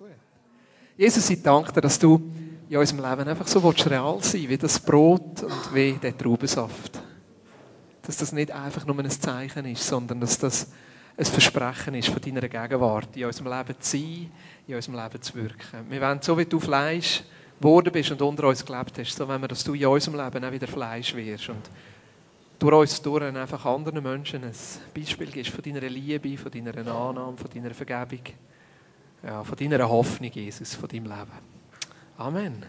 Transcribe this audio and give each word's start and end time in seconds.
gut. 0.00 0.16
Jesus, 0.96 1.28
ich 1.30 1.42
danke 1.42 1.72
dir, 1.72 1.80
dass 1.82 1.98
du 1.98 2.20
in 2.68 2.76
unserem 2.76 3.04
Leben 3.04 3.28
einfach 3.28 3.46
so 3.46 3.58
real 3.68 4.22
sein 4.22 4.48
wie 4.48 4.56
das 4.56 4.78
Brot 4.78 5.42
und 5.42 5.74
wie 5.74 5.92
der 5.92 6.16
Traubensaft. 6.16 7.00
Dass 8.02 8.16
das 8.16 8.32
nicht 8.32 8.50
einfach 8.50 8.86
nur 8.86 8.98
ein 8.98 9.10
Zeichen 9.10 9.66
ist, 9.66 9.86
sondern 9.86 10.20
dass 10.20 10.38
das 10.38 10.70
ein 11.16 11.24
Versprechen 11.24 11.94
ist 11.94 12.08
von 12.08 12.22
deiner 12.22 12.48
Gegenwart, 12.48 13.14
in 13.16 13.26
unserem 13.26 13.52
Leben 13.52 13.80
zu 13.80 13.98
sein, 13.98 14.30
in 14.66 14.74
unserem 14.74 15.02
Leben 15.02 15.22
zu 15.22 15.34
wirken. 15.34 15.90
Wir 15.90 16.00
wollen, 16.00 16.22
so 16.22 16.38
wie 16.38 16.46
du 16.46 16.58
Fleisch 16.58 17.22
geworden 17.58 17.92
bist 17.92 18.10
und 18.12 18.22
unter 18.22 18.48
uns 18.48 18.64
gelebt 18.64 18.98
hast, 18.98 19.16
so 19.16 19.28
wollen 19.28 19.42
wir, 19.42 19.48
dass 19.48 19.64
du 19.64 19.74
in 19.74 19.86
unserem 19.86 20.18
Leben 20.18 20.44
auch 20.44 20.52
wieder 20.52 20.66
Fleisch 20.66 21.14
wirst 21.14 21.48
und 21.50 21.70
durch 22.58 22.74
uns 22.74 23.02
durch 23.02 23.22
einfach 23.22 23.66
anderen 23.66 24.02
Menschen 24.02 24.44
ein 24.44 24.52
Beispiel 24.94 25.30
gibst 25.30 25.52
von 25.52 25.62
deiner 25.62 25.88
Liebe, 25.88 26.38
von 26.38 26.50
deiner 26.50 26.76
Annahme, 26.76 27.36
von 27.36 27.50
deiner 27.52 27.74
Vergebung, 27.74 28.24
ja, 29.24 29.44
von 29.44 29.56
deiner 29.56 29.88
Hoffnung, 29.88 30.30
Jesus, 30.32 30.74
von 30.74 30.88
deinem 30.88 31.04
Leben. 31.04 31.32
Amen. 32.16 32.64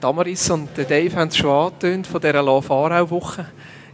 Damaris 0.00 0.50
und 0.50 0.68
Dave 0.76 1.16
haben 1.16 1.28
es 1.28 1.36
schon 1.36 1.50
angetönt 1.50 2.06
von 2.06 2.20
dieser 2.20 2.42
Lafarau-Woche. 2.42 3.46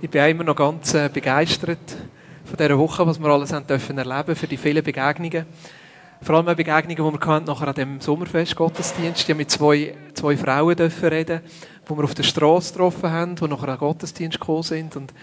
Ich 0.02 0.10
bin 0.10 0.22
immer 0.22 0.44
noch 0.44 0.56
ganz 0.56 0.92
äh, 0.92 1.08
begeistert 1.10 1.78
von 2.44 2.56
dieser 2.58 2.78
Woche, 2.78 3.06
was 3.06 3.18
wir 3.18 3.28
alles 3.28 3.52
haben 3.54 3.66
dürfen 3.66 3.96
erleben 3.96 4.36
für 4.36 4.46
die 4.46 4.58
vielen 4.58 4.84
Begegnungen. 4.84 5.46
Vor 6.20 6.36
allem 6.36 6.56
Begegnungen, 6.56 6.96
die 6.96 7.26
wir 7.26 7.40
nachher 7.40 7.68
an 7.68 7.74
dem 7.74 8.00
Sommerfest 8.00 8.54
Gottesdienst. 8.54 9.28
Ich 9.28 9.34
mit 9.34 9.50
zwei, 9.50 9.94
zwei 10.12 10.36
Frauen 10.36 10.76
dürfen 10.76 11.08
reden, 11.08 11.40
die 11.88 11.96
wir 11.96 12.04
auf 12.04 12.14
der 12.14 12.22
Straße 12.22 12.74
getroffen 12.74 13.10
haben, 13.10 13.36
die 13.36 13.48
nachher 13.48 13.68
an 13.68 13.78
Gottesdienst 13.78 14.38
gekommen 14.38 14.62
sind 14.62 14.96
und 14.96 15.14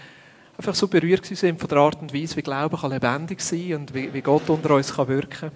einfach 0.56 0.74
so 0.74 0.88
berührt 0.88 1.24
sind 1.24 1.58
von 1.58 1.68
der 1.68 1.78
Art 1.78 2.00
und 2.00 2.14
Weise, 2.14 2.36
wie 2.36 2.42
Glauben 2.42 2.76
kann 2.76 2.90
lebendig 2.90 3.40
sein 3.40 3.74
und 3.74 3.94
wie, 3.94 4.12
wie 4.12 4.20
Gott 4.20 4.48
unter 4.48 4.74
uns 4.74 4.94
kann 4.94 5.08
wirken. 5.08 5.50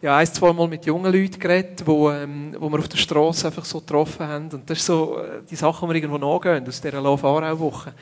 Ja, 0.00 0.16
ein, 0.16 0.26
zwei 0.26 0.52
Mal 0.52 0.68
mit 0.68 0.86
jungen 0.86 1.12
Leuten 1.12 1.40
geredet, 1.40 1.82
wo, 1.84 2.10
ähm, 2.10 2.54
wo 2.58 2.70
wir 2.70 2.78
auf 2.78 2.88
der 2.88 2.98
Straße 2.98 3.48
einfach 3.48 3.64
so 3.64 3.80
getroffen 3.80 4.26
haben. 4.26 4.48
Und 4.52 4.70
das 4.70 4.78
sind 4.78 4.86
so 4.86 5.18
äh, 5.18 5.42
die 5.50 5.56
Sachen, 5.56 5.88
die 5.88 5.94
wir 5.94 6.02
irgendwo 6.02 6.18
nachgehen 6.18 6.66
aus 6.68 6.80
dieser 6.80 7.00
Lauf-Aarau-Woche. 7.00 7.92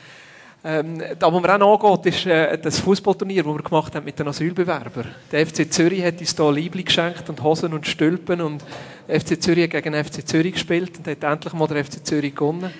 Ähm, 0.63 1.01
da, 1.17 1.31
wo 1.31 1.39
man 1.39 1.61
auch 1.61 1.79
nachgeht, 1.79 2.13
ist 2.13 2.25
äh, 2.27 2.57
das 2.57 2.79
Fußballturnier, 2.79 3.43
das 3.43 3.53
wir 3.53 3.63
gemacht 3.63 3.95
haben 3.95 4.05
mit 4.05 4.19
den 4.19 4.27
Asylbewerbern. 4.27 5.07
Der 5.31 5.47
FC 5.47 5.71
Zürich 5.71 6.03
hat 6.03 6.19
uns 6.19 6.35
hier 6.35 6.51
Liebling 6.51 6.85
geschenkt 6.85 7.29
und 7.29 7.41
Hosen 7.41 7.73
und 7.73 7.87
Stülpen 7.87 8.41
und 8.41 8.63
der 9.07 9.19
FC 9.19 9.41
Zürich 9.41 9.63
hat 9.63 9.71
gegen 9.71 9.93
den 9.93 10.03
FC 10.03 10.27
Zürich 10.27 10.53
gespielt 10.53 10.97
und 10.97 11.07
hat 11.07 11.23
endlich 11.23 11.53
mal 11.53 11.67
der 11.67 11.85
FC 11.85 12.05
Zürich 12.05 12.35
gewonnen. 12.35 12.71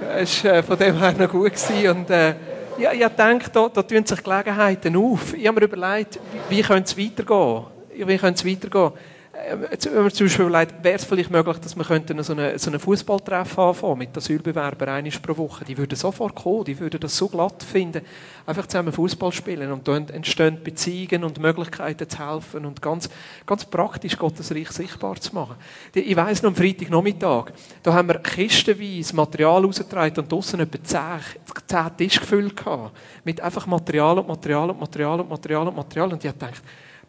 Das 0.00 0.44
war 0.44 0.54
äh, 0.54 0.62
von 0.62 0.78
dem 0.78 0.98
her 0.98 1.12
noch 1.12 1.30
gut. 1.30 1.52
Gewesen. 1.52 1.98
Und, 1.98 2.10
äh, 2.10 2.34
ja, 2.78 2.92
ich 2.92 3.06
denke, 3.06 3.50
da, 3.50 3.68
da 3.68 3.82
tun 3.82 4.04
sich 4.04 4.22
Gelegenheiten 4.22 4.96
auf. 4.96 5.34
Ich 5.34 5.46
habe 5.46 5.60
mir 5.60 5.66
überlegt, 5.66 6.18
wie 6.48 6.62
könnte 6.62 6.90
es 6.90 6.98
weitergehen? 6.98 7.64
Wie 7.94 8.18
könnte 8.18 8.40
es 8.40 8.44
weitergehen? 8.44 8.92
Wenn 9.34 9.60
man 9.60 10.10
zum 10.12 10.26
Beispiel 10.26 10.46
überlegt, 10.46 10.82
wäre 10.82 10.96
es 10.96 11.04
vielleicht 11.04 11.30
möglich, 11.30 11.58
dass 11.58 11.76
wir 11.76 11.84
so 11.84 12.32
einen 12.32 12.58
so 12.58 12.70
eine 12.70 12.78
Fußballtreff 12.78 13.58
anfangen 13.58 13.98
mit 13.98 14.16
Asylbewerbern 14.16 14.88
einmal 14.88 15.12
pro 15.20 15.36
Woche. 15.36 15.64
Die 15.64 15.76
würden 15.76 15.96
sofort 15.96 16.34
kommen, 16.34 16.64
die 16.64 16.78
würden 16.78 17.00
das 17.00 17.16
so 17.16 17.28
glatt 17.28 17.62
finden. 17.62 18.02
Einfach 18.46 18.66
zusammen 18.66 18.92
Fußball 18.92 19.32
spielen 19.32 19.72
und 19.72 19.88
dann 19.88 20.08
entstehen 20.08 20.62
Beziehungen 20.62 21.24
und 21.24 21.40
Möglichkeiten 21.40 22.08
zu 22.08 22.18
helfen 22.18 22.64
und 22.64 22.80
ganz, 22.80 23.08
ganz 23.44 23.64
praktisch 23.64 24.16
Gottes 24.16 24.52
Reich 24.52 24.70
sichtbar 24.70 25.16
zu 25.20 25.34
machen. 25.34 25.56
Ich 25.94 26.16
weiss 26.16 26.42
noch 26.42 26.50
am 26.50 26.56
Freitagnachmittag, 26.56 27.46
da 27.82 27.92
haben 27.92 28.08
wir 28.08 28.18
kistenweise 28.18 29.16
Material 29.16 29.64
rausgetragen 29.64 30.22
und 30.22 30.30
draussen 30.30 30.60
etwa 30.60 30.82
zehn, 30.82 31.20
zehn 31.66 31.96
Tische 31.96 32.20
gefüllt 32.20 32.56
gehabt. 32.56 32.96
Mit 33.24 33.40
einfach 33.40 33.66
Material 33.66 34.18
und 34.18 34.28
Material 34.28 34.70
und 34.70 34.80
Material 34.80 35.20
und 35.20 35.28
Material 35.28 35.68
und 35.68 35.76
Material. 35.76 36.12
Und 36.12 36.24
ich 36.24 36.28
habe 36.28 36.38
gedacht, 36.38 36.62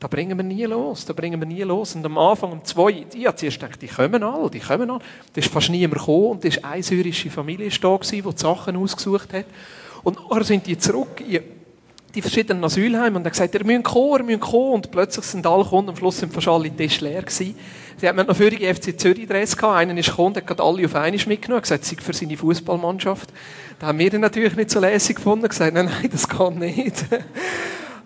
da 0.06 0.08
bringen 0.08 0.38
wir 0.38 0.44
nie 0.44 0.66
los, 0.66 1.04
da 1.04 1.14
bringen 1.14 1.42
wir 1.42 1.48
nie 1.48 1.64
los. 1.64 1.96
Und 1.96 2.06
am 2.06 2.20
Anfang, 2.20 2.52
um 2.52 2.64
zwei, 2.64 3.06
ich 3.12 3.26
habe 3.26 3.36
zuerst 3.36 3.60
gedacht, 3.60 3.82
die 3.82 3.88
kommen 3.88 4.22
alle, 4.22 4.52
die 4.52 4.60
kommen 4.60 4.88
alle. 4.88 5.00
Da 5.34 5.40
ist 5.42 5.50
fast 5.50 5.72
niemand 5.72 6.00
gekommen 6.00 6.28
und 6.28 6.46
da 6.46 6.50
war 6.62 6.74
eine 6.74 6.84
syrische 6.84 7.32
Familie 7.32 7.72
da, 7.82 7.98
die 7.98 8.22
die 8.22 8.38
Sachen 8.38 8.76
ausgesucht 8.76 9.34
hat. 9.34 9.46
Und 10.04 10.20
dann 10.30 10.44
sind 10.44 10.68
die 10.68 10.78
zurück 10.78 11.24
in 11.28 11.42
die 12.14 12.22
verschiedenen 12.22 12.64
Asylheime 12.64 13.18
und 13.18 13.26
haben 13.26 13.32
gesagt, 13.32 13.56
ihr 13.56 13.66
müsst 13.66 13.84
kommen, 13.84 14.30
ihr 14.30 14.38
müsst 14.38 14.42
kommen. 14.42 14.74
Und 14.74 14.92
plötzlich 14.92 15.26
sind 15.26 15.48
alle 15.48 15.64
gekommen, 15.64 15.90
am 15.90 15.96
Schluss 15.96 16.20
sind 16.20 16.32
fast 16.32 16.50
alle 16.50 16.70
Tische 16.70 17.04
leer 17.04 17.24
gewesen. 17.24 17.56
Sie 17.98 18.08
hatten 18.08 18.28
noch 18.28 18.36
vorige 18.36 18.76
FC 18.76 19.00
Zürich 19.00 19.28
Dress 19.28 19.58
gehabt, 19.58 19.80
einer 19.80 19.98
ist 19.98 20.12
gekommen, 20.12 20.36
hat 20.36 20.62
alle 20.62 20.86
auf 20.86 20.94
einmal 20.94 21.20
mitgenommen, 21.26 21.64
gesagt, 21.64 21.84
sei 21.84 21.96
für 22.00 22.14
seine 22.14 22.38
Fußballmannschaft. 22.38 23.34
Da 23.80 23.88
haben 23.88 23.98
wir 23.98 24.12
dann 24.12 24.22
natürlich 24.22 24.56
nicht 24.56 24.70
so 24.70 24.80
lässig 24.80 25.16
gefunden, 25.16 25.48
gesagt, 25.48 25.74
nein, 25.74 25.86
nein, 25.86 26.10
das 26.12 26.30
kann 26.30 26.60
nicht. 26.60 27.06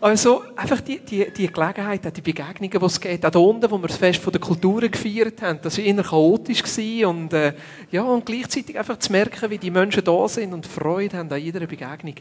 Also 0.02 0.44
einfach 0.56 0.80
die, 0.80 1.00
die, 1.00 1.30
die 1.30 1.48
Gelegenheit, 1.48 2.16
die 2.16 2.22
Begegnungen, 2.22 2.80
die 2.80 2.86
es 2.86 3.02
geht, 3.02 3.26
auch 3.26 3.32
da 3.32 3.40
unten, 3.40 3.70
wo 3.70 3.78
wir 3.78 3.88
das 3.90 3.98
Fest 3.98 4.22
der 4.26 4.40
Kulturen 4.40 4.90
gefeiert 4.90 5.42
haben, 5.42 5.60
das 5.62 5.78
war 5.78 5.84
eher 5.84 6.04
chaotisch 6.04 6.64
und, 7.06 7.34
äh, 7.34 7.54
ja, 7.92 8.04
und 8.04 8.26
gleichzeitig 8.26 8.80
einfach 8.80 8.98
zu 8.98 9.12
merken, 9.12 9.50
wie 9.50 9.58
die 9.58 9.72
Menschen 9.72 10.02
da 10.02 10.28
sind 10.30 10.54
und 10.54 10.66
Freude 10.66 11.18
haben 11.18 11.32
an 11.32 11.42
jeder 11.42 11.68
Begegnung. 11.68 12.16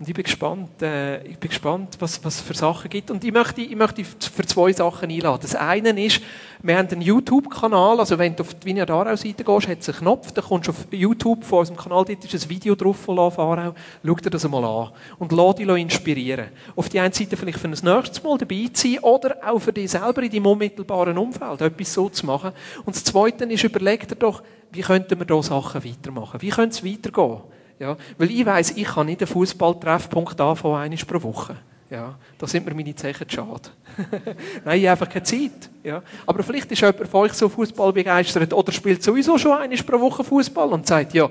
Und 0.00 0.08
ich 0.08 0.14
bin 0.14 0.24
gespannt, 0.24 0.80
äh, 0.80 1.22
ich 1.24 1.36
bin 1.36 1.50
gespannt, 1.50 1.96
was, 1.98 2.18
es 2.24 2.40
für 2.40 2.54
Sachen 2.54 2.88
gibt. 2.88 3.10
Und 3.10 3.22
ich 3.22 3.32
möchte, 3.32 3.60
ich 3.60 3.76
möchte 3.76 4.02
für 4.02 4.46
zwei 4.46 4.72
Sachen 4.72 5.10
einladen. 5.10 5.40
Das 5.42 5.54
eine 5.54 5.90
ist, 6.02 6.22
wir 6.62 6.78
haben 6.78 6.88
einen 6.88 7.02
YouTube-Kanal, 7.02 8.00
also 8.00 8.18
wenn 8.18 8.34
du 8.34 8.42
auf 8.42 8.54
die 8.54 8.66
Vineyard 8.66 8.90
Aarau-Seite 8.90 9.44
gehst, 9.44 9.68
hat 9.68 9.80
es 9.80 9.90
einen 9.90 9.98
Knopf, 9.98 10.32
da 10.32 10.40
kommst 10.40 10.68
du 10.68 10.70
auf 10.70 10.86
YouTube 10.90 11.44
von 11.44 11.58
unserem 11.58 11.76
Kanal, 11.76 12.06
dort 12.06 12.24
ist 12.24 12.44
ein 12.44 12.48
Video 12.48 12.74
drauf 12.74 12.96
von 12.96 13.16
Love 13.16 13.42
Aarau, 13.42 13.74
schau 14.02 14.14
dir 14.14 14.30
das 14.30 14.44
einmal 14.46 14.64
an 14.64 14.90
und 15.18 15.32
lass 15.32 15.56
dich 15.56 15.68
inspirieren. 15.68 16.46
Auf 16.76 16.88
die 16.88 16.98
einen 16.98 17.12
Seite 17.12 17.36
vielleicht 17.36 17.58
für 17.58 17.68
ein 17.68 17.72
nächstes 17.72 18.22
Mal 18.22 18.38
dabei 18.38 18.70
zu 18.72 18.88
sein 18.88 19.00
oder 19.00 19.36
auch 19.44 19.58
für 19.58 19.72
dich 19.74 19.90
selber 19.90 20.22
in 20.22 20.30
deinem 20.30 20.46
unmittelbaren 20.46 21.18
Umfeld 21.18 21.60
etwas 21.60 21.92
so 21.92 22.08
zu 22.08 22.24
machen. 22.24 22.52
Und 22.86 22.96
das 22.96 23.04
Zweite 23.04 23.44
ist, 23.44 23.64
überleg 23.64 24.08
dir 24.08 24.16
doch, 24.16 24.42
wie 24.72 24.80
könnten 24.80 25.18
wir 25.18 25.26
hier 25.26 25.42
Sachen 25.42 25.84
weitermachen? 25.84 26.40
Wie 26.40 26.48
könnte 26.48 26.74
es 26.74 26.84
weitergehen? 26.84 27.40
Ja, 27.80 27.96
weil 28.18 28.30
ich 28.30 28.44
weiss, 28.44 28.72
ich 28.72 28.84
kann 28.84 29.06
nicht 29.06 29.22
einen 29.22 29.26
Fußballtreffpunkt 29.26 30.38
anfangen, 30.38 30.76
einmal 30.76 30.98
pro 30.98 31.22
Woche. 31.22 31.56
Ja, 31.88 32.14
da 32.36 32.46
sind 32.46 32.66
mir 32.66 32.74
meine 32.74 32.94
Zeichen 32.94 33.28
schade. 33.28 33.70
Nein, 34.64 34.78
ich 34.78 34.86
habe 34.86 34.90
einfach 34.90 35.08
keine 35.08 35.24
Zeit. 35.24 35.70
Ja. 35.82 36.02
Aber 36.26 36.42
vielleicht 36.42 36.70
ist 36.70 36.80
jemand 36.82 37.08
von 37.08 37.22
euch 37.22 37.32
so 37.32 37.48
Fußball 37.48 37.92
begeistert 37.94 38.52
oder 38.52 38.70
spielt 38.70 39.02
sowieso 39.02 39.38
schon 39.38 39.58
einmal 39.58 39.78
pro 39.78 39.98
Woche 39.98 40.22
Fußball 40.22 40.68
und 40.68 40.86
sagt, 40.86 41.14
ja, 41.14 41.28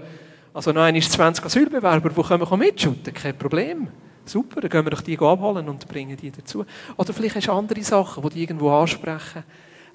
also 0.51 0.71
noch 0.71 0.81
einmal 0.81 1.01
20 1.03 1.45
Asylbewerber, 1.45 2.09
die 2.09 2.23
können 2.23 2.41
wir 2.41 2.57
mitschütten, 2.57 3.13
kein 3.13 3.37
Problem. 3.37 3.87
Super, 4.25 4.59
dann 4.59 4.71
gehen 4.71 4.85
wir 4.85 4.91
doch 4.91 5.01
die 5.01 5.19
abholen 5.19 5.69
und 5.69 5.87
bringen 5.87 6.17
die 6.17 6.31
dazu. 6.31 6.65
Oder 6.97 7.13
vielleicht 7.13 7.35
hast 7.35 7.47
du 7.47 7.51
andere 7.51 7.83
Sachen, 7.83 8.23
die 8.23 8.29
die 8.29 8.41
irgendwo 8.41 8.71
ansprechen. 8.71 9.43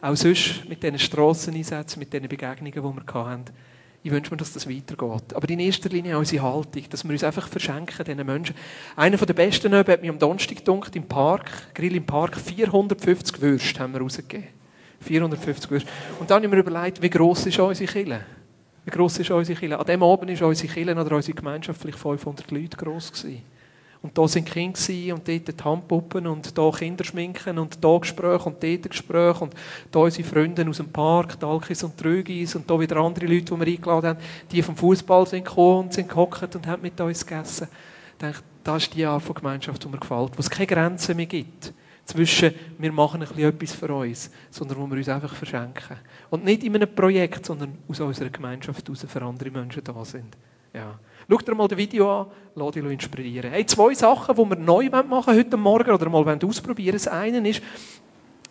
Auch 0.01 0.17
sonst 0.17 0.69
mit 0.69 0.83
diesen 0.83 1.01
Strasseneinsätzen, 1.01 1.99
mit 1.99 2.13
diesen 2.13 2.29
Begegnungen, 2.29 2.73
die 2.73 2.81
wir 2.81 3.25
hatten. 3.25 3.45
Ich 4.05 4.11
wünsche 4.11 4.31
mir, 4.31 4.37
dass 4.37 4.53
das 4.53 4.69
weitergeht. 4.69 5.35
Aber 5.35 5.49
in 5.49 5.59
erster 5.61 5.89
Linie 5.89 6.19
unsere 6.19 6.43
Haltung, 6.43 6.83
dass 6.91 7.05
wir 7.05 7.11
uns 7.11 7.25
einfach 7.25 7.49
verschenken, 7.49 8.05
diesen 8.05 8.27
Menschen. 8.27 8.55
Einer 8.97 9.17
der 9.17 9.33
besten 9.33 9.75
hat 9.75 10.03
mich 10.03 10.11
am 10.11 10.19
Donnerstag 10.19 10.59
gedunkt, 10.59 10.95
im 10.95 11.09
Park, 11.09 11.51
Grill 11.73 11.97
im 11.97 12.05
Park, 12.05 12.37
450 12.37 13.41
Würste 13.41 13.81
haben 13.81 13.95
wir 13.95 14.03
rausgegeben. 14.03 14.49
450 15.01 15.71
Würste. 15.71 15.89
Und 16.21 16.31
dann 16.31 16.37
habe 16.37 16.45
ich 16.45 16.53
mir 16.53 16.59
überlegt, 16.59 17.01
wie 17.01 17.09
gross 17.09 17.47
ist 17.47 17.59
unsere 17.59 17.91
Kille? 17.91 18.21
Wie 18.85 18.91
gross 18.91 19.19
ist 19.19 19.31
unsere 19.31 19.59
Kille? 19.59 19.79
An 19.79 19.87
dem 19.87 20.03
Abend 20.03 20.39
war 20.39 20.49
unsere 20.49 20.71
Kille 20.71 20.95
oder 20.95 21.17
unsere 21.17 21.35
Gemeinschaft 21.35 21.81
vielleicht 21.81 21.99
500 21.99 22.51
Leute 22.51 22.77
gross 22.77 23.11
gewesen. 23.11 23.41
Und 24.05 24.19
da 24.19 24.29
sind 24.29 24.45
Kinder 24.45 24.79
und 25.15 25.27
dort 25.27 25.49
die 25.49 25.65
Handpuppen 25.65 26.27
und 26.27 26.59
da 26.59 26.71
Kinderschminken 26.71 27.59
und 27.59 27.83
da 27.83 27.97
Gespräche 27.97 28.45
und 28.45 28.63
dort 28.63 28.91
Gespräche 28.91 29.45
und 29.45 29.55
da 29.91 30.01
unsere 30.01 30.29
Freunde 30.29 30.69
aus 30.69 30.77
dem 30.77 30.93
Park, 30.93 31.41
die 31.41 31.47
Alkis 31.47 31.83
und 31.85 31.97
Trögis 31.97 32.55
und 32.55 32.69
da 32.69 32.79
wieder 32.79 32.99
andere 32.99 33.25
Leute, 33.25 33.55
die 33.55 33.61
wir 33.61 33.67
eingeladen 33.67 34.11
haben, 34.11 34.19
die 34.53 34.61
vom 34.61 34.77
Fußball 34.77 35.27
sind 35.27 35.47
gekommen 35.47 35.87
und 35.87 35.95
sind 35.95 36.07
gehockt 36.07 36.55
und 36.55 36.67
haben 36.67 36.83
mit 36.83 37.01
uns 37.01 37.25
gegessen. 37.25 37.67
Ich 38.13 38.19
denke, 38.19 38.41
das 38.63 38.83
ist 38.83 38.95
die 38.95 39.07
Art 39.07 39.23
von 39.23 39.37
Gemeinschaft, 39.37 39.83
die 39.83 39.89
mir 39.89 39.99
gefällt, 39.99 40.37
wo 40.37 40.41
es 40.41 40.51
keine 40.51 40.67
Grenzen 40.67 41.17
mehr 41.17 41.25
gibt 41.25 41.73
zwischen 42.05 42.53
wir 42.77 42.93
machen 42.93 43.23
ein 43.23 43.29
bisschen 43.29 43.49
etwas 43.49 43.73
für 43.73 43.95
uns, 43.95 44.31
sondern 44.51 44.77
wo 44.81 44.87
wir 44.87 44.99
uns 44.99 45.09
einfach 45.09 45.35
verschenken. 45.35 45.97
Und 46.29 46.45
nicht 46.45 46.63
in 46.63 46.75
einem 46.75 46.95
Projekt, 46.95 47.47
sondern 47.47 47.79
aus 47.89 48.01
unserer 48.01 48.29
Gemeinschaft 48.29 48.87
heraus 48.87 49.07
für 49.09 49.23
andere 49.23 49.51
Menschen 49.51 49.83
da 49.83 50.05
sind. 50.05 50.37
Ja. 50.75 50.99
Schau 51.29 51.39
dir 51.39 51.55
mal 51.55 51.69
das 51.69 51.79
Video 51.79 52.21
an, 52.21 52.27
lass 52.55 52.73
dich 52.73 52.85
inspirieren. 52.85 53.51
Hey, 53.51 53.65
zwei 53.65 53.95
Sachen, 53.95 54.37
die 54.37 54.51
wir 54.51 54.57
neu 54.57 54.91
machen 54.91 55.35
heute 55.35 55.57
Morgen 55.57 55.91
oder 55.91 56.09
mal 56.11 56.39
ausprobieren 56.45 56.95
Das 56.95 57.09
eine 57.09 57.49
ist, 57.49 57.63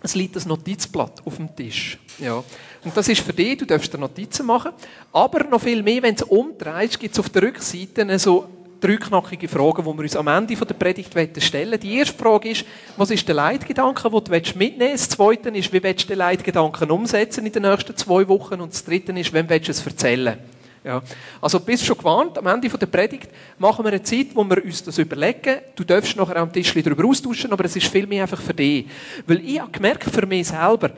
es 0.02 0.16
liegt 0.16 0.36
ein 0.36 0.48
Notizblatt 0.48 1.22
auf 1.26 1.38
dem 1.38 1.56
Tisch. 1.56 2.00
Ja. 2.20 2.44
Und 2.84 2.98
das 2.98 3.08
ist 3.08 3.22
für 3.22 3.32
dich, 3.32 3.58
du 3.58 3.66
darfst 3.66 3.94
dir 3.94 3.98
Notizen 3.98 4.46
machen. 4.46 4.72
Aber 5.14 5.44
noch 5.46 5.62
viel 5.62 5.84
mehr, 5.84 6.02
wenn 6.02 6.16
du 6.16 6.26
es 6.26 6.30
umdrehst, 6.30 7.00
gibt 7.00 7.14
es 7.14 7.20
auf 7.20 7.30
der 7.30 7.44
Rückseite 7.44 8.20
so 8.20 8.50
drei 8.82 8.98
Fragen, 8.98 9.84
die 9.84 9.86
wir 9.86 10.04
uns 10.04 10.16
am 10.16 10.28
Ende 10.28 10.56
der 10.56 10.74
Predigt 10.74 11.14
stellen 11.42 11.80
Die 11.80 11.98
erste 11.98 12.18
Frage 12.18 12.50
ist, 12.50 12.66
was 12.98 13.12
ist 13.12 13.26
der 13.28 13.36
Leitgedanke, 13.36 14.10
den 14.10 14.22
du 14.24 14.32
mitnehmen 14.32 14.80
willst? 14.80 15.12
Das 15.12 15.18
zweite 15.18 15.50
ist, 15.50 15.72
wie 15.72 15.82
willst 15.82 16.04
du 16.04 16.08
den 16.10 16.18
Leitgedanken 16.18 16.92
umsetzen 16.92 17.46
in 17.46 17.52
den 17.54 17.62
nächsten 17.64 17.96
zwei 17.96 18.28
Wochen? 18.28 18.60
Und 18.60 18.74
das 18.74 18.84
dritte 18.84 19.14
ist, 19.14 19.32
wem 19.32 19.48
willst 19.48 19.68
du 19.68 19.72
es 19.72 19.86
erzählen? 19.86 20.38
Ja. 20.84 21.02
Also 21.40 21.60
bist 21.60 21.86
schon 21.86 21.98
gewarnt, 21.98 22.38
am 22.38 22.48
Ende 22.48 22.68
der 22.68 22.86
Predigt 22.86 23.30
machen 23.58 23.86
wir 23.86 23.92
eine 23.92 24.04
Zeit, 24.04 24.28
wo 24.34 24.44
wir 24.44 24.64
uns 24.64 24.84
das 24.84 24.98
überlegen. 24.98 25.60
Du 25.76 25.84
darfst 25.84 26.16
nachher 26.18 26.38
am 26.38 26.52
Tisch 26.52 26.74
darüber 26.74 27.06
austauschen, 27.08 27.52
aber 27.54 27.66
es 27.66 27.76
ist 27.76 27.88
viel 27.88 28.06
mehr 28.06 28.24
einfach 28.24 28.42
für 28.42 28.54
dich. 28.54 28.88
Weil 29.26 29.40
ich 29.46 29.60
habe 29.60 29.72
gemerkt, 29.72 30.04
für 30.04 30.26
mich 30.26 30.48
selber, 30.48 30.92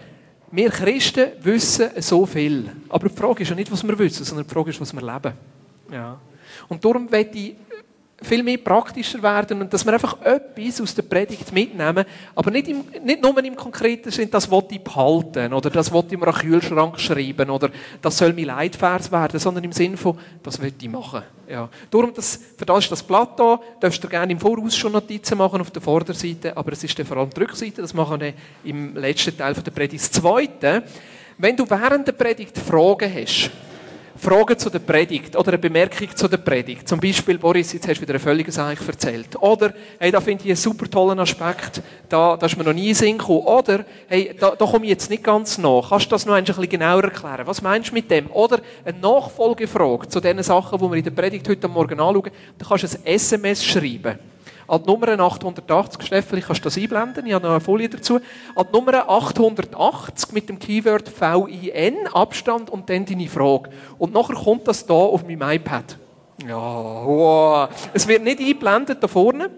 wir 0.51 0.69
Christen 0.69 1.31
wissen 1.41 1.89
so 1.99 2.25
viel. 2.25 2.71
Aber 2.89 3.09
die 3.09 3.15
Frage 3.15 3.43
ist 3.43 3.49
ja 3.49 3.55
nicht, 3.55 3.71
was 3.71 3.85
wir 3.85 3.97
wissen, 3.99 4.23
sondern 4.23 4.47
die 4.47 4.53
Frage 4.53 4.69
ist, 4.71 4.81
was 4.81 4.93
wir 4.93 5.01
leben. 5.01 5.33
Ja. 5.91 6.17
Und 6.67 6.83
darum 6.83 7.07
möchte 7.09 7.37
ich 7.37 7.55
viel 8.21 8.43
mehr 8.43 8.57
praktischer 8.57 9.21
werden 9.21 9.61
und 9.61 9.73
dass 9.73 9.85
wir 9.85 9.93
einfach 9.93 10.21
etwas 10.21 10.79
aus 10.79 10.95
der 10.95 11.03
Predigt 11.03 11.51
mitnehmen, 11.51 12.05
aber 12.33 12.51
nicht, 12.51 12.69
im, 12.69 12.85
nicht 13.03 13.21
nur 13.21 13.43
im 13.43 13.55
konkreten 13.55 14.09
Sinn, 14.09 14.29
das 14.31 14.49
will 14.49 14.63
ich 14.71 14.81
behalten 14.81 15.53
oder 15.53 15.69
das 15.69 15.91
will 15.91 16.03
ich 16.09 16.17
mir 16.17 16.27
an 16.27 16.33
Kühlschrank 16.33 16.99
schreiben 16.99 17.49
oder 17.49 17.69
das 18.01 18.17
soll 18.17 18.31
mein 18.31 18.45
Leitvers 18.45 19.11
werden, 19.11 19.39
sondern 19.39 19.63
im 19.65 19.73
Sinn 19.73 19.97
von, 19.97 20.17
das 20.41 20.61
will 20.61 20.73
ich 20.79 20.89
machen. 20.89 21.23
Ja. 21.47 21.69
Darum, 21.91 22.13
das, 22.13 22.39
für 22.57 22.65
das 22.65 22.85
ist 22.85 22.91
das 22.91 23.03
Blatt 23.03 23.37
da, 23.37 23.59
darfst 23.81 24.03
du 24.03 24.07
gerne 24.07 24.31
im 24.31 24.39
Voraus 24.39 24.75
schon 24.75 24.93
Notizen 24.93 25.37
machen 25.37 25.59
auf 25.59 25.71
der 25.71 25.81
Vorderseite, 25.81 26.55
aber 26.55 26.71
es 26.71 26.83
ist 26.83 26.97
dann 26.97 27.05
vor 27.05 27.17
allem 27.17 27.29
die 27.29 27.41
Rückseite, 27.41 27.81
das 27.81 27.93
machen 27.93 28.21
wir 28.21 28.33
im 28.63 28.95
letzten 28.95 29.37
Teil 29.37 29.53
der 29.53 29.71
Predigt. 29.71 30.03
Das 30.03 30.11
Zweite, 30.11 30.83
wenn 31.37 31.57
du 31.57 31.69
während 31.69 32.07
der 32.07 32.13
Predigt 32.13 32.57
Fragen 32.57 33.13
hast, 33.13 33.51
Fragen 34.17 34.57
zu 34.57 34.69
der 34.69 34.79
Predigt 34.79 35.35
oder 35.35 35.49
eine 35.49 35.57
Bemerkung 35.57 36.07
zu 36.15 36.27
der 36.27 36.37
Predigt. 36.37 36.87
Zum 36.87 36.99
Beispiel, 36.99 37.37
Boris, 37.37 37.73
jetzt 37.73 37.87
hast 37.87 37.97
du 37.97 38.01
wieder 38.01 38.13
ein 38.13 38.19
völliges 38.19 38.57
eigentlich 38.57 38.87
erzählt. 38.87 39.35
Oder, 39.41 39.73
hey, 39.99 40.11
da 40.11 40.21
finde 40.21 40.43
ich 40.45 40.51
einen 40.51 40.55
super 40.55 40.89
tollen 40.89 41.19
Aspekt, 41.19 41.81
da, 42.07 42.37
da 42.37 42.45
ist 42.45 42.57
mir 42.57 42.63
noch 42.63 42.73
nie 42.73 42.89
in 42.89 42.95
Sinn 42.95 43.17
gekommen. 43.17 43.45
Oder, 43.45 43.85
hey, 44.07 44.33
da, 44.39 44.51
da 44.51 44.65
komme 44.65 44.85
ich 44.85 44.91
jetzt 44.91 45.09
nicht 45.09 45.23
ganz 45.23 45.57
nach. 45.57 45.89
Kannst 45.89 46.05
du 46.05 46.09
das 46.11 46.25
noch 46.25 46.33
ein 46.33 46.45
bisschen 46.45 46.69
genauer 46.69 47.03
erklären? 47.03 47.45
Was 47.45 47.61
meinst 47.61 47.89
du 47.89 47.93
mit 47.93 48.09
dem? 48.09 48.31
Oder 48.31 48.59
eine 48.85 48.97
Nachfolgefrage 48.99 50.07
zu 50.07 50.21
den 50.21 50.41
Sachen, 50.43 50.79
die 50.79 50.85
wir 50.85 50.97
in 50.97 51.03
der 51.03 51.11
Predigt 51.11 51.47
heute 51.49 51.67
Morgen 51.67 51.99
anschauen. 51.99 52.31
Da 52.57 52.65
kannst 52.67 52.83
du 52.83 52.97
ein 52.97 53.05
SMS 53.05 53.65
schreiben. 53.65 54.17
An 54.67 54.81
die 54.81 54.89
Nummer 54.89 55.07
880, 55.19 56.01
Stefan, 56.01 56.39
ich 56.39 56.45
kannst 56.45 56.65
das 56.65 56.77
einblenden, 56.77 57.25
ich 57.25 57.33
habe 57.33 57.45
noch 57.45 57.51
eine 57.51 57.61
Folie 57.61 57.89
dazu. 57.89 58.19
An 58.55 58.65
die 58.67 58.75
Nummer 58.75 59.09
880 59.09 60.31
mit 60.31 60.49
dem 60.49 60.57
Keyword 60.57 61.11
VIN, 61.19 62.07
Abstand 62.13 62.69
und 62.69 62.89
dann 62.89 63.05
deine 63.05 63.27
Frage. 63.27 63.69
Und 63.97 64.13
nachher 64.13 64.35
kommt 64.35 64.67
das 64.67 64.85
da 64.85 64.93
auf 64.93 65.23
meinem 65.23 65.41
iPad. 65.41 65.97
Ja, 66.47 66.55
wow. 66.55 67.69
Es 67.93 68.07
wird 68.07 68.23
nicht 68.23 68.39
eingeblendet 68.39 69.01
da 69.01 69.07
vorne. 69.07 69.49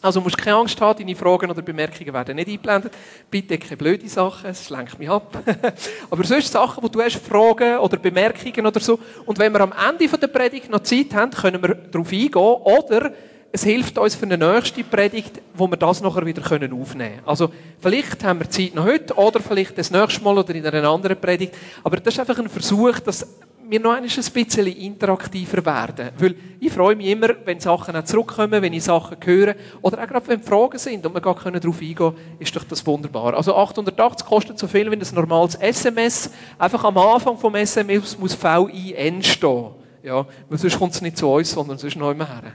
Also 0.00 0.20
musst 0.20 0.38
keine 0.38 0.56
Angst 0.56 0.80
haben, 0.80 0.98
deine 0.98 1.16
Fragen 1.16 1.50
oder 1.50 1.60
Bemerkungen 1.60 2.12
werden 2.12 2.36
nicht 2.36 2.48
eingeblendet. 2.48 2.92
Bitte 3.30 3.58
keine 3.58 3.76
blöde 3.76 4.08
Sachen, 4.08 4.48
es 4.48 4.70
lenkt 4.70 4.96
mich 4.98 5.10
ab. 5.10 5.42
Aber 6.10 6.24
sonst 6.24 6.52
Sachen, 6.52 6.82
wo 6.84 6.88
du 6.88 7.02
hast, 7.02 7.16
Fragen 7.16 7.78
oder 7.78 7.96
Bemerkungen 7.96 8.64
oder 8.64 8.78
so. 8.78 9.00
Und 9.26 9.38
wenn 9.40 9.52
wir 9.52 9.60
am 9.60 9.72
Ende 9.72 10.06
der 10.06 10.28
Predigt 10.28 10.70
noch 10.70 10.84
Zeit 10.84 11.12
haben, 11.14 11.32
können 11.32 11.60
wir 11.60 11.74
darauf 11.74 12.12
eingehen. 12.12 12.32
Oder 12.32 13.12
es 13.50 13.64
hilft 13.64 13.96
uns 13.98 14.14
für 14.14 14.26
eine 14.26 14.36
nächste 14.36 14.84
Predigt, 14.84 15.40
wo 15.54 15.68
wir 15.68 15.76
das 15.76 16.00
nachher 16.02 16.26
wieder 16.26 16.42
aufnehmen 16.42 16.84
können. 16.84 17.20
Also, 17.24 17.50
vielleicht 17.80 18.22
haben 18.22 18.40
wir 18.40 18.50
Zeit 18.50 18.74
noch 18.74 18.84
heute, 18.84 19.14
oder 19.14 19.40
vielleicht 19.40 19.78
das 19.78 19.90
nächste 19.90 20.22
Mal 20.22 20.36
oder 20.36 20.54
in 20.54 20.66
einer 20.66 20.88
anderen 20.88 21.18
Predigt. 21.18 21.54
Aber 21.82 21.96
das 21.96 22.14
ist 22.14 22.20
einfach 22.20 22.38
ein 22.38 22.48
Versuch, 22.48 22.98
dass 23.00 23.26
wir 23.70 23.80
noch 23.80 23.92
ein 23.92 24.02
bisschen 24.02 24.66
interaktiver 24.66 25.64
werden. 25.64 26.10
Weil 26.18 26.34
ich 26.58 26.72
freue 26.72 26.96
mich 26.96 27.08
immer, 27.08 27.28
wenn 27.44 27.60
Sachen 27.60 27.94
auch 27.96 28.04
zurückkommen, 28.04 28.62
wenn 28.62 28.72
ich 28.72 28.84
Sachen 28.84 29.16
höre. 29.22 29.54
Oder 29.82 30.02
auch 30.02 30.06
gerade 30.06 30.28
wenn 30.28 30.42
Fragen 30.42 30.78
sind 30.78 31.04
und 31.04 31.14
wir 31.14 31.20
gar 31.20 31.34
darauf 31.34 31.80
eingehen 31.80 31.94
können, 31.94 32.16
ist 32.38 32.54
doch 32.56 32.64
das 32.64 32.86
wunderbar. 32.86 33.34
Also 33.34 33.54
880 33.54 34.26
kostet 34.26 34.58
so 34.58 34.66
viel 34.66 34.90
wie 34.90 34.96
ein 34.96 35.14
normales 35.14 35.54
SMS. 35.56 36.30
Einfach 36.58 36.82
am 36.84 36.96
Anfang 36.96 37.36
vom 37.36 37.54
SMS 37.54 38.18
muss 38.18 38.36
VIN 38.42 39.22
stehen. 39.22 39.70
Ja, 40.02 40.26
weil 40.48 40.58
sonst 40.58 40.78
kommt 40.78 40.94
es 40.94 41.02
nicht 41.02 41.18
zu 41.18 41.28
uns, 41.28 41.50
sondern 41.50 41.76
sonst 41.76 41.96
noch 41.96 42.10
immer 42.10 42.26
her. 42.26 42.52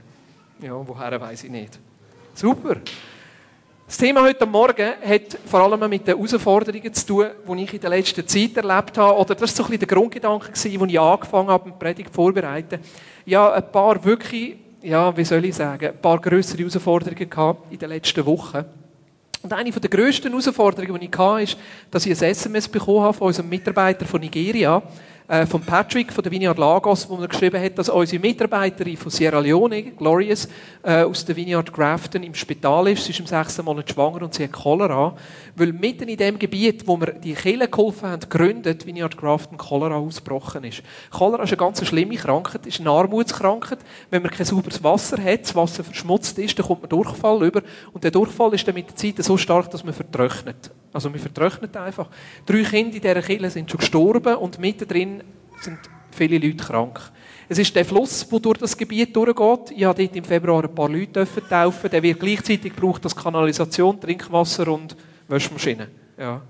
Ja, 0.64 0.80
woher 0.82 1.20
weiß 1.20 1.44
ich 1.44 1.50
nicht. 1.50 1.78
Super. 2.32 2.76
Das 3.86 3.98
Thema 3.98 4.22
heute 4.22 4.46
Morgen 4.46 4.94
hat 5.06 5.38
vor 5.44 5.60
allem 5.60 5.90
mit 5.90 6.08
den 6.08 6.16
Herausforderungen 6.16 6.94
zu 6.94 7.06
tun, 7.06 7.26
die 7.46 7.64
ich 7.64 7.74
in 7.74 7.80
der 7.82 7.90
letzten 7.90 8.26
Zeit 8.26 8.56
erlebt 8.56 8.96
habe. 8.96 9.14
Oder 9.14 9.34
das 9.34 9.40
war 9.42 9.48
so 9.48 9.62
ein 9.64 9.66
bisschen 9.68 9.86
der 9.86 9.88
Grundgedanke, 9.88 10.48
als 10.48 10.64
ich 10.64 10.80
angefangen 10.80 11.48
habe, 11.48 11.70
die 11.70 11.76
Predigt 11.78 12.14
vorzubereiten. 12.14 12.80
Ja, 13.26 13.52
ein 13.52 13.70
paar 13.70 14.02
wirklich, 14.02 14.56
ja, 14.80 15.14
wie 15.14 15.24
soll 15.26 15.44
ich 15.44 15.54
sagen, 15.54 15.86
ein 15.86 16.00
paar 16.00 16.18
grössere 16.18 16.60
Herausforderungen 16.60 17.28
gehabt 17.28 17.70
in 17.70 17.78
den 17.78 17.90
letzten 17.90 18.24
Wochen. 18.24 18.64
Und 19.42 19.52
eine 19.52 19.70
der 19.70 19.90
grössten 19.90 20.30
Herausforderungen, 20.30 20.98
die 20.98 21.10
ich 21.12 21.18
hatte, 21.18 21.42
ist, 21.42 21.58
dass 21.90 22.06
ich 22.06 22.18
ein 22.22 22.30
SMS 22.30 22.66
bekommen 22.68 23.02
habe 23.02 23.12
von 23.12 23.26
unserem 23.26 23.50
Mitarbeiter 23.50 24.06
von 24.06 24.18
Nigeria, 24.18 24.82
äh, 25.26 25.46
von 25.46 25.62
Patrick 25.62 26.12
von 26.12 26.22
der 26.22 26.30
Vineyard 26.30 26.58
Lagos, 26.58 27.08
wo 27.08 27.16
er 27.16 27.28
geschrieben 27.28 27.62
hat, 27.62 27.78
dass 27.78 27.88
unsere 27.88 28.20
Mitarbeiterin 28.20 28.96
von 28.96 29.10
Sierra 29.10 29.38
Leone, 29.38 29.82
Glorious, 29.92 30.48
äh, 30.82 31.02
aus 31.02 31.24
der 31.24 31.34
Vineyard 31.34 31.72
Grafton 31.72 32.22
im 32.22 32.34
Spital 32.34 32.88
ist. 32.88 33.04
Sie 33.04 33.12
ist 33.12 33.20
im 33.20 33.26
sechsten 33.26 33.64
Monat 33.64 33.90
schwanger 33.90 34.22
und 34.22 34.34
sie 34.34 34.44
hat 34.44 34.52
Cholera. 34.52 35.16
Weil 35.56 35.72
mitten 35.72 36.08
in 36.08 36.18
dem 36.18 36.38
Gebiet, 36.38 36.86
wo 36.86 37.00
wir 37.00 37.12
die 37.12 37.32
Kirche 37.32 37.68
geholfen 37.68 38.08
haben, 38.08 38.20
gegründet, 38.20 38.86
Vineyard 38.86 39.16
Grafton 39.16 39.56
Cholera 39.56 39.96
ausgebrochen 39.96 40.64
ist. 40.64 40.82
Cholera 41.10 41.44
ist 41.44 41.50
eine 41.50 41.56
ganz 41.56 41.84
schlimme 41.84 42.16
Krankheit, 42.16 42.66
ist 42.66 42.80
eine 42.80 42.90
Armutskrankheit. 42.90 43.78
Wenn 44.10 44.22
man 44.22 44.30
kein 44.30 44.44
sauberes 44.44 44.82
Wasser 44.84 45.22
hat, 45.22 45.42
das 45.42 45.54
Wasser 45.54 45.84
verschmutzt 45.84 46.38
ist, 46.38 46.58
dann 46.58 46.66
kommt 46.66 46.82
man 46.82 46.90
Durchfall 46.90 47.42
über. 47.44 47.62
Und 47.92 48.04
der 48.04 48.10
Durchfall 48.10 48.52
ist 48.52 48.68
dann 48.68 48.74
mit 48.74 48.88
der 48.88 48.96
Zeit 48.96 49.24
so 49.24 49.38
stark, 49.38 49.70
dass 49.70 49.84
man 49.84 49.94
vertrocknet. 49.94 50.70
Also 50.94 51.10
man 51.10 51.18
vertrocknet 51.18 51.76
einfach. 51.76 52.08
Drei 52.46 52.62
Kinder 52.62 52.94
in 52.94 53.02
dieser 53.02 53.20
Kirche 53.20 53.50
sind 53.50 53.68
schon 53.68 53.78
gestorben 53.78 54.36
und 54.36 54.60
mittendrin 54.60 55.13
sind 55.64 55.78
viele 56.10 56.38
Leute 56.38 56.64
krank. 56.64 57.00
Es 57.48 57.58
ist 57.58 57.74
der 57.74 57.84
Fluss, 57.84 58.26
der 58.26 58.40
durch 58.40 58.58
das 58.58 58.76
Gebiet 58.76 59.14
durchgeht. 59.14 59.76
Ich 59.76 59.84
habe 59.84 60.02
dort 60.02 60.16
im 60.16 60.24
Februar 60.24 60.64
ein 60.64 60.74
paar 60.74 60.88
Leute 60.88 61.26
taufen. 61.48 61.90
Der 61.90 62.02
wird 62.02 62.20
gleichzeitig 62.20 62.74
gebraucht 62.74 63.04
als 63.04 63.14
Kanalisation, 63.14 64.00
Trinkwasser 64.00 64.68
und 64.68 64.96
Waschmaschine. 65.28 65.88
Ja. 66.16 66.40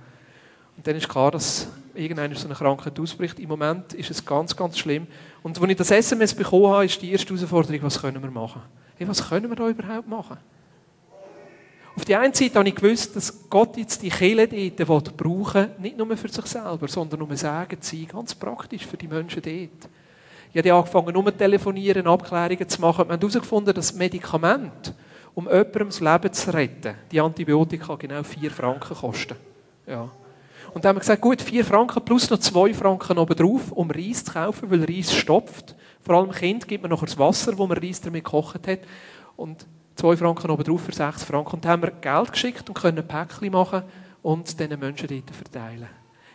Und 0.77 0.87
dann 0.87 0.97
ist 0.97 1.09
klar, 1.09 1.31
dass 1.31 1.69
irgendeine 1.95 2.35
so 2.35 2.47
eine 2.47 2.55
Krankheit 2.55 2.99
ausbricht. 2.99 3.39
Im 3.39 3.49
Moment 3.49 3.95
ist 3.95 4.11
es 4.11 4.25
ganz, 4.25 4.55
ganz 4.55 4.79
schlimm. 4.79 5.07
Und 5.43 5.61
als 5.61 5.71
ich 5.71 5.77
das 5.77 5.91
SMS 5.91 6.35
bekommen 6.35 6.69
habe, 6.69 6.85
ist 6.85 7.01
die 7.01 7.13
erste 7.13 7.35
Herausforderung, 7.35 7.83
was 7.83 8.01
können 8.01 8.23
wir 8.23 8.31
machen? 8.31 8.63
Hey, 8.97 9.09
was 9.09 9.29
können 9.29 9.49
wir 9.49 9.57
da 9.57 9.69
überhaupt 9.69 10.09
machen? 10.09 10.37
Auf 11.96 12.05
die 12.05 12.17
einen 12.17 12.35
Seite 12.35 12.58
habe 12.58 12.69
ich 12.69 12.75
gewusst, 12.75 13.14
dass 13.14 13.49
Gott 13.49 13.76
jetzt 13.76 14.02
die 14.02 14.11
Kirche 14.11 14.73
dort 14.73 15.17
brauchen 15.17 15.69
nicht 15.79 15.96
nur 15.96 16.17
für 16.17 16.29
sich 16.29 16.46
selber, 16.46 16.88
sondern 16.88 17.23
um 17.23 17.35
Sagen 17.37 17.81
zu 17.81 17.96
sein, 17.96 18.08
ganz 18.08 18.35
praktisch 18.35 18.85
für 18.85 18.96
die 18.96 19.06
Menschen 19.06 19.41
dort. 19.41 19.91
Ich 20.52 20.58
habe 20.58 20.75
angefangen, 20.75 21.12
nur 21.12 21.25
zu 21.26 21.32
telefonieren, 21.32 22.06
Abklärungen 22.06 22.69
zu 22.69 22.81
machen. 22.81 23.06
Wir 23.08 23.12
haben 23.12 23.20
herausgefunden, 23.20 23.75
dass 23.75 23.94
Medikamente, 23.94 24.94
um 25.35 25.46
jemandem 25.46 25.88
das 25.88 26.00
Leben 26.00 26.32
zu 26.32 26.52
retten, 26.52 26.94
die 27.11 27.20
Antibiotika 27.20 27.94
genau 27.96 28.22
4 28.22 28.51
Franken 28.51 28.96
kosten. 28.96 29.36
Ja. 29.86 30.10
Und 30.72 30.84
dann 30.84 30.91
haben 30.91 30.96
wir 30.96 31.01
gesagt, 31.01 31.22
gut, 31.22 31.43
4 31.43 31.65
Franken 31.65 32.05
plus 32.05 32.29
noch 32.31 32.39
2 32.39 32.74
Franken 32.74 33.19
obendrauf, 33.19 33.70
um 33.70 33.91
Reis 33.91 34.24
zu 34.24 34.32
kaufen, 34.32 34.70
weil 34.70 34.84
Reis 34.84 35.15
stopft. 35.15 35.77
Vor 36.03 36.17
allem 36.17 36.32
Kind 36.32 36.67
gibt 36.67 36.82
man 36.82 36.91
noch 36.91 37.05
das 37.05 37.17
Wasser, 37.19 37.56
wo 37.56 37.67
man 37.67 37.79
Reis 37.79 38.01
damit 38.01 38.24
gekocht 38.24 38.67
hat. 38.67 38.81
Und 39.36 39.67
2 39.96 40.17
Franken 40.17 40.51
oben 40.51 40.65
drauf 40.65 40.82
für 40.82 40.93
6 40.93 41.24
Franken. 41.24 41.55
Und 41.55 41.65
dann 41.65 41.72
haben 41.72 41.82
wir 41.82 41.91
Geld 41.91 42.32
geschickt 42.32 42.69
und 42.69 42.74
können 42.74 42.98
ein 42.98 43.06
Päckchen 43.06 43.53
machen 43.53 43.82
und 44.22 44.58
diesen 44.58 44.79
Menschen 44.79 45.08
dort 45.08 45.31
verteilen. 45.31 45.89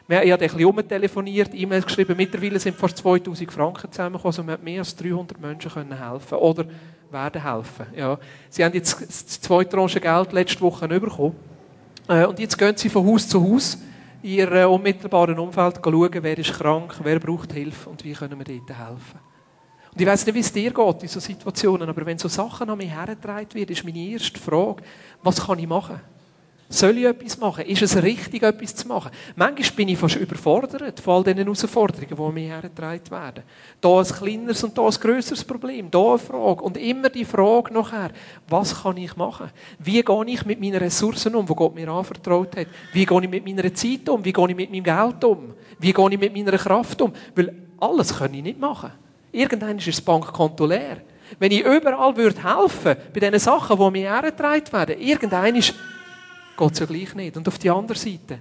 Ich 0.08 0.16
habe 0.16 0.32
ein 0.32 0.40
bisschen 0.40 0.66
umtelefoniert, 0.66 1.54
E-Mails 1.54 1.86
geschrieben. 1.86 2.18
Mittlerweile 2.18 2.60
sind 2.60 2.76
fast 2.76 2.98
2000 2.98 3.52
Franken 3.52 3.92
zusammengekommen. 3.92 4.26
Also 4.26 4.48
wir 4.48 4.58
mehr 4.58 4.80
als 4.80 4.96
300 4.96 5.40
Menschen 5.40 5.70
können 5.70 5.96
helfen 5.96 6.36
oder 6.40 6.66
werden 7.12 7.44
helfen. 7.44 7.86
Ja. 7.96 8.18
Sie 8.50 8.66
haben 8.66 8.74
jetzt 8.74 9.00
das 9.02 9.40
zweite 9.40 9.70
Tranche 9.70 10.00
Geld 10.00 10.34
letzte 10.34 10.62
Woche 10.62 10.88
bekommen. 10.88 11.36
Äh, 12.08 12.26
und 12.26 12.40
jetzt 12.40 12.58
gehen 12.58 12.76
sie 12.76 12.90
von 12.90 13.06
Haus 13.06 13.30
zu 13.30 13.40
Haus 13.40 13.78
in 14.24 14.32
ihrem 14.32 14.72
unmittelbaren 14.72 15.38
Umfeld 15.38 15.80
schauen, 15.84 16.24
wer 16.24 16.38
ist 16.38 16.54
krank, 16.54 16.96
wer 17.04 17.20
braucht 17.20 17.54
Hilfe 17.54 17.90
und 17.90 18.04
wie 18.04 18.14
können 18.14 18.38
wir 18.40 18.46
dort 18.46 18.78
helfen. 18.78 19.29
Und 20.00 20.04
ich 20.04 20.12
weiß 20.12 20.26
nicht, 20.28 20.36
wie 20.36 20.40
es 20.40 20.54
dir 20.54 20.72
geht 20.72 21.04
in 21.04 21.10
solchen 21.10 21.34
Situationen, 21.34 21.90
aber 21.90 22.06
wenn 22.06 22.18
so 22.18 22.30
Sachen 22.30 22.70
an 22.70 22.78
mich 22.78 22.90
hergetragen 22.90 23.54
werden, 23.54 23.74
ist 23.74 23.84
meine 23.84 24.00
erste 24.00 24.40
Frage, 24.40 24.82
was 25.22 25.46
kann 25.46 25.60
ich 25.60 25.68
machen? 25.68 26.00
Soll 26.70 27.00
ich 27.00 27.04
etwas 27.04 27.38
machen? 27.38 27.66
Ist 27.66 27.82
es 27.82 28.02
richtig, 28.02 28.44
etwas 28.44 28.76
zu 28.78 28.88
machen? 28.88 29.12
Manchmal 29.36 29.76
bin 29.76 29.90
ich 29.90 29.98
fast 29.98 30.16
überfordert 30.16 31.02
von 31.02 31.16
all 31.16 31.24
diesen 31.26 31.40
Herausforderungen, 31.40 32.16
die 32.16 32.24
an 32.24 32.34
mich 32.34 32.48
hergetragen 32.48 33.12
werden. 33.12 33.44
Da 33.82 34.00
ein 34.00 34.06
kleineres 34.06 34.64
und 34.64 34.78
da 34.78 34.86
ein 34.86 34.92
grösseres 34.92 35.44
Problem. 35.44 35.92
Da 35.92 36.12
eine 36.12 36.18
Frage. 36.18 36.64
Und 36.64 36.78
immer 36.78 37.10
die 37.10 37.26
Frage 37.26 37.74
nachher, 37.74 38.12
was 38.48 38.84
kann 38.84 38.96
ich 38.96 39.18
machen? 39.18 39.50
Wie 39.80 40.02
gehe 40.02 40.26
ich 40.28 40.46
mit 40.46 40.62
meinen 40.62 40.78
Ressourcen 40.78 41.36
um, 41.36 41.46
die 41.46 41.56
Gott 41.56 41.76
mir 41.76 41.90
anvertraut 41.90 42.56
hat? 42.56 42.68
Wie 42.94 43.06
gehe 43.06 43.22
ich 43.22 43.30
mit 43.30 43.46
meiner 43.46 43.74
Zeit 43.74 44.08
um? 44.08 44.24
Wie 44.24 44.32
gehe 44.32 44.50
ich 44.50 44.56
mit 44.56 44.72
meinem 44.72 44.84
Geld 44.84 45.24
um? 45.26 45.56
Wie 45.78 45.92
gehe 45.92 46.10
ich 46.10 46.20
mit 46.20 46.34
meiner 46.34 46.58
Kraft 46.58 47.02
um? 47.02 47.12
Weil 47.36 47.54
alles 47.82 48.18
kann 48.18 48.34
ich 48.34 48.44
nicht 48.44 48.62
machen. 48.62 48.92
Irgendwann 49.32 49.78
ist 49.78 49.88
das 49.88 50.02
Bankkonto 50.02 50.66
leer. 50.66 50.98
Wenn 51.38 51.52
ich 51.52 51.64
überall 51.64 52.16
würde 52.16 52.44
helfen 52.44 52.96
bei 53.14 53.20
diesen 53.20 53.40
Sachen, 53.40 53.78
die 53.78 53.92
mir 53.92 54.12
hergetragen 54.12 54.74
werden, 54.74 55.00
irgendwann 55.00 55.54
geht 55.54 56.72
es 56.72 56.80
ja 56.80 56.86
gleich 56.86 57.16
nicht. 57.16 57.38
Und 57.38 57.48
auf 57.48 57.58
der 57.58 57.74
anderen 57.74 58.00
Seite 58.00 58.40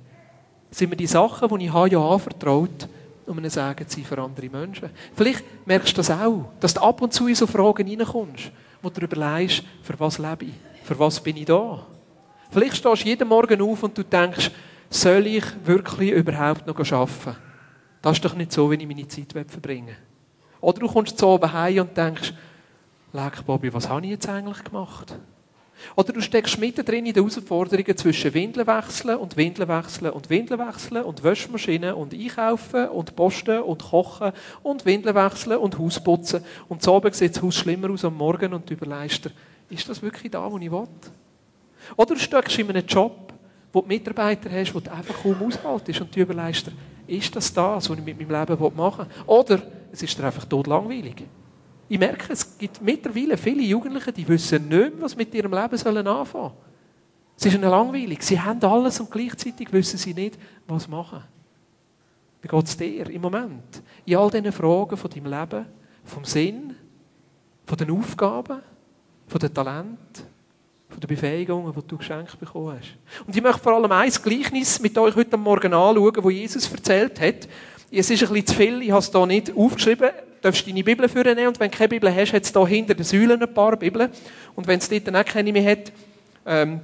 sind 0.71 0.90
mir 0.90 0.97
die 0.97 1.07
Sachen, 1.07 1.49
die 1.49 1.66
ich 1.66 1.73
habe, 1.73 1.90
ja 1.90 2.00
anvertraut, 2.00 2.88
um 3.26 3.38
ein 3.38 3.50
Segen 3.50 3.87
zu 3.87 3.97
sein 3.97 4.04
für 4.04 4.18
andere 4.18 4.49
Menschen. 4.49 4.90
Vielleicht 5.14 5.45
merkst 5.66 5.92
du 5.92 5.97
das 5.97 6.11
auch, 6.11 6.47
dass 6.61 6.75
du 6.75 6.80
ab 6.80 7.02
und 7.02 7.12
zu 7.12 7.26
in 7.26 7.35
so 7.35 7.47
Fragen 7.47 7.87
reinkommst, 7.87 8.50
wo 8.83 8.88
du 8.88 9.02
überlegst, 9.02 9.62
für 9.83 9.99
was 10.00 10.18
lebe 10.18 10.47
ich? 10.47 10.54
Für 10.83 10.99
was 10.99 11.21
bin 11.21 11.37
ich 11.37 11.45
da? 11.45 11.87
Vielleicht 12.50 12.76
stehst 12.76 13.04
du 13.04 13.09
jeden 13.09 13.28
Morgen 13.28 13.61
auf 13.61 13.83
und 13.83 13.97
du 13.99 14.02
denkst, 14.02 14.50
soll 14.88 15.26
ich 15.26 15.45
wirklich 15.64 16.12
überhaupt 16.12 16.66
noch 16.66 16.78
arbeiten? 16.92 17.37
Das 18.00 18.16
ist 18.16 18.25
doch 18.25 18.35
nicht 18.35 18.52
so, 18.52 18.71
wie 18.71 18.76
ich 18.76 18.87
meine 18.87 19.07
Zeit 19.07 19.33
verbringen 19.33 19.88
will. 19.88 20.07
Oder 20.60 20.80
du 20.80 20.88
kommst 20.88 21.18
zu 21.18 21.26
oben 21.26 21.52
heim 21.52 21.80
und 21.80 21.96
denkst, 21.96 22.32
leck 23.12 23.44
Bobby, 23.46 23.72
was 23.72 23.88
habe 23.88 24.04
ich 24.04 24.12
jetzt 24.12 24.28
eigentlich 24.28 24.62
gemacht? 24.64 25.14
Oder 25.94 26.12
du 26.12 26.20
steckst 26.20 26.58
mittendrin 26.58 27.06
in 27.06 27.12
den 27.12 27.24
Herausforderungen 27.24 27.96
zwischen 27.96 28.34
Windeln 28.34 28.66
wechseln 28.66 29.16
und 29.16 29.36
Windeln 29.36 29.68
wechseln 29.68 30.10
und 30.10 30.28
Windeln 30.28 30.60
wechseln 30.60 31.04
und 31.04 31.22
Wäschmaschinen 31.22 31.94
und 31.94 32.12
einkaufen 32.12 32.88
und 32.88 33.14
posten 33.14 33.60
und 33.60 33.82
kochen 33.82 34.32
und 34.62 34.84
Windeln 34.84 35.14
wechseln 35.14 35.58
und 35.58 35.78
Haus 35.78 36.02
putzen. 36.02 36.44
Und 36.68 36.82
zu 36.82 36.92
oben 36.92 37.12
sieht 37.12 37.36
das 37.36 37.42
Haus 37.42 37.54
schlimmer 37.54 37.90
aus 37.90 38.04
am 38.04 38.16
Morgen 38.16 38.52
und 38.52 38.68
du 38.68 38.74
überlegst 38.74 39.26
dir, 39.26 39.30
ist 39.70 39.88
das 39.88 40.02
wirklich 40.02 40.32
da, 40.32 40.50
wo 40.50 40.58
ich 40.58 40.70
will? 40.70 40.88
Oder 41.96 42.14
du 42.14 42.20
steckst 42.20 42.58
in 42.58 42.70
einem 42.70 42.86
Job, 42.86 43.32
wo 43.72 43.80
du 43.80 43.86
Mitarbeiter 43.86 44.50
hast, 44.50 44.74
wo 44.74 44.80
du 44.80 44.90
einfach 44.90 45.14
kaum 45.22 45.36
aushaltest 45.46 46.00
und 46.00 46.14
du 46.14 46.20
überlegst 46.20 46.66
dir, 46.66 46.72
ist 47.06 47.34
das 47.34 47.52
das, 47.52 47.88
was 47.88 47.98
ich 47.98 48.04
mit 48.04 48.18
meinem 48.18 48.40
Leben 48.40 48.76
machen 48.76 49.06
will? 49.06 49.24
Oder 49.26 49.62
es 49.92 50.02
ist 50.02 50.21
einfach 50.21 50.45
tot 50.45 50.66
langweilig. 50.66 51.25
Ich 51.88 51.99
merke, 51.99 52.33
es 52.33 52.59
gibt 52.59 52.83
mittlerweile 52.83 53.37
viele 53.37 53.62
Jugendliche, 53.62 54.12
die 54.12 54.28
wissen 54.28 54.68
nicht 54.68 54.95
mehr, 54.95 55.00
was 55.00 55.16
mit 55.16 55.35
ihrem 55.35 55.52
Leben 55.52 55.76
sollen 55.76 56.07
anfangen 56.07 56.52
Es 57.37 57.47
ist 57.47 57.54
ihnen 57.54 57.71
langweilig. 57.71 58.23
Sie 58.23 58.38
haben 58.38 58.62
alles 58.62 59.00
und 59.00 59.11
gleichzeitig 59.11 59.73
wissen 59.73 59.97
sie 59.97 60.12
nicht, 60.12 60.38
was 60.66 60.87
machen. 60.87 61.23
Wie 62.42 62.49
geht 62.49 62.64
es 62.64 62.76
dir 62.76 63.09
im 63.11 63.23
Moment? 63.23 63.83
In 64.04 64.16
all 64.16 64.30
diesen 64.30 64.52
Fragen 64.52 64.97
von 64.97 65.11
deinem 65.11 65.26
Leben, 65.26 65.66
vom 66.04 66.25
Sinn, 66.25 66.75
von 67.64 67.78
den 67.78 67.90
Aufgaben, 67.90 68.61
von 69.26 69.40
den 69.40 69.52
Talenten, 69.52 70.23
von 70.88 71.00
den 71.00 71.09
Befähigungen, 71.09 71.73
die 71.73 71.87
du 71.87 71.99
geschenkt 71.99 72.38
bekommen 72.38 72.78
hast. 72.78 72.97
Und 73.26 73.37
ich 73.37 73.42
möchte 73.42 73.62
vor 73.62 73.75
allem 73.75 73.92
ein 73.92 74.11
Gleichnis 74.11 74.80
mit 74.80 74.97
euch 74.97 75.14
heute 75.16 75.37
Morgen 75.37 75.73
anschauen, 75.73 76.23
wo 76.23 76.30
Jesus 76.30 76.71
erzählt 76.71 77.21
hat. 77.21 77.49
Es 77.90 78.11
ist 78.11 78.23
ein 78.23 78.28
bisschen 78.28 78.47
zu 78.47 78.54
viel, 78.54 78.83
ich 78.83 78.90
habe 78.90 79.00
es 79.00 79.11
hier 79.11 79.26
nicht 79.26 79.57
aufgeschrieben. 79.57 80.11
Du 80.11 80.42
darfst 80.42 80.66
deine 80.66 80.85
Bibel 80.85 81.09
führen 81.09 81.47
und 81.47 81.59
wenn 81.59 81.71
du 81.71 81.76
keine 81.76 81.88
Bibel 81.88 82.14
hast, 82.14 82.35
hat 82.35 82.42
es 82.42 82.52
hier 82.52 82.66
hinter 82.66 82.95
den 82.95 83.04
Säulen 83.04 83.42
ein 83.42 83.54
paar 83.54 83.76
Bibeln. 83.76 84.11
Und 84.54 84.66
wenn 84.66 84.78
es 84.78 84.90
dort 84.90 85.14
auch 85.14 85.25
keine 85.25 85.52
mehr 85.52 85.71
hat, 85.71 85.90
ähm, 86.45 86.80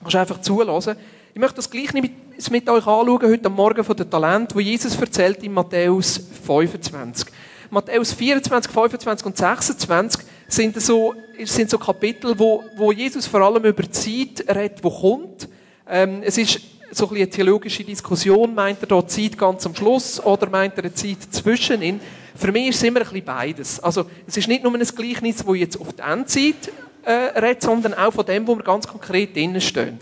kannst 0.00 0.14
du 0.14 0.18
einfach 0.18 0.40
zulassen. 0.40 0.96
Ich 1.32 1.40
möchte 1.40 1.56
das 1.56 1.70
gleich 1.70 1.92
mit, 1.92 2.12
mit 2.50 2.68
euch 2.68 2.84
anschauen, 2.84 3.22
heute 3.22 3.48
Morgen 3.48 3.84
von 3.84 3.96
den 3.96 4.10
Talenten, 4.10 4.56
wo 4.56 4.60
Jesus 4.60 4.96
erzählt 4.96 5.40
in 5.44 5.52
Matthäus 5.52 6.20
25. 6.44 7.28
Matthäus 7.70 8.12
24, 8.12 8.72
25 8.72 9.26
und 9.26 9.36
26 9.36 10.26
sind 10.48 10.82
so, 10.82 11.14
sind 11.44 11.70
so 11.70 11.78
Kapitel, 11.78 12.36
wo, 12.36 12.64
wo 12.76 12.90
Jesus 12.90 13.24
vor 13.24 13.42
allem 13.42 13.64
über 13.64 13.84
die 13.84 13.90
Zeit 13.92 14.44
redet, 14.56 14.78
die 14.78 14.90
kommt. 14.90 15.48
Ähm, 15.88 16.22
es 16.24 16.36
ist 16.38 16.60
so 16.90 17.08
ein 17.08 17.16
eine 17.16 17.30
theologische 17.30 17.84
Diskussion, 17.84 18.54
meint 18.54 18.80
er 18.80 18.86
da 18.86 19.06
Zeit 19.06 19.38
ganz 19.38 19.64
am 19.66 19.74
Schluss 19.74 20.20
oder 20.24 20.48
meint 20.48 20.76
er 20.76 20.84
eine 20.84 20.94
Zeit 20.94 21.18
zwischen 21.30 21.82
ihnen? 21.82 22.00
Für 22.34 22.52
mich 22.52 22.68
ist 22.68 22.76
es 22.76 22.82
immer 22.84 23.00
ein 23.00 23.06
bisschen 23.06 23.24
beides. 23.24 23.80
Also, 23.80 24.06
es 24.26 24.36
ist 24.36 24.48
nicht 24.48 24.62
nur 24.62 24.74
ein 24.74 24.80
Gleichnis, 24.80 25.36
das 25.36 25.56
jetzt 25.56 25.80
auf 25.80 25.92
die 25.92 26.02
Endzeit 26.02 26.72
äh, 27.02 27.38
redet, 27.38 27.62
sondern 27.62 27.94
auch 27.94 28.12
von 28.12 28.24
dem, 28.24 28.46
wo 28.46 28.56
wir 28.56 28.62
ganz 28.62 28.86
konkret 28.86 29.34
drinnen 29.34 29.60
stehen. 29.60 29.98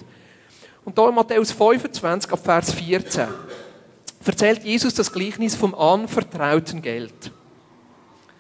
Und 0.84 0.96
da 0.96 1.08
in 1.08 1.14
Matthäus 1.14 1.52
25, 1.52 2.32
ab 2.32 2.40
Vers 2.42 2.72
14, 2.72 3.28
erzählt 4.24 4.64
Jesus 4.64 4.94
das 4.94 5.12
Gleichnis 5.12 5.54
vom 5.54 5.74
anvertrauten 5.74 6.82
Geld. 6.82 7.32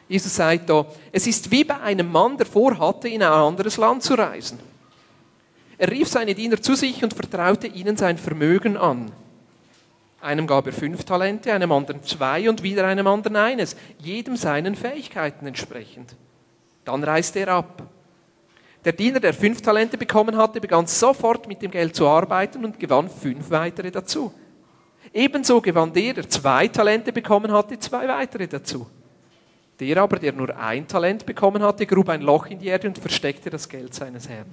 Jesus 0.08 0.36
sagt 0.36 0.70
da, 0.70 0.86
es 1.12 1.26
ist 1.26 1.50
wie 1.50 1.64
bei 1.64 1.78
einem 1.80 2.10
Mann, 2.10 2.36
der 2.36 2.46
vorhatte, 2.46 3.08
in 3.08 3.22
ein 3.22 3.30
anderes 3.30 3.76
Land 3.76 4.02
zu 4.02 4.14
reisen. 4.14 4.58
Er 5.78 5.90
rief 5.90 6.08
seine 6.08 6.34
Diener 6.34 6.60
zu 6.60 6.74
sich 6.74 7.02
und 7.04 7.14
vertraute 7.14 7.68
ihnen 7.68 7.96
sein 7.96 8.18
Vermögen 8.18 8.76
an. 8.76 9.12
Einem 10.20 10.48
gab 10.48 10.66
er 10.66 10.72
fünf 10.72 11.04
Talente, 11.04 11.52
einem 11.52 11.70
anderen 11.70 12.02
zwei 12.02 12.50
und 12.50 12.64
wieder 12.64 12.84
einem 12.84 13.06
anderen 13.06 13.36
eines, 13.36 13.76
jedem 13.98 14.36
seinen 14.36 14.74
Fähigkeiten 14.74 15.46
entsprechend. 15.46 16.16
Dann 16.84 17.04
reiste 17.04 17.38
er 17.38 17.48
ab. 17.48 17.84
Der 18.84 18.92
Diener, 18.92 19.20
der 19.20 19.32
fünf 19.32 19.62
Talente 19.62 19.96
bekommen 19.96 20.36
hatte, 20.36 20.60
begann 20.60 20.88
sofort 20.88 21.46
mit 21.46 21.62
dem 21.62 21.70
Geld 21.70 21.94
zu 21.94 22.08
arbeiten 22.08 22.64
und 22.64 22.80
gewann 22.80 23.08
fünf 23.08 23.50
weitere 23.50 23.92
dazu. 23.92 24.32
Ebenso 25.12 25.60
gewann 25.60 25.92
der, 25.92 26.14
der 26.14 26.28
zwei 26.28 26.66
Talente 26.66 27.12
bekommen 27.12 27.52
hatte, 27.52 27.78
zwei 27.78 28.08
weitere 28.08 28.48
dazu. 28.48 28.86
Der 29.78 29.96
aber, 29.98 30.18
der 30.18 30.32
nur 30.32 30.56
ein 30.58 30.88
Talent 30.88 31.24
bekommen 31.24 31.62
hatte, 31.62 31.86
grub 31.86 32.08
ein 32.08 32.22
Loch 32.22 32.46
in 32.46 32.58
die 32.58 32.66
Erde 32.66 32.88
und 32.88 32.98
versteckte 32.98 33.48
das 33.48 33.68
Geld 33.68 33.94
seines 33.94 34.28
Herrn. 34.28 34.52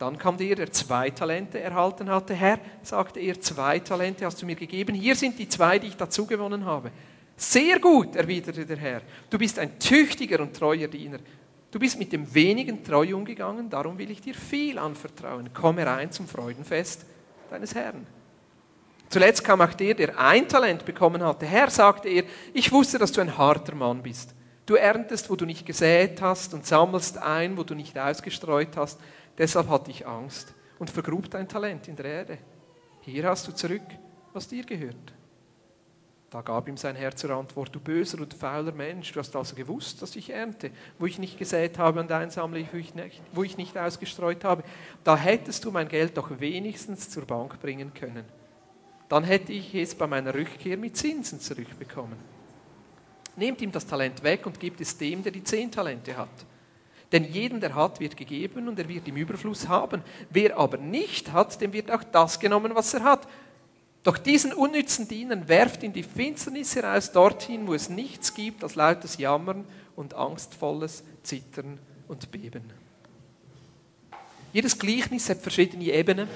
Dann 0.00 0.16
kam 0.16 0.38
der, 0.38 0.54
der 0.56 0.72
zwei 0.72 1.10
Talente 1.10 1.60
erhalten 1.60 2.08
hatte. 2.08 2.32
Herr, 2.32 2.58
sagte 2.82 3.20
er, 3.20 3.38
zwei 3.38 3.80
Talente 3.80 4.24
hast 4.24 4.40
du 4.40 4.46
mir 4.46 4.56
gegeben. 4.56 4.94
Hier 4.94 5.14
sind 5.14 5.38
die 5.38 5.46
zwei, 5.46 5.78
die 5.78 5.88
ich 5.88 5.96
dazu 5.96 6.24
gewonnen 6.24 6.64
habe. 6.64 6.90
Sehr 7.36 7.78
gut, 7.78 8.16
erwiderte 8.16 8.64
der 8.64 8.78
Herr. 8.78 9.02
Du 9.28 9.36
bist 9.36 9.58
ein 9.58 9.78
tüchtiger 9.78 10.40
und 10.40 10.56
treuer 10.56 10.88
Diener. 10.88 11.18
Du 11.70 11.78
bist 11.78 11.98
mit 11.98 12.14
dem 12.14 12.34
wenigen 12.34 12.82
treu 12.82 13.14
umgegangen, 13.14 13.68
darum 13.68 13.98
will 13.98 14.10
ich 14.10 14.22
dir 14.22 14.34
viel 14.34 14.78
anvertrauen. 14.78 15.50
Komm 15.52 15.76
herein 15.76 16.10
zum 16.10 16.26
Freudenfest 16.26 17.04
deines 17.50 17.74
Herrn. 17.74 18.06
Zuletzt 19.10 19.44
kam 19.44 19.60
auch 19.60 19.74
der, 19.74 19.92
der 19.92 20.18
ein 20.18 20.48
Talent 20.48 20.86
bekommen 20.86 21.22
hatte. 21.22 21.44
Herr, 21.44 21.68
sagte 21.68 22.08
er, 22.08 22.24
ich 22.54 22.72
wusste, 22.72 22.98
dass 22.98 23.12
du 23.12 23.20
ein 23.20 23.36
harter 23.36 23.74
Mann 23.74 24.02
bist. 24.02 24.34
Du 24.64 24.76
erntest, 24.76 25.28
wo 25.28 25.36
du 25.36 25.44
nicht 25.44 25.66
gesät 25.66 26.22
hast 26.22 26.54
und 26.54 26.64
sammelst 26.64 27.18
ein, 27.18 27.58
wo 27.58 27.64
du 27.64 27.74
nicht 27.74 27.98
ausgestreut 27.98 28.76
hast. 28.76 28.98
Deshalb 29.40 29.70
hatte 29.70 29.90
ich 29.90 30.06
Angst 30.06 30.52
und 30.78 30.90
vergrub 30.90 31.30
dein 31.30 31.48
Talent 31.48 31.88
in 31.88 31.96
der 31.96 32.04
Erde. 32.04 32.38
Hier 33.00 33.26
hast 33.26 33.48
du 33.48 33.52
zurück, 33.52 33.80
was 34.34 34.46
dir 34.46 34.64
gehört. 34.64 35.14
Da 36.28 36.42
gab 36.42 36.68
ihm 36.68 36.76
sein 36.76 36.94
Herr 36.94 37.16
zur 37.16 37.30
Antwort, 37.30 37.74
du 37.74 37.80
böser 37.80 38.20
und 38.20 38.34
fauler 38.34 38.72
Mensch, 38.72 39.12
du 39.12 39.18
hast 39.18 39.34
also 39.34 39.56
gewusst, 39.56 40.02
dass 40.02 40.14
ich 40.14 40.28
ernte, 40.28 40.70
wo 40.98 41.06
ich 41.06 41.18
nicht 41.18 41.38
gesät 41.38 41.78
habe 41.78 42.00
und 42.00 42.12
einsammle, 42.12 42.68
wo 42.70 42.76
ich 42.76 42.94
nicht, 42.94 43.22
wo 43.32 43.42
ich 43.42 43.56
nicht 43.56 43.78
ausgestreut 43.78 44.44
habe. 44.44 44.62
Da 45.04 45.16
hättest 45.16 45.64
du 45.64 45.70
mein 45.70 45.88
Geld 45.88 46.18
doch 46.18 46.38
wenigstens 46.38 47.08
zur 47.08 47.24
Bank 47.24 47.62
bringen 47.62 47.94
können. 47.94 48.26
Dann 49.08 49.24
hätte 49.24 49.54
ich 49.54 49.74
es 49.74 49.94
bei 49.94 50.06
meiner 50.06 50.34
Rückkehr 50.34 50.76
mit 50.76 50.98
Zinsen 50.98 51.40
zurückbekommen. 51.40 52.18
Nehmt 53.36 53.62
ihm 53.62 53.72
das 53.72 53.86
Talent 53.86 54.22
weg 54.22 54.44
und 54.44 54.60
gebt 54.60 54.82
es 54.82 54.98
dem, 54.98 55.22
der 55.22 55.32
die 55.32 55.42
zehn 55.42 55.72
Talente 55.72 56.14
hat. 56.14 56.28
Denn 57.12 57.24
jedem, 57.24 57.60
der 57.60 57.74
hat, 57.74 57.98
wird 57.98 58.16
gegeben 58.16 58.68
und 58.68 58.78
er 58.78 58.88
wird 58.88 59.08
im 59.08 59.16
Überfluss 59.16 59.66
haben. 59.66 60.02
Wer 60.30 60.56
aber 60.56 60.76
nicht 60.76 61.32
hat, 61.32 61.60
dem 61.60 61.72
wird 61.72 61.90
auch 61.90 62.04
das 62.04 62.38
genommen, 62.38 62.72
was 62.74 62.94
er 62.94 63.02
hat. 63.02 63.26
Doch 64.02 64.16
diesen 64.16 64.52
unnützen 64.52 65.08
Dienern 65.08 65.48
werft 65.48 65.82
in 65.82 65.92
die 65.92 66.02
Finsternis 66.02 66.74
heraus, 66.74 67.12
dorthin, 67.12 67.66
wo 67.66 67.74
es 67.74 67.90
nichts 67.90 68.32
gibt 68.32 68.62
als 68.62 68.76
lautes 68.76 69.18
Jammern 69.18 69.64
und 69.96 70.14
angstvolles 70.14 71.02
Zittern 71.22 71.78
und 72.08 72.30
Beben. 72.30 72.62
Jedes 74.52 74.78
Gleichnis 74.78 75.28
hat 75.28 75.38
verschiedene 75.38 75.84
Ebenen. 75.84 76.28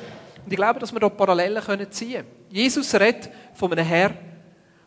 Und 0.45 0.53
ich 0.53 0.57
glaube, 0.57 0.79
dass 0.79 0.93
wir 0.93 1.01
da 1.01 1.09
Parallelen 1.09 1.91
ziehen 1.91 2.13
können. 2.13 2.27
Jesus 2.51 2.95
redet 2.95 3.31
von 3.55 3.73
einem 3.73 3.87
Herr, 3.87 4.11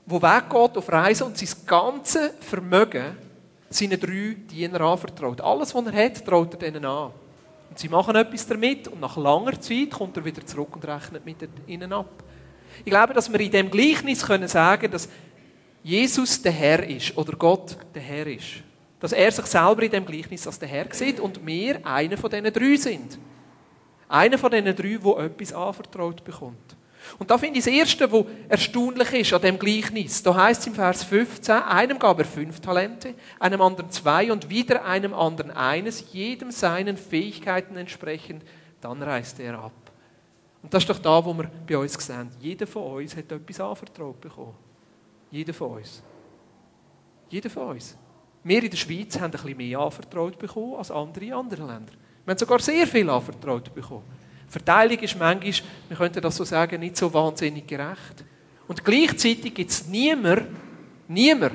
der 0.06 0.22
weggeht 0.22 0.78
auf 0.78 0.90
Reisen 0.90 1.28
und 1.28 1.38
sein 1.38 1.50
ganzes 1.66 2.32
Vermögen 2.42 3.18
seinen 3.70 4.00
drei 4.00 4.36
Dienern 4.50 4.82
anvertraut. 4.82 5.42
Alles, 5.42 5.74
was 5.74 5.86
er 5.86 6.06
hat, 6.06 6.26
traut 6.26 6.54
er 6.54 6.60
denen 6.60 6.86
an. 6.86 7.12
Und 7.70 7.80
sie 7.80 7.90
machen 7.90 8.16
etwas 8.16 8.48
damit 8.48 8.88
und 8.88 9.02
nach 9.02 9.18
langer 9.18 9.60
Zeit 9.60 9.92
kommt 9.92 10.16
er 10.18 10.26
wieder 10.26 10.46
zurück 10.46 10.76
und 10.76 10.88
rechnet 10.88 11.26
mit 11.26 11.38
ihnen 11.68 11.92
ab. 11.92 12.24
Ich 12.80 12.92
glaube, 12.92 13.14
dass 13.14 13.32
wir 13.32 13.40
in 13.40 13.52
dem 13.52 13.70
Gleichnis 13.70 14.26
können 14.26 14.48
sagen, 14.48 14.90
dass 14.92 15.10
Jesus 15.84 16.42
der 16.42 16.52
Herr 16.52 16.88
ist 16.88 17.18
oder 17.18 17.34
Gott 17.34 17.78
der 17.94 18.02
Herr 18.02 18.28
ist. 18.28 18.64
Dass 19.00 19.12
er 19.12 19.32
sich 19.32 19.46
selber 19.46 19.84
in 19.84 19.92
dem 19.92 20.06
Gleichnis 20.06 20.48
als 20.48 20.60
der 20.60 20.68
Herr 20.68 20.88
sieht 20.92 21.20
und 21.20 21.46
wir 21.46 21.86
einer 21.86 22.18
von 22.18 22.30
diesen 22.30 22.52
drei 22.52 22.76
sind. 22.78 23.20
Einer 24.10 24.38
von 24.38 24.52
diesen 24.52 24.76
drei, 24.76 24.98
der 24.98 25.26
etwas 25.26 25.54
anvertraut 25.54 26.24
bekommt. 26.24 26.77
Und 27.20 27.32
da 27.32 27.38
finde 27.38 27.60
ich 27.60 27.66
das 27.66 27.74
Erste, 27.74 28.12
was 28.12 28.26
erstaunlich 28.50 29.14
ist 29.14 29.34
an 29.34 29.42
dem 29.42 29.60
Gleichnis. 29.60 30.22
Da 30.24 30.36
heißt 30.36 30.62
es 30.62 30.68
im 30.68 30.74
Vers 30.74 31.04
15, 31.04 31.56
einem 31.56 32.00
gab 32.00 32.20
er 32.20 32.26
fünf 32.26 32.60
Talente, 32.60 33.14
einem 33.40 33.62
anderen 33.62 33.90
zwei 33.92 34.32
und 34.32 34.50
wieder 34.50 34.86
einem 34.86 35.14
anderen 35.14 35.52
eines, 35.52 36.12
jedem 36.12 36.52
seinen 36.52 36.98
Fähigkeiten 36.98 37.78
entsprechend, 37.78 38.44
dann 38.82 39.02
reiste 39.02 39.44
er 39.44 39.60
ab. 39.60 39.74
Und 40.62 40.74
das 40.74 40.84
ist 40.84 40.90
doch 40.90 41.00
da, 41.00 41.24
wo 41.24 41.34
wir 41.34 41.50
bei 41.68 41.78
uns 41.78 41.94
sehen. 41.94 42.30
Jeder 42.40 42.68
von 42.68 42.98
uns 42.98 43.16
hat 43.16 43.32
etwas 43.32 43.60
anvertraut 43.60 44.20
bekommen. 44.20 44.56
Jeder 45.32 45.54
von 45.54 45.78
uns. 45.78 46.04
Jeder 47.30 47.50
von 47.50 47.70
uns. 47.70 47.98
Wir 48.44 48.64
in 48.64 48.70
der 48.70 48.78
Schweiz 48.78 49.16
haben 49.16 49.26
ein 49.26 49.32
bisschen 49.32 49.58
mehr 49.58 49.80
anvertraut 49.80 50.38
bekommen 50.38 50.76
als 50.76 50.92
andere 50.92 51.26
in 51.26 51.34
anderen 51.34 51.68
Ländern. 51.68 51.98
Wir 52.26 52.32
haben 52.32 52.38
sogar 52.38 52.60
sehr 52.60 52.88
viel 52.88 53.10
anvertraut 53.10 53.74
bekommen. 53.74 54.04
Verteilung 54.48 55.00
ist 55.00 55.18
manchmal, 55.18 55.70
wir 55.90 55.98
könnten 55.98 56.22
das 56.22 56.36
so 56.36 56.44
sagen, 56.44 56.80
nicht 56.80 56.98
so 56.98 57.14
wahnsinnig 57.14 57.68
gerecht. 57.68 58.24
Und 58.68 58.84
gleichzeitig 58.84 59.54
gibt 59.54 59.70
es 59.70 59.88
niemanden, 59.88 60.56
niemand, 61.08 61.54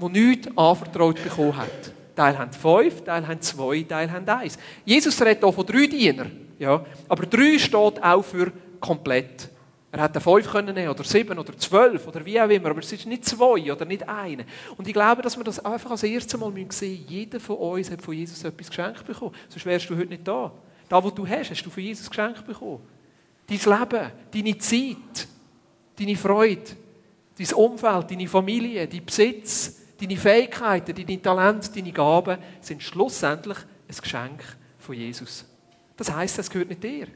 der 0.00 0.08
nichts 0.08 0.48
anvertraut 0.56 1.22
bekommen 1.22 1.56
hat. 1.56 1.92
Teil 2.14 2.38
haben 2.38 2.52
fünf, 2.52 3.02
Teil 3.04 3.26
haben 3.26 3.40
zwei, 3.40 3.82
Teil 3.82 4.10
haben 4.10 4.28
eins. 4.28 4.58
Jesus 4.84 5.20
redet 5.22 5.42
hier 5.42 5.52
von 5.52 5.66
drei 5.66 5.86
Dienern. 5.86 6.30
Ja? 6.58 6.84
Aber 7.08 7.26
drei 7.26 7.58
steht 7.58 8.02
auch 8.02 8.22
für 8.22 8.52
komplett. 8.80 9.48
Er 9.90 10.02
hätte 10.02 10.20
fünf 10.20 10.50
können 10.50 10.74
nehmen, 10.74 10.88
oder 10.88 11.04
sieben, 11.04 11.38
oder 11.38 11.56
zwölf, 11.58 12.06
oder 12.08 12.24
wie 12.24 12.40
auch 12.40 12.48
immer, 12.48 12.70
aber 12.70 12.80
es 12.80 12.92
ist 12.92 13.06
nicht 13.06 13.26
zwei 13.26 13.70
oder 13.70 13.84
nicht 13.84 14.08
eine. 14.08 14.46
Und 14.76 14.88
ich 14.88 14.94
glaube, 14.94 15.20
dass 15.20 15.36
wir 15.36 15.44
das 15.44 15.62
einfach 15.64 15.90
als 15.90 16.02
erstes 16.02 16.40
Mal 16.40 16.50
sehen 16.52 16.66
müssen. 16.66 17.04
Jeder 17.06 17.38
von 17.38 17.56
uns 17.56 17.90
hat 17.90 18.00
von 18.00 18.14
Jesus 18.14 18.42
etwas 18.42 18.68
geschenkt 18.68 19.06
bekommen. 19.06 19.34
Sonst 19.48 19.66
wärst 19.66 19.90
du 19.90 19.96
heute 19.96 20.08
nicht 20.08 20.26
da. 20.26 20.50
Da, 20.92 21.02
wo 21.02 21.10
du 21.10 21.26
hast, 21.26 21.50
hast 21.50 21.62
du 21.62 21.70
von 21.70 21.82
Jesus 21.82 22.06
geschenkt 22.10 22.46
bekommen. 22.46 22.82
Dein 23.46 23.56
Leben, 23.56 24.12
deine 24.30 24.58
Zeit, 24.58 25.26
deine 25.98 26.16
Freude, 26.16 26.76
dein 27.38 27.54
Umfeld, 27.54 28.10
deine 28.10 28.28
Familie, 28.28 28.86
dein 28.86 29.02
Besitz, 29.02 29.74
deine 29.98 30.18
Fähigkeiten, 30.18 30.94
deine 30.94 31.22
Talente, 31.22 31.70
deine 31.72 31.92
Gaben 31.92 32.36
sind 32.60 32.82
schlussendlich 32.82 33.56
ein 33.88 33.96
Geschenk 34.02 34.44
von 34.76 34.94
Jesus. 34.94 35.46
Das 35.96 36.14
heißt, 36.14 36.38
es 36.40 36.50
gehört 36.50 36.68
nicht 36.68 36.84
dir. 36.84 37.06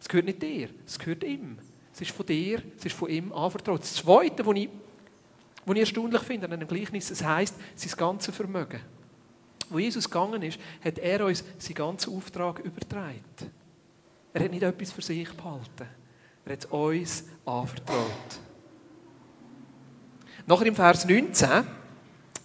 Es 0.00 0.08
gehört 0.08 0.26
nicht 0.26 0.42
dir. 0.42 0.68
Es 0.84 0.98
gehört 0.98 1.22
ihm. 1.22 1.56
Es 1.94 2.00
ist 2.00 2.10
von 2.10 2.26
dir, 2.26 2.60
es 2.76 2.84
ist 2.84 2.96
von 2.96 3.10
ihm 3.10 3.32
anvertraut. 3.32 3.82
Das 3.82 3.94
Zweite, 3.94 4.44
was 4.44 4.56
ich, 4.56 4.68
was 5.64 5.74
ich 5.76 5.80
erstaunlich 5.82 6.22
finde 6.22 6.46
an 6.46 6.54
einem 6.54 6.66
Gleichnis, 6.66 7.12
es 7.12 7.22
heisst, 7.22 7.54
sein 7.76 7.92
ganzes 7.96 8.34
Vermögen. 8.34 8.80
Wo 9.70 9.78
Jesus 9.78 10.10
gegangen 10.10 10.42
ist, 10.42 10.58
hat 10.84 10.98
er 10.98 11.24
uns 11.24 11.44
seinen 11.58 11.74
ganzen 11.74 12.14
Auftrag 12.14 12.58
übertragen. 12.58 13.24
Er 14.32 14.44
hat 14.44 14.50
nicht 14.50 14.62
etwas 14.62 14.92
für 14.92 15.02
sich 15.02 15.32
behalten. 15.32 15.86
Er 16.44 16.52
hat 16.52 16.58
es 16.60 16.66
uns 16.66 17.24
anvertraut. 17.44 18.40
Nachher 20.46 20.66
im 20.66 20.74
Vers 20.74 21.04
19 21.04 21.48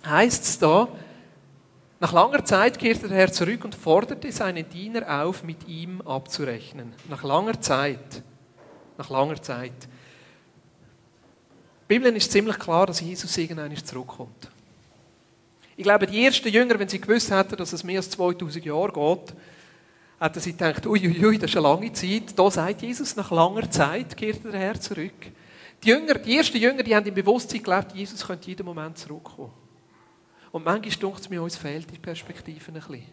heißt 0.06 0.44
es 0.44 0.60
da, 0.60 0.88
nach 2.00 2.12
langer 2.12 2.44
Zeit 2.44 2.78
kehrte 2.78 3.08
der 3.08 3.18
Herr 3.18 3.32
zurück 3.32 3.64
und 3.64 3.74
forderte 3.74 4.32
seine 4.32 4.64
Diener 4.64 5.24
auf, 5.24 5.44
mit 5.44 5.68
ihm 5.68 6.02
abzurechnen. 6.02 6.94
Nach 7.10 7.24
langer 7.24 7.60
Zeit. 7.62 8.22
Nach 8.98 9.10
langer 9.10 9.42
Zeit. 9.42 9.88
Die 11.84 11.88
Bibel 11.88 12.16
ist 12.16 12.32
ziemlich 12.32 12.60
klar, 12.60 12.86
dass 12.88 13.00
Jesus 13.00 13.38
irgendwann 13.38 13.76
zurückkommt. 13.78 14.52
Ich 15.78 15.84
glaube, 15.84 16.08
die 16.08 16.26
ersten 16.26 16.48
Jünger, 16.48 16.80
wenn 16.80 16.88
sie 16.88 17.02
gewusst 17.02 17.32
hätten, 17.32 17.58
dass 17.58 17.74
es 17.74 17.84
mehr 17.84 17.98
als 17.98 18.10
2000 18.10 18.64
Jahre 18.64 18.92
geht, 18.94 19.36
hätten 20.20 20.40
sie 20.40 20.52
gedacht, 20.54 20.86
uiuiui, 20.86 21.38
das 21.38 21.50
ist 21.50 21.58
eine 21.58 21.68
lange 21.68 21.92
Zeit. 21.92 22.38
Da 22.38 22.50
sagt 22.50 22.82
Jesus, 22.82 23.16
nach 23.16 23.32
langer 23.32 23.70
Zeit 23.70 24.16
kehrte 24.16 24.52
der 24.52 24.60
Herr 24.60 24.80
zurück. 24.80 25.32
Die, 25.84 25.90
Jünger, 25.90 26.16
die 26.16 26.38
ersten 26.38 26.58
Jünger, 26.58 26.82
die 26.82 26.96
haben 26.96 27.06
im 27.06 27.14
Bewusstsein 27.14 27.62
gelebt, 27.62 27.94
Jesus 27.94 28.26
könnte 28.26 28.48
jeden 28.48 28.66
Moment 28.66 28.98
zurückkommen. 28.98 29.52
Und 30.52 30.64
manchmal 30.64 31.12
denkt 31.12 31.20
es 31.20 31.30
mir, 31.30 31.44
uns 31.44 31.58
fehlt 31.58 31.92
die 31.92 32.00
Perspektive 32.00 32.72
ein 32.72 32.74
bisschen. 32.76 33.04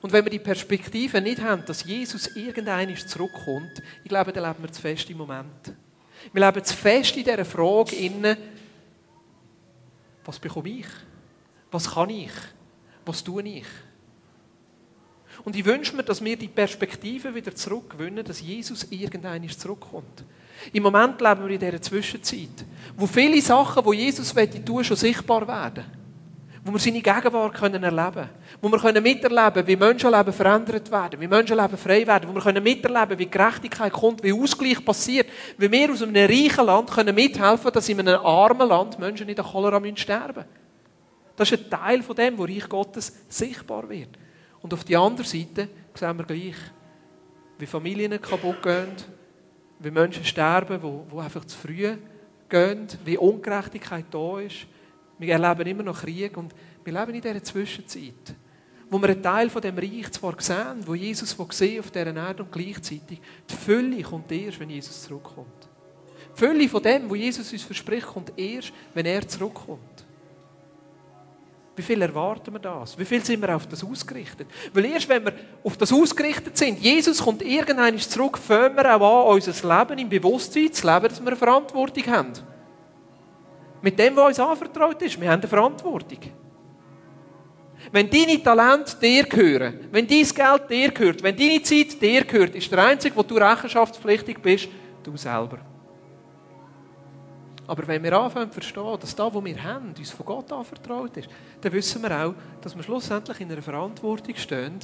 Und 0.00 0.12
wenn 0.12 0.24
wir 0.24 0.30
die 0.30 0.38
Perspektive 0.38 1.20
nicht 1.20 1.42
haben, 1.42 1.64
dass 1.66 1.84
Jesus 1.84 2.34
irgendein 2.36 2.96
zurückkommt, 2.96 3.82
ich 4.02 4.08
glaube, 4.08 4.32
dann 4.32 4.44
leben 4.44 4.62
wir 4.62 4.72
zu 4.72 4.80
fest 4.80 5.08
im 5.10 5.18
Moment. 5.18 5.74
Wir 6.32 6.46
leben 6.46 6.64
zu 6.64 6.74
fest 6.74 7.16
in 7.16 7.24
dieser 7.24 7.44
Frage 7.44 8.36
was 10.24 10.38
bekomme 10.38 10.68
ich? 10.68 10.86
Was 11.70 11.90
kann 11.90 12.10
ich? 12.10 12.30
Was 13.04 13.22
tue 13.22 13.42
ich? 13.42 13.66
Und 15.44 15.56
ich 15.56 15.64
wünsche 15.64 15.94
mir, 15.94 16.02
dass 16.02 16.22
wir 16.22 16.36
die 16.36 16.48
Perspektive 16.48 17.34
wieder 17.34 17.54
zurückgewinnen, 17.54 18.24
dass 18.24 18.40
Jesus 18.40 18.86
irgendein 18.90 19.48
zurückkommt. 19.48 20.24
Im 20.72 20.82
Moment 20.82 21.20
leben 21.20 21.44
wir 21.44 21.50
in 21.50 21.60
dieser 21.60 21.80
Zwischenzeit, 21.80 22.64
wo 22.96 23.06
viele 23.06 23.40
Sachen, 23.40 23.84
die 23.84 23.96
Jesus 23.96 24.34
tun 24.64 24.84
schon 24.84 24.96
sichtbar 24.96 25.46
werden 25.46 25.84
wo 26.68 26.72
wir 26.72 26.78
seine 26.78 27.00
Gegenwart 27.00 27.54
können 27.54 27.82
erleben 27.82 28.12
können, 28.12 28.28
wo 28.60 28.70
wir 28.70 28.78
können 28.78 29.02
miterleben 29.02 29.66
wie 29.66 29.76
Menschenleben 29.76 30.32
verändert 30.32 30.90
werden, 30.90 31.20
wie 31.20 31.26
Menschenleben 31.26 31.78
frei 31.78 32.06
werden, 32.06 32.28
wo 32.28 32.34
wir 32.34 32.42
können 32.42 32.62
miterleben 32.62 33.18
wie 33.18 33.26
Gerechtigkeit 33.26 33.92
kommt, 33.92 34.22
wie 34.22 34.32
Ausgleich 34.32 34.84
passiert, 34.84 35.28
wie 35.56 35.70
wir 35.70 35.90
aus 35.90 36.02
einem 36.02 36.14
reichen 36.14 36.66
Land 36.66 36.90
können 36.90 37.14
mithelfen 37.14 37.72
dass 37.72 37.88
in 37.88 38.00
einem 38.00 38.20
armen 38.20 38.68
Land 38.68 38.98
Menschen 38.98 39.26
nicht 39.26 39.40
an 39.40 39.46
Cholera 39.46 39.80
sterben 39.96 40.34
müssen. 40.34 40.67
Das 41.38 41.52
ist 41.52 41.64
ein 41.64 41.70
Teil 41.70 42.02
von 42.02 42.16
dem, 42.16 42.36
wo 42.36 42.42
Reich 42.42 42.68
Gottes 42.68 43.12
sichtbar 43.28 43.88
wird. 43.88 44.10
Und 44.60 44.74
auf 44.74 44.82
der 44.82 44.98
anderen 44.98 45.26
Seite 45.26 45.68
sehen 45.94 46.18
wir 46.18 46.24
gleich, 46.24 46.56
wie 47.58 47.66
Familien 47.66 48.20
kaputt 48.20 48.60
gehen, 48.60 48.88
wie 49.78 49.90
Menschen 49.92 50.24
sterben, 50.24 50.80
die 50.80 51.16
einfach 51.16 51.44
zu 51.44 51.56
früh 51.56 51.96
gehen, 52.48 52.88
wie 53.04 53.16
Ungerechtigkeit 53.16 54.06
da 54.10 54.40
ist, 54.40 54.66
wir 55.18 55.32
erleben 55.32 55.68
immer 55.68 55.82
noch 55.84 56.00
Krieg 56.00 56.36
und 56.36 56.54
wir 56.84 56.92
leben 56.92 57.14
in 57.14 57.20
dieser 57.20 57.42
Zwischenzeit, 57.42 58.34
wo 58.90 58.98
wir 58.98 59.08
einen 59.08 59.22
Teil 59.22 59.50
von 59.50 59.62
dem 59.62 59.78
Reich 59.78 60.10
zwar 60.10 60.34
sehen, 60.40 60.86
wo 60.86 60.94
Jesus 60.94 61.36
sehen 61.50 61.80
auf 61.80 61.90
dieser 61.90 62.16
Erde 62.16 62.42
und 62.42 62.52
gleichzeitig 62.52 63.20
die 63.48 63.54
Fülle 63.54 64.02
kommt 64.02 64.30
erst, 64.32 64.58
wenn 64.58 64.70
Jesus 64.70 65.04
zurückkommt. 65.04 65.68
Die 66.34 66.38
Fülle 66.38 66.68
von 66.68 66.82
dem, 66.82 67.08
wo 67.08 67.14
Jesus 67.14 67.52
uns 67.52 67.62
verspricht, 67.62 68.06
kommt 68.06 68.32
erst, 68.36 68.72
wenn 68.94 69.06
er 69.06 69.26
zurückkommt. 69.26 70.07
Wie 71.78 71.82
viel 71.82 72.02
erwarten 72.02 72.52
wir 72.52 72.58
das? 72.58 72.98
Wie 72.98 73.04
viel 73.04 73.24
sind 73.24 73.40
wir 73.40 73.54
auf 73.54 73.68
das 73.68 73.84
ausgerichtet? 73.84 74.48
Weil 74.74 74.86
erst 74.86 75.08
wenn 75.08 75.24
wir 75.24 75.32
auf 75.62 75.76
das 75.76 75.92
ausgerichtet 75.92 76.58
sind, 76.58 76.80
Jesus 76.80 77.22
kommt 77.22 77.40
irgendwann 77.40 77.96
zurück, 78.00 78.36
fangen 78.36 78.74
wir 78.74 78.96
auch 78.96 79.30
an, 79.30 79.34
unser 79.36 79.78
Leben 79.78 79.98
im 80.00 80.08
Bewusstsein 80.08 80.72
zu 80.72 80.84
leben, 80.84 81.08
dass 81.08 81.20
wir 81.20 81.28
eine 81.28 81.36
Verantwortung 81.36 82.06
haben. 82.08 82.32
Mit 83.80 83.96
dem, 83.96 84.16
was 84.16 84.26
uns 84.26 84.40
anvertraut 84.40 85.00
ist. 85.02 85.20
Wir 85.20 85.30
haben 85.30 85.38
eine 85.38 85.48
Verantwortung. 85.48 86.18
Wenn 87.92 88.10
deine 88.10 88.42
Talente 88.42 88.96
dir 89.00 89.22
gehören, 89.22 89.86
wenn 89.92 90.08
dein 90.08 90.24
Geld 90.24 90.70
dir 90.70 90.90
gehört, 90.90 91.22
wenn 91.22 91.36
deine 91.36 91.62
Zeit 91.62 92.02
dir 92.02 92.24
gehört, 92.24 92.56
ist 92.56 92.72
der 92.72 92.84
Einzige, 92.84 93.14
wo 93.14 93.22
du 93.22 93.36
rechenschaftspflichtig 93.36 94.42
bist, 94.42 94.68
du 95.04 95.16
selber. 95.16 95.58
Aber 97.68 97.86
wenn 97.86 98.02
wir 98.02 98.14
anfangen 98.14 98.50
zu 98.50 98.54
verstehen, 98.54 98.96
dass 98.98 99.14
das, 99.14 99.34
was 99.34 99.44
wir 99.44 99.62
haben, 99.62 99.92
uns 99.96 100.10
von 100.10 100.24
Gott 100.24 100.50
anvertraut 100.50 101.14
ist, 101.18 101.28
dann 101.60 101.72
wissen 101.72 102.02
wir 102.02 102.26
auch, 102.26 102.34
dass 102.62 102.74
wir 102.74 102.82
schlussendlich 102.82 103.40
in 103.40 103.52
einer 103.52 103.60
Verantwortung 103.60 104.34
stehen, 104.36 104.78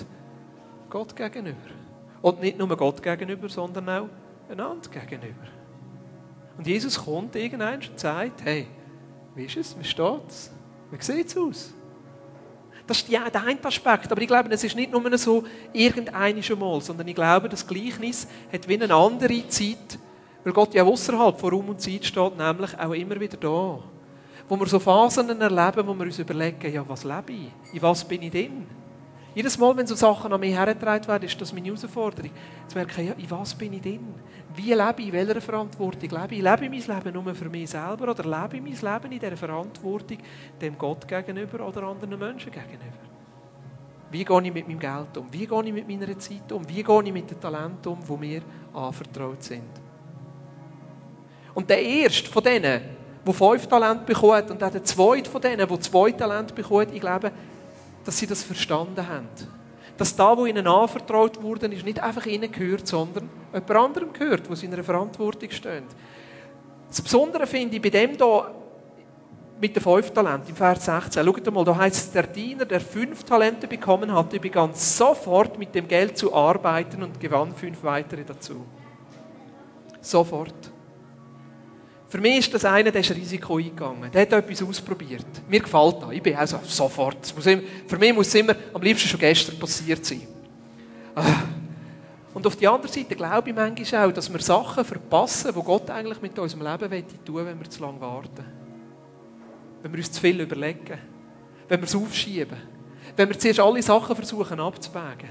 Gott 0.91 1.17
gegenüber. 1.17 1.71
Und 2.21 2.43
nicht 2.43 2.59
nur 2.59 2.69
Gott 2.77 3.03
gegenüber, 3.03 3.49
sondern 3.49 3.89
auch 3.89 4.09
einander 4.51 4.89
gegenüber. 4.91 5.47
Und 6.59 6.67
Jesus 6.67 7.03
kommt 7.03 7.35
irgendwann 7.37 7.77
und 7.77 7.99
sagt, 7.99 8.45
hey, 8.45 8.67
wie 9.35 9.47
ist 9.47 9.57
es? 9.57 9.79
Wie 9.79 9.85
steht 9.85 10.29
es? 10.29 10.51
Wie 10.91 11.03
sieht 11.03 11.27
es 11.27 11.37
aus? 11.39 11.75
Das 12.87 12.99
ist 12.99 13.11
der 13.11 13.25
eine 13.25 13.65
Aspekt. 13.65 14.13
Aber 14.13 14.21
ich 14.21 14.29
glaube, 14.29 14.51
es 14.53 14.63
ist 14.63 14.77
nicht 14.77 14.93
nur 14.93 15.17
so 15.17 15.45
irgendein 15.73 16.43
Mal, 16.59 16.81
sondern 16.83 17.09
ich 17.09 17.15
glaube, 17.15 17.49
das 17.49 17.67
Gleichnis 17.67 18.29
hat 18.53 18.69
wie 18.69 18.81
eine 18.81 18.95
andere 18.95 19.49
Zeit, 19.49 19.99
weil 20.45 20.53
Gott 20.53 20.75
ja 20.75 20.85
außerhalb 20.85 21.41
von 21.41 21.51
Raum 21.51 21.71
und 21.71 21.81
Zeit 21.81 22.05
steht, 22.05 22.37
nämlich 22.37 22.79
auch 22.79 22.93
immer 22.93 23.19
wieder 23.19 23.37
da. 23.39 23.79
Wo 24.47 24.61
wir 24.61 24.67
so 24.67 24.79
Phasen 24.79 25.41
erleben, 25.41 25.87
wo 25.87 25.95
wir 25.95 26.05
uns 26.05 26.19
überlegen, 26.19 26.71
ja, 26.71 26.87
was 26.87 27.03
lebe 27.03 27.33
ich? 27.33 27.75
In 27.75 27.83
was 27.83 28.05
bin 28.05 28.23
ich 28.23 28.31
denn? 28.31 28.67
Jedes 29.35 29.59
Mal, 29.59 29.77
wenn 29.77 29.87
so 29.87 29.95
Sachen 29.97 30.33
an 30.33 30.39
mich 30.39 30.55
hergetragen 30.55 31.09
werden, 31.09 31.25
ist 31.25 31.41
das 31.41 31.53
meine 31.53 31.67
Herausforderung. 31.67 32.31
Zu 32.69 32.77
merken, 32.77 33.07
ja, 33.07 33.15
in 33.15 33.31
was 33.31 33.55
bin 33.55 33.73
ich 33.73 33.81
denn? 33.81 34.15
Wie 34.55 34.73
lebe 34.73 34.95
ich? 34.99 35.09
In 35.09 35.13
welcher 35.15 35.41
Verantwortung 35.41 36.11
lebe 36.11 36.35
ich? 36.35 36.43
Lebe 36.43 36.67
ich 36.67 36.89
mein 36.89 36.99
Leben 36.99 37.25
nur 37.25 37.35
für 37.35 37.49
mich 37.49 37.71
selber 37.71 38.11
oder 38.11 38.23
lebe 38.23 38.57
ich 38.69 38.83
mein 38.83 38.93
Leben 38.93 39.13
in 39.13 39.19
dieser 39.19 39.37
Verantwortung 39.37 40.19
dem 40.61 40.79
Gott 40.79 41.09
gegenüber 41.09 41.67
oder 41.67 41.85
anderen 41.85 42.19
Menschen 42.19 42.53
gegenüber? 42.53 43.15
Wie 44.11 44.25
gehe 44.25 44.43
ich 44.43 44.55
mit 44.55 44.69
meinem 44.69 44.79
Geld 44.79 45.17
um? 45.17 45.27
Wie 45.33 45.47
gehe 45.47 45.65
ich 45.65 45.73
mit 45.73 45.89
meiner 45.89 46.19
Zeit 46.19 46.53
um? 46.53 46.69
Wie 46.69 46.83
gehe 46.83 47.03
ich 47.03 47.13
mit 47.13 47.31
den 47.31 47.41
Talenten 47.41 47.93
um, 47.93 47.99
die 48.07 48.27
mir 48.27 48.43
anvertraut 48.73 49.43
sind? 49.43 49.84
Und 51.55 51.71
der 51.71 51.83
erste 51.83 52.31
von 52.31 52.43
denen, 52.43 52.83
der 53.27 53.35
fünf 53.35 53.67
Talente 53.67 54.05
bekommt, 54.05 54.51
und 54.51 54.61
der 54.61 54.85
zweite 54.85 55.31
von 55.31 55.41
denen, 55.41 55.69
der 55.69 55.81
zwei 55.81 56.13
Talente 56.13 56.53
bekommt, 56.53 56.93
ich 56.93 57.01
glaube, 57.01 57.33
dass 58.05 58.19
sie 58.19 58.27
das 58.27 58.43
verstanden 58.43 59.07
haben. 59.07 59.29
dass 59.97 60.17
da, 60.17 60.37
wo 60.37 60.45
ihnen 60.45 60.67
anvertraut 60.67 61.41
wurde, 61.41 61.67
ist, 61.69 61.85
nicht 61.85 62.03
einfach 62.03 62.27
ihnen 62.27 62.51
gehört, 62.51 62.87
sondern 62.87 63.29
jemand 63.53 63.71
anderem 63.71 64.13
gehört, 64.13 64.51
wo 64.51 64.55
sie 64.55 64.67
in 64.67 64.75
einer 64.75 64.83
Verantwortung 64.83 65.51
stehen. 65.51 65.85
Das 66.89 67.01
Besondere 67.01 67.47
finde 67.47 67.77
ich 67.77 67.83
bei 67.83 67.91
dem 67.91 68.17
hier 68.17 68.55
mit 69.61 69.77
dem 69.77 69.83
fünf 69.83 70.11
Talent 70.11 70.49
im 70.49 70.57
Vers 70.57 70.85
16. 70.85 71.25
Schaut 71.25 71.55
mal, 71.55 71.65
da 71.65 71.77
heißt 71.77 71.97
es, 71.97 72.11
der 72.11 72.25
Diener, 72.25 72.65
der 72.65 72.81
fünf 72.81 73.23
Talente 73.23 73.69
bekommen 73.69 74.13
hatte, 74.13 74.41
begann 74.41 74.75
sofort 74.75 75.59
mit 75.59 75.75
dem 75.75 75.87
Geld 75.87 76.19
zu 76.19 76.35
arbeiten 76.35 77.03
und 77.03 77.21
gewann 77.21 77.55
fünf 77.55 77.83
weitere 77.85 78.25
dazu. 78.25 78.67
Sofort. 80.01 80.74
Für 82.15 82.21
mich 82.21 82.39
ist 82.39 82.55
das 82.55 82.65
einer, 82.65 82.93
der 82.93 83.01
ist 83.01 83.11
Risiko 83.11 83.57
eingegangen. 83.57 84.09
Der 84.13 84.23
hat 84.23 84.33
etwas 84.33 84.63
ausprobiert. 84.63 85.27
Mir 85.49 85.59
gefällt 85.59 85.97
das. 86.01 86.13
Ich 86.13 86.23
bin 86.23 86.37
also 86.37 86.61
sofort. 86.63 87.35
Für 87.89 87.99
mich 87.99 88.15
muss 88.15 88.29
es 88.29 88.37
immer 88.37 88.55
am 88.73 88.81
liebsten 88.83 89.09
schon 89.09 89.19
gestern 89.19 89.59
passiert 89.59 90.07
sein. 90.07 90.25
Ah. 91.17 91.25
Und 92.33 92.47
auf 92.47 92.55
der 92.55 92.71
anderen 92.71 92.93
Seite 92.93 93.17
glaube 93.17 93.51
ich 93.51 93.57
manchmal 93.57 94.09
auch, 94.09 94.13
dass 94.13 94.33
wir 94.33 94.39
Sachen 94.39 94.85
verpassen, 94.85 95.53
die 95.57 95.61
Gott 95.61 95.91
eigentlich 95.91 96.23
mit 96.23 96.39
unserem 96.39 96.63
Leben 96.63 97.05
tun 97.25 97.35
will, 97.35 97.47
wenn 97.47 97.59
wir 97.59 97.69
zu 97.69 97.83
lange 97.83 98.01
warten. 98.01 98.45
Wenn 99.83 99.91
wir 99.91 99.99
uns 99.99 100.13
zu 100.13 100.21
viel 100.21 100.41
überlegen. 100.41 100.99
Wenn 101.67 101.81
wir 101.81 101.87
es 101.89 101.97
aufschieben. 101.97 102.59
Wenn 103.17 103.29
wir 103.29 103.37
zuerst 103.37 103.59
alle 103.59 103.83
Sachen 103.83 104.15
versuchen 104.15 104.61
abzuwägen. 104.61 105.31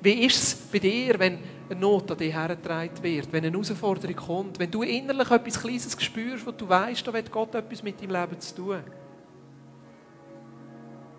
Wie 0.00 0.24
ist 0.24 0.40
es 0.40 0.54
bei 0.54 0.78
dir, 0.78 1.18
wenn 1.18 1.40
eine 1.68 1.80
Not 1.80 2.10
an 2.10 2.18
dich 2.18 2.32
hergetragen 2.32 3.02
wird, 3.02 3.32
wenn 3.32 3.44
eine 3.44 3.52
Herausforderung 3.52 4.16
kommt, 4.16 4.58
wenn 4.58 4.70
du 4.70 4.82
innerlich 4.82 5.30
etwas 5.30 5.60
Kleines 5.60 5.96
spürst, 5.98 6.46
wo 6.46 6.50
du 6.52 6.68
weißt, 6.68 7.06
da 7.06 7.12
wird 7.12 7.30
Gott 7.30 7.54
etwas 7.54 7.82
mit 7.82 8.00
deinem 8.00 8.10
Leben 8.10 8.40
zu 8.40 8.54
tun? 8.54 8.82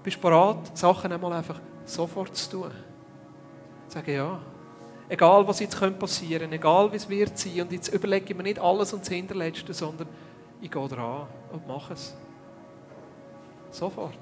Bist 0.04 0.18
du 0.18 0.22
bereit, 0.22 0.78
Sachen 0.78 1.12
einmal 1.12 1.34
einfach 1.34 1.60
sofort 1.86 2.36
zu 2.36 2.50
tun? 2.50 2.72
Sagen 3.88 4.14
ja. 4.14 4.40
Egal, 5.10 5.48
was 5.48 5.60
jetzt 5.60 5.80
passieren 6.00 6.42
könnte, 6.42 6.56
egal, 6.56 6.92
wie 6.92 6.98
es 6.98 7.10
wird 7.10 7.38
sein. 7.38 7.62
Und 7.62 7.72
jetzt 7.72 7.94
überlege 7.94 8.26
ich 8.30 8.36
mir 8.36 8.44
nicht 8.44 8.60
alles 8.60 8.94
und 8.94 9.02
das 9.02 9.10
Hinterletzte, 9.10 9.74
sondern 9.74 10.08
ich 10.62 10.70
gehe 10.70 10.88
dran 10.88 11.28
und 11.52 11.68
mache 11.68 11.94
es. 11.94 12.14
Sofort. 13.72 14.18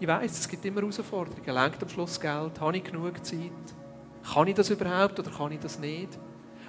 Ich 0.00 0.08
weiß, 0.08 0.38
es 0.38 0.48
gibt 0.48 0.64
immer 0.64 0.80
Herausforderungen. 0.80 1.44
Lenkt 1.46 1.82
am 1.82 1.88
Schluss 1.88 2.20
Geld? 2.20 2.60
Habe 2.60 2.76
ich 2.76 2.84
genug 2.84 3.24
Zeit? 3.24 3.50
Kann 4.32 4.48
ich 4.48 4.54
das 4.54 4.70
überhaupt 4.70 5.18
oder 5.18 5.30
kann 5.30 5.52
ich 5.52 5.60
das 5.60 5.78
nicht? 5.78 6.18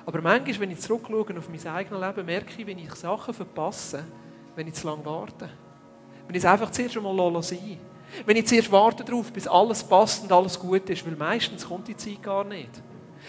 Aber 0.06 0.22
manchmal, 0.22 0.60
wenn 0.60 0.72
ich 0.72 0.80
zurückschaue 0.80 1.38
auf 1.38 1.50
mein 1.50 1.68
eigenes 1.68 2.02
Leben, 2.02 2.26
merke 2.26 2.62
ich, 2.62 2.68
wenn 2.68 2.78
ich 2.78 2.94
Sachen 2.96 3.34
verpasse, 3.34 4.04
wenn 4.56 4.68
ich 4.68 4.76
zu 4.76 4.88
lange 4.88 5.06
warte. 5.06 5.50
Wenn 6.28 6.36
ich 6.36 6.44
es 6.44 6.46
einfach 6.46 6.72
zuerst 6.72 6.98
einmal 6.98 7.44
sein 7.44 7.80
Wenn 8.26 8.38
ich 8.38 8.48
zuerst 8.48 8.72
warte 8.72 9.04
darauf, 9.04 9.32
bis 9.32 9.48
alles 9.48 9.84
passt 9.84 10.24
und 10.24 10.32
alles 10.32 10.60
gut 10.60 10.90
ist, 10.90 11.06
weil 11.06 11.16
meistens 11.16 11.68
kommt 11.68 11.88
die 11.88 11.98
Zeit 11.98 12.22
gar 12.22 12.44
nicht. 12.44 12.70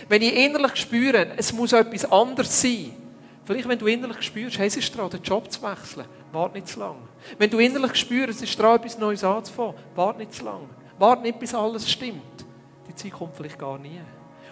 Wenn 0.09 0.23
ich 0.23 0.35
innerlich 0.35 0.77
spüre, 0.77 1.29
es 1.37 1.53
muss 1.53 1.73
etwas 1.73 2.11
anderes 2.11 2.61
sein, 2.61 2.93
vielleicht 3.45 3.69
wenn 3.69 3.79
du 3.79 3.87
innerlich 3.87 4.21
spürst, 4.23 4.59
hey, 4.59 4.67
es 4.67 4.77
ist 4.77 4.95
dran, 4.95 5.09
den 5.09 5.23
Job 5.23 5.51
zu 5.51 5.63
wechseln, 5.63 6.07
warte 6.33 6.57
nicht 6.57 6.69
zu 6.69 6.81
lange. 6.81 6.99
Wenn 7.39 7.49
du 7.49 7.59
innerlich 7.59 7.95
spürst, 7.97 8.43
es 8.43 8.51
ist 8.51 8.59
dran, 8.59 8.77
etwas 8.77 8.99
Neues 8.99 9.25
anzufangen, 9.25 9.75
warte 9.95 10.19
nicht 10.19 10.35
zu 10.35 10.45
lange. 10.45 10.69
Warte 10.99 11.23
nicht, 11.23 11.39
bis 11.39 11.55
alles 11.55 11.91
stimmt. 11.91 12.23
Die 12.89 12.95
Zeit 12.95 13.13
kommt 13.13 13.35
vielleicht 13.35 13.59
gar 13.59 13.79
nie. 13.79 14.01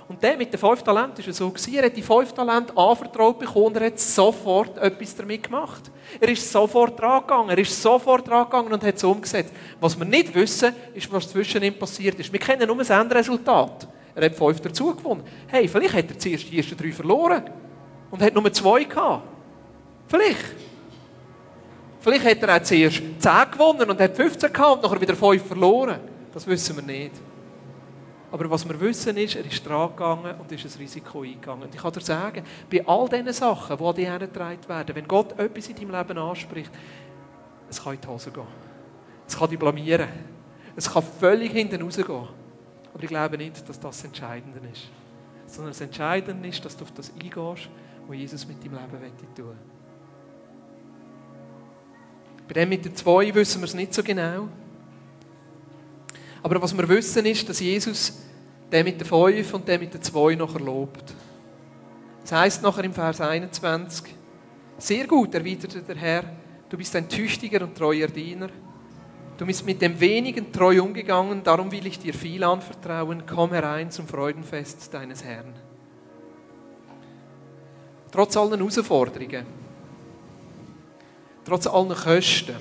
Und 0.07 0.23
der 0.23 0.37
mit 0.37 0.53
den 0.53 0.61
fünf 0.61 0.83
Talenten 0.83 1.25
war 1.25 1.33
so. 1.33 1.53
Er 1.73 1.87
hat 1.87 1.97
die 1.97 2.03
fünf 2.03 2.33
Talente 2.33 2.77
anvertraut 2.77 3.39
bekommen 3.39 3.67
und 3.67 3.77
er 3.77 3.87
hat 3.87 3.99
sofort 3.99 4.77
etwas 4.77 5.17
damit 5.17 5.45
gemacht. 5.45 5.91
Er 6.21 6.29
ist 6.29 6.51
sofort 6.51 7.01
dran. 7.01 7.49
Er 7.49 7.57
ist 7.57 7.81
sofort 7.81 8.29
dran 8.29 8.47
und 8.53 8.85
hat 8.85 8.97
es 8.97 9.05
umgesetzt. 9.05 9.53
Was 9.81 9.99
wir 9.99 10.05
nicht 10.05 10.35
wissen, 10.35 10.75
ist, 10.93 11.11
was 11.11 11.31
zwischen 11.31 11.63
ihm 11.63 11.79
passiert 11.79 12.19
ist. 12.19 12.31
Wir 12.31 12.41
kennen 12.41 12.67
nur 12.67 12.77
das 12.77 12.91
Endresultat. 12.91 13.89
Er 14.15 14.27
hat 14.27 14.35
fünf 14.35 14.61
dazu 14.61 14.95
gewonnen. 14.95 15.23
Hey, 15.47 15.67
vielleicht 15.67 15.95
hat 15.95 16.11
er 16.11 16.19
zuerst 16.19 16.51
die 16.51 16.59
ersten 16.59 16.77
drei 16.77 16.93
verloren 16.93 17.45
und 18.11 18.23
hat 18.23 18.35
nur 18.35 18.53
zwei 18.53 18.85
gehabt. 18.85 19.27
Vielleicht. 20.07 20.45
Vielleicht 22.01 22.25
hat 22.27 22.43
er 22.43 22.57
auch 22.57 22.63
zuerst 22.63 23.03
zehn 23.19 23.51
gewonnen 23.51 23.89
und 23.89 23.99
hat 23.99 24.15
15 24.15 24.53
gehabt 24.53 24.77
und 24.77 24.83
nachher 24.83 25.01
wieder 25.01 25.17
fünf 25.17 25.47
verloren. 25.47 25.99
Das 26.35 26.47
wissen 26.47 26.77
wir 26.77 26.83
nicht. 26.83 27.13
Aber 28.35 28.51
was 28.51 28.69
wir 28.69 28.81
wissen 28.81 29.17
ist, 29.17 29.37
er 29.37 29.47
ist 29.47 29.65
dran 29.65 29.91
gegangen 29.91 30.35
und 30.41 30.51
ist 30.51 30.65
ein 30.65 30.81
Risiko 30.81 31.23
eingegangen. 31.23 31.63
Und 31.63 31.73
ich 31.73 31.81
kann 31.81 31.93
dir 31.93 32.01
sagen, 32.01 32.43
bei 32.69 32.85
all 32.85 33.09
diesen 33.09 33.33
Sachen, 33.33 33.77
die 33.77 33.85
an 33.85 33.95
dich 33.95 34.07
herangetragen 34.07 34.69
werden, 34.69 34.97
wenn 34.97 35.07
Gott 35.07 35.39
etwas 35.39 35.69
in 35.69 35.77
deinem 35.77 35.93
Leben 35.93 36.19
anspricht, 36.19 36.73
es 37.71 37.81
kann 37.81 37.95
in 37.95 38.01
die 38.01 38.09
Hose 38.09 38.33
gehen. 38.33 38.43
Es 39.29 39.39
kann 39.39 39.49
dich 39.49 39.57
blamieren. 39.57 40.09
Es 40.75 40.93
kann 40.93 41.05
völlig 41.05 41.53
hinten 41.53 41.81
rausgehen. 41.81 42.27
Aber 42.93 43.03
ich 43.05 43.09
glaube 43.09 43.39
nicht, 43.39 43.53
dass 43.53 43.63
das 43.67 43.79
das 43.79 44.03
Entscheidende 44.03 44.59
ist. 44.73 44.89
Sondern 45.47 45.71
das 45.71 45.81
Entscheidende 45.81 46.49
ist, 46.49 46.65
dass 46.65 46.77
du 46.77 46.83
auf 46.83 46.91
das 46.91 47.13
eingehst, 47.13 47.69
was 48.09 48.17
Jesus 48.17 48.49
mit 48.49 48.65
deinem 48.65 48.73
Leben 48.73 49.13
tun 49.37 49.47
will. 49.47 49.57
Bei 52.49 52.55
dem 52.55 52.69
mit 52.69 52.85
den 52.85 52.97
zwei 52.97 53.33
wissen 53.33 53.61
wir 53.61 53.67
es 53.67 53.75
nicht 53.75 53.95
so 53.95 54.03
genau. 54.03 54.49
Aber 56.43 56.61
was 56.61 56.77
wir 56.77 56.89
wissen 56.89 57.25
ist, 57.27 57.49
dass 57.49 57.61
Jesus 57.61 58.24
den 58.75 58.85
mit 58.85 59.01
den 59.01 59.07
fünf 59.07 59.55
und 59.55 59.69
den 59.69 59.81
mit 59.81 59.95
den 59.95 60.03
zwei 60.03 60.35
noch 60.35 60.59
lobt. 60.59 61.15
Das 62.23 62.33
heißt 62.33 62.63
nachher 62.63 62.83
im 62.83 62.93
Vers 62.93 63.21
21, 63.21 64.13
sehr 64.79 65.07
gut, 65.07 65.33
erwiderte 65.33 65.81
der 65.81 65.95
Herr, 65.95 66.25
du 66.69 66.77
bist 66.77 66.97
ein 66.97 67.09
tüchtiger 67.09 67.63
und 67.63 67.77
treuer 67.77 68.09
Diener. 68.09 68.49
Du 69.37 69.47
bist 69.47 69.65
mit 69.65 69.81
dem 69.81 69.99
wenigen 70.01 70.53
treu 70.53 70.83
umgegangen, 70.83 71.43
darum 71.45 71.71
will 71.71 71.87
ich 71.87 71.99
dir 71.99 72.15
viel 72.15 72.43
anvertrauen. 72.43 73.25
Komm 73.27 73.53
herein 73.53 73.91
zum 73.91 74.09
Freudenfest 74.09 74.93
deines 74.93 75.23
Herrn. 75.25 75.55
Trotz 78.11 78.37
allen 78.37 78.59
Herausforderungen, 78.59 79.45
trotz 81.45 81.67
allen 81.67 81.95
Kosten, 81.95 82.57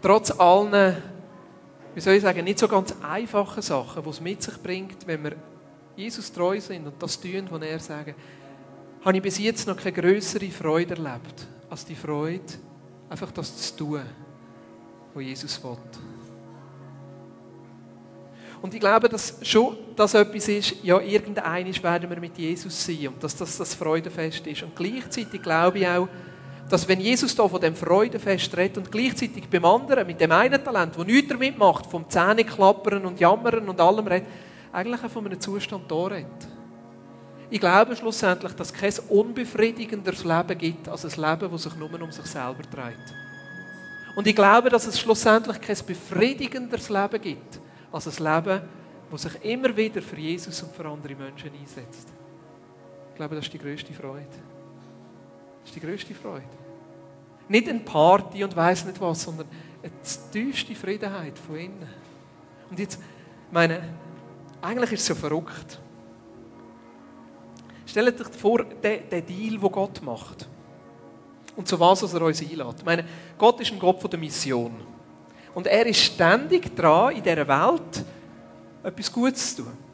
trotz 0.00 0.30
allen 0.30 0.96
wie 1.94 2.00
soll 2.00 2.14
ich 2.14 2.22
sagen, 2.22 2.44
nicht 2.44 2.58
so 2.58 2.68
ganz 2.68 2.94
einfache 3.02 3.62
Sachen, 3.62 4.02
die 4.02 4.10
es 4.10 4.20
mit 4.20 4.42
sich 4.42 4.56
bringt, 4.62 5.06
wenn 5.06 5.24
wir 5.24 5.36
Jesus 5.96 6.32
treu 6.32 6.60
sind 6.60 6.86
und 6.86 7.02
das 7.02 7.20
tun, 7.20 7.48
was 7.50 7.62
er 7.62 7.78
sagt, 7.80 8.14
habe 9.04 9.16
ich 9.16 9.22
bis 9.22 9.38
jetzt 9.38 9.66
noch 9.66 9.76
keine 9.76 9.92
größere 9.92 10.48
Freude 10.50 10.94
erlebt, 10.94 11.46
als 11.70 11.84
die 11.84 11.94
Freude, 11.94 12.44
einfach 13.08 13.30
das 13.32 13.56
zu 13.56 13.76
tun, 13.76 14.02
was 15.14 15.24
Jesus 15.24 15.62
will. 15.62 15.76
Und 18.60 18.74
ich 18.74 18.80
glaube, 18.80 19.08
dass 19.08 19.38
schon 19.42 19.76
das 19.94 20.14
etwas 20.14 20.48
ist, 20.48 20.76
ja, 20.82 21.00
irgendeines 21.00 21.82
werden 21.82 22.10
wir 22.10 22.18
mit 22.18 22.36
Jesus 22.36 22.84
sein 22.84 23.08
und 23.08 23.22
dass 23.22 23.36
das 23.36 23.56
das 23.56 23.74
Freudenfest 23.74 24.46
ist. 24.46 24.62
Und 24.64 24.74
gleichzeitig 24.74 25.40
glaube 25.40 25.78
ich 25.78 25.86
auch, 25.86 26.08
dass 26.68 26.86
wenn 26.86 27.00
Jesus 27.00 27.34
da 27.34 27.48
von 27.48 27.60
dem 27.60 27.74
Freudenfest 27.74 28.56
redet 28.56 28.78
und 28.78 28.92
gleichzeitig 28.92 29.48
beim 29.48 29.64
anderen, 29.64 30.06
mit 30.06 30.20
dem 30.20 30.32
einen 30.32 30.62
Talent, 30.62 30.96
der 30.96 31.04
nichts 31.04 31.28
damit 31.28 31.58
macht, 31.58 31.86
vom 31.86 32.08
Zähneklappern 32.08 33.04
und 33.06 33.18
Jammern 33.18 33.68
und 33.68 33.80
allem 33.80 34.06
redet, 34.06 34.28
eigentlich 34.72 35.02
auch 35.02 35.10
von 35.10 35.26
einem 35.26 35.40
Zustand 35.40 35.90
da 35.90 36.06
redet. 36.06 36.48
Ich 37.50 37.60
glaube 37.60 37.96
schlussendlich, 37.96 38.52
dass 38.52 38.70
es 38.70 38.74
kein 38.74 38.92
unbefriedigenderes 39.08 40.24
Leben 40.24 40.58
gibt, 40.58 40.88
als 40.88 41.04
ein 41.04 41.22
Leben, 41.22 41.50
das 41.50 41.62
sich 41.62 41.76
nur 41.76 42.02
um 42.02 42.12
sich 42.12 42.26
selber 42.26 42.62
dreht. 42.70 43.14
Und 44.14 44.26
ich 44.26 44.34
glaube, 44.34 44.68
dass 44.68 44.86
es 44.86 45.00
schlussendlich 45.00 45.60
kein 45.60 45.76
befriedigenderes 45.86 46.90
Leben 46.90 47.22
gibt, 47.22 47.60
als 47.90 48.06
ein 48.06 48.24
Leben, 48.24 48.60
das 49.10 49.22
sich 49.22 49.44
immer 49.44 49.74
wieder 49.74 50.02
für 50.02 50.16
Jesus 50.16 50.62
und 50.62 50.74
für 50.74 50.84
andere 50.84 51.14
Menschen 51.14 51.50
einsetzt. 51.58 52.08
Ich 53.10 53.16
glaube, 53.16 53.36
das 53.36 53.46
ist 53.46 53.52
die 53.54 53.58
größte 53.58 53.94
Freude. 53.94 54.47
Das 55.68 55.76
ist 55.76 55.82
die 55.82 55.86
größte 55.86 56.14
Freude. 56.14 56.46
Nicht 57.46 57.68
eine 57.68 57.80
Party 57.80 58.42
und 58.42 58.56
weiß 58.56 58.86
nicht 58.86 58.98
was, 59.02 59.22
sondern 59.22 59.46
eine 59.82 59.92
tiefste 60.32 60.74
Friedenheit 60.74 61.38
von 61.38 61.56
innen. 61.56 61.88
Und 62.70 62.78
jetzt, 62.78 62.98
meine, 63.50 63.82
eigentlich 64.62 64.92
ist 64.92 65.00
es 65.00 65.06
so 65.08 65.14
verrückt. 65.14 65.78
Stellt 67.84 68.18
euch 68.18 68.28
vor, 68.28 68.64
den, 68.64 69.10
den 69.10 69.26
Deal, 69.26 69.58
den 69.58 69.70
Gott 69.70 70.00
macht. 70.00 70.48
Und 71.54 71.68
zu 71.68 71.78
was 71.78 72.02
er 72.14 72.22
uns 72.22 72.40
einlädt. 72.40 72.76
Ich 72.78 72.84
meine, 72.86 73.04
Gott 73.36 73.60
ist 73.60 73.70
ein 73.70 73.78
Gott 73.78 74.10
der 74.10 74.18
Mission. 74.18 74.72
Und 75.54 75.66
er 75.66 75.84
ist 75.84 76.00
ständig 76.00 76.74
dran, 76.74 77.14
in 77.14 77.22
dieser 77.22 77.46
Welt 77.46 78.04
etwas 78.82 79.12
Gutes 79.12 79.54
zu 79.54 79.64
tun. 79.64 79.87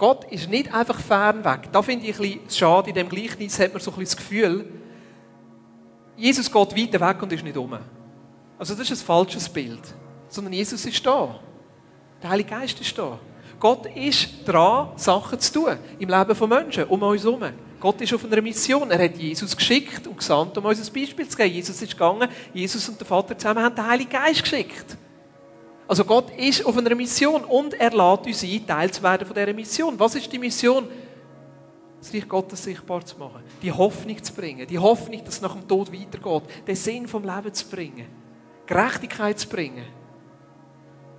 Gott 0.00 0.24
ist 0.32 0.48
nicht 0.48 0.72
einfach 0.72 0.98
fern 0.98 1.44
weg. 1.44 1.68
Da 1.72 1.82
finde 1.82 2.06
ich 2.06 2.16
ein 2.16 2.22
bisschen 2.22 2.50
schade. 2.50 2.88
In 2.88 2.94
dem 2.94 3.10
Gleichnis 3.10 3.58
hat 3.58 3.74
man 3.74 3.82
so 3.82 3.90
ein 3.90 3.98
bisschen 3.98 4.16
das 4.16 4.16
Gefühl, 4.16 4.64
Jesus 6.16 6.50
geht 6.50 6.54
weiter 6.74 7.06
weg 7.06 7.22
und 7.22 7.30
ist 7.34 7.44
nicht 7.44 7.58
um. 7.58 7.76
Also 8.58 8.74
das 8.74 8.90
ist 8.90 9.02
ein 9.02 9.06
falsches 9.06 9.46
Bild. 9.46 9.82
Sondern 10.30 10.54
Jesus 10.54 10.86
ist 10.86 11.04
da. 11.04 11.38
Der 12.22 12.30
Heilige 12.30 12.48
Geist 12.48 12.80
ist 12.80 12.96
da. 12.96 13.18
Gott 13.58 13.94
ist 13.94 14.30
dran, 14.46 14.88
Sachen 14.96 15.38
zu 15.38 15.52
tun 15.52 15.76
im 15.98 16.08
Leben 16.08 16.34
von 16.34 16.48
Menschen, 16.48 16.84
um 16.84 17.02
uns 17.02 17.22
herum. 17.22 17.44
Gott 17.78 18.00
ist 18.00 18.14
auf 18.14 18.24
einer 18.24 18.40
Mission. 18.40 18.90
Er 18.90 19.04
hat 19.04 19.18
Jesus 19.18 19.54
geschickt 19.54 20.06
und 20.06 20.16
gesandt, 20.16 20.56
um 20.56 20.64
uns 20.64 20.80
ein 20.80 20.94
Beispiel 20.94 21.28
zu 21.28 21.36
geben. 21.36 21.52
Jesus 21.52 21.82
ist 21.82 21.92
gegangen, 21.92 22.30
Jesus 22.54 22.88
und 22.88 22.98
der 22.98 23.06
Vater 23.06 23.36
zusammen 23.36 23.62
haben 23.62 23.74
den 23.74 23.86
Heiligen 23.86 24.10
Geist 24.10 24.42
geschickt. 24.44 24.96
Also 25.90 26.04
Gott 26.04 26.30
ist 26.38 26.64
auf 26.64 26.78
einer 26.78 26.94
Mission 26.94 27.42
und 27.42 27.74
er 27.74 27.90
lädt 27.90 28.24
uns 28.24 28.44
ein, 28.44 28.64
Teil 28.64 28.92
zu 28.92 29.02
werden 29.02 29.26
von 29.26 29.34
dieser 29.34 29.52
Mission. 29.52 29.98
Was 29.98 30.14
ist 30.14 30.32
die 30.32 30.38
Mission? 30.38 30.86
Das 32.00 32.14
Reich 32.14 32.28
Gottes 32.28 32.62
sichtbar 32.62 33.04
zu 33.04 33.18
machen. 33.18 33.42
Die 33.60 33.72
Hoffnung 33.72 34.22
zu 34.22 34.32
bringen. 34.32 34.68
Die 34.68 34.78
Hoffnung, 34.78 35.24
dass 35.24 35.34
es 35.34 35.40
nach 35.40 35.52
dem 35.52 35.66
Tod 35.66 35.92
weitergeht. 35.92 36.48
Den 36.64 36.76
Sinn 36.76 37.08
vom 37.08 37.24
Leben 37.24 37.52
zu 37.52 37.66
bringen. 37.66 38.06
Gerechtigkeit 38.66 39.36
zu 39.40 39.48
bringen. 39.48 39.84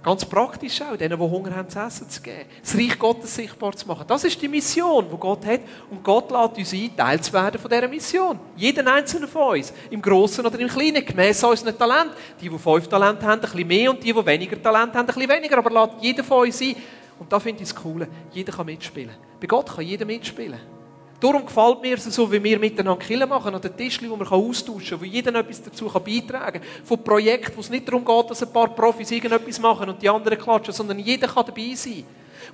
Ganz 0.03 0.25
praktisch 0.25 0.81
auch, 0.81 0.97
denen, 0.97 1.19
die 1.19 1.23
Hunger 1.23 1.55
haben, 1.55 1.69
zu 1.69 1.77
essen 1.77 2.09
zu 2.09 2.21
geben. 2.21 2.45
Das 2.59 2.75
Reich 2.75 2.97
Gottes 2.97 3.35
sichtbar 3.35 3.75
zu 3.75 3.87
machen. 3.87 4.05
Das 4.07 4.23
ist 4.23 4.41
die 4.41 4.47
Mission, 4.47 5.05
die 5.11 5.17
Gott 5.17 5.45
hat. 5.45 5.61
Und 5.91 6.03
Gott 6.03 6.31
lädt 6.31 6.57
uns 6.57 6.73
ein, 6.73 6.97
Teil 6.97 7.21
zu 7.21 7.31
werden 7.33 7.61
von 7.61 7.69
dieser 7.69 7.87
Mission. 7.87 8.39
Jeden 8.55 8.87
einzelnen 8.87 9.29
von 9.29 9.57
uns. 9.57 9.71
Im 9.91 10.01
Großen 10.01 10.43
oder 10.43 10.57
im 10.59 10.67
Kleinen. 10.67 11.05
Gemäss 11.05 11.43
unseren 11.43 11.77
Talent. 11.77 12.13
Die, 12.41 12.49
die 12.49 12.57
fünf 12.57 12.87
Talente 12.87 13.27
haben, 13.27 13.33
ein 13.33 13.41
bisschen 13.41 13.67
mehr. 13.67 13.91
Und 13.91 14.03
die, 14.03 14.11
die 14.11 14.25
weniger 14.25 14.59
Talent 14.59 14.95
haben, 14.95 15.01
ein 15.01 15.05
bisschen 15.05 15.29
weniger. 15.29 15.59
Aber 15.59 15.69
lädt 15.69 16.01
jeden 16.01 16.25
von 16.25 16.47
uns 16.47 16.59
ein. 16.61 16.75
Und 17.19 17.31
da 17.31 17.39
finde 17.39 17.61
ich 17.61 17.69
es 17.69 17.75
cool. 17.85 18.07
Jeder 18.31 18.53
kann 18.53 18.65
mitspielen. 18.65 19.15
Bei 19.39 19.45
Gott 19.45 19.75
kann 19.75 19.85
jeder 19.85 20.05
mitspielen. 20.05 20.80
Darum 21.21 21.45
gefällt 21.45 21.81
mir 21.83 21.93
es 21.97 22.05
so, 22.05 22.31
wie 22.31 22.43
wir 22.43 22.57
miteinander 22.57 22.99
Killen 22.99 23.29
machen, 23.29 23.53
an 23.53 23.61
den 23.61 23.77
Tischchen, 23.77 24.09
wo 24.09 24.15
man 24.15 24.27
austauschen 24.27 24.89
kann, 24.89 25.01
wo 25.01 25.05
jeder 25.05 25.35
etwas 25.35 25.61
dazu 25.61 25.85
beitragen 25.85 26.61
kann. 26.61 26.83
Von 26.83 27.03
Projekten, 27.03 27.55
wo 27.55 27.61
es 27.61 27.69
nicht 27.69 27.87
darum 27.87 28.03
geht, 28.03 28.31
dass 28.31 28.41
ein 28.41 28.51
paar 28.51 28.69
Profis 28.69 29.11
irgendetwas 29.11 29.59
machen 29.59 29.87
und 29.89 30.01
die 30.01 30.09
anderen 30.09 30.39
klatschen, 30.39 30.73
sondern 30.73 30.97
jeder 30.97 31.27
kann 31.27 31.45
dabei 31.45 31.75
sein. 31.75 32.03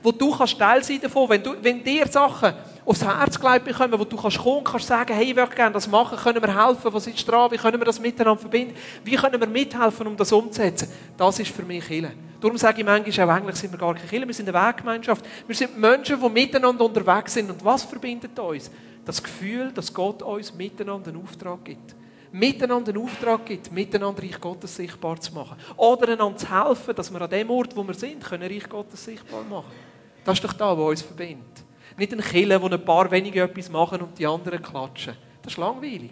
Wo 0.03 0.11
du 0.11 0.31
kannst 0.35 0.57
Teil 0.57 0.83
sein 0.83 0.99
davon, 1.01 1.29
wenn, 1.29 1.43
du, 1.43 1.55
wenn 1.61 1.83
dir 1.83 2.07
Sachen 2.07 2.53
aufs 2.87 3.03
Herz 3.03 3.39
gelegt 3.39 3.65
bekommen, 3.65 3.99
wo 3.99 4.05
du 4.05 4.15
kannst 4.15 4.37
kommen 4.37 4.63
kannst 4.63 4.87
sagen, 4.87 5.13
hey, 5.13 5.25
ich 5.25 5.35
würde 5.35 5.53
gerne 5.53 5.73
das 5.73 5.87
machen, 5.87 6.17
können 6.17 6.41
wir 6.41 6.67
helfen, 6.67 6.93
was 6.93 7.07
ist 7.07 7.27
dran, 7.27 7.51
wie 7.51 7.57
können 7.57 7.79
wir 7.79 7.85
das 7.85 7.99
miteinander 7.99 8.39
verbinden, 8.39 8.73
wie 9.03 9.15
können 9.15 9.39
wir 9.39 9.47
mithelfen, 9.47 10.07
um 10.07 10.15
das 10.15 10.31
umzusetzen. 10.31 10.89
Das 11.17 11.37
ist 11.39 11.51
für 11.51 11.63
mich 11.63 11.85
Killen. 11.85 12.27
Darum 12.39 12.57
sage 12.57 12.79
ich 12.79 12.85
manchmal, 12.85 13.29
auch 13.29 13.33
eigentlich 13.33 13.55
sind 13.57 13.73
wir 13.73 13.79
gar 13.79 13.93
keine 13.93 14.07
Kirche, 14.07 14.27
wir 14.27 14.33
sind 14.33 14.47
eine 14.47 14.67
Weggemeinschaft. 14.67 15.25
Wir 15.45 15.55
sind 15.55 15.77
Menschen, 15.77 16.21
die 16.21 16.29
miteinander 16.29 16.85
unterwegs 16.85 17.33
sind. 17.33 17.49
Und 17.49 17.65
was 17.65 17.83
verbindet 17.83 18.37
uns? 18.39 18.71
Das 19.03 19.21
Gefühl, 19.21 19.71
dass 19.73 19.93
Gott 19.93 20.21
uns 20.21 20.53
miteinander 20.53 21.09
einen 21.09 21.23
Auftrag 21.23 21.65
gibt. 21.65 21.95
Miteinander 22.31 22.91
einen 22.91 23.01
Auftrag 23.03 23.45
gibt, 23.45 23.71
miteinander 23.71 24.21
Reich 24.21 24.39
Gottes 24.39 24.75
sichtbar 24.75 25.19
zu 25.19 25.33
machen. 25.33 25.57
Oder 25.75 26.09
einander 26.13 26.37
zu 26.37 26.47
helfen, 26.49 26.95
dass 26.95 27.11
wir 27.11 27.21
an 27.21 27.29
dem 27.29 27.49
Ort, 27.49 27.75
wo 27.75 27.83
wir 27.83 27.95
sind, 27.95 28.23
können 28.23 28.43
Reich 28.43 28.69
Gottes 28.69 29.03
sichtbar 29.03 29.43
machen 29.43 29.86
Das 30.27 30.35
ist 30.39 30.43
doch 30.43 30.51
da, 30.51 30.77
was 30.77 30.89
uns 30.89 31.01
verbindet. 31.03 31.63
Nicht 31.95 32.11
ein 32.11 32.19
Killer, 32.19 32.61
wo 32.61 32.67
ein 32.67 32.83
paar 32.83 33.09
wenige 33.09 33.41
etwas 33.41 33.69
machen 33.69 34.01
und 34.01 34.19
die 34.19 34.27
anderen 34.27 34.61
klatschen. 34.61 35.15
Das 35.41 35.53
ist 35.53 35.57
langweilig. 35.57 36.11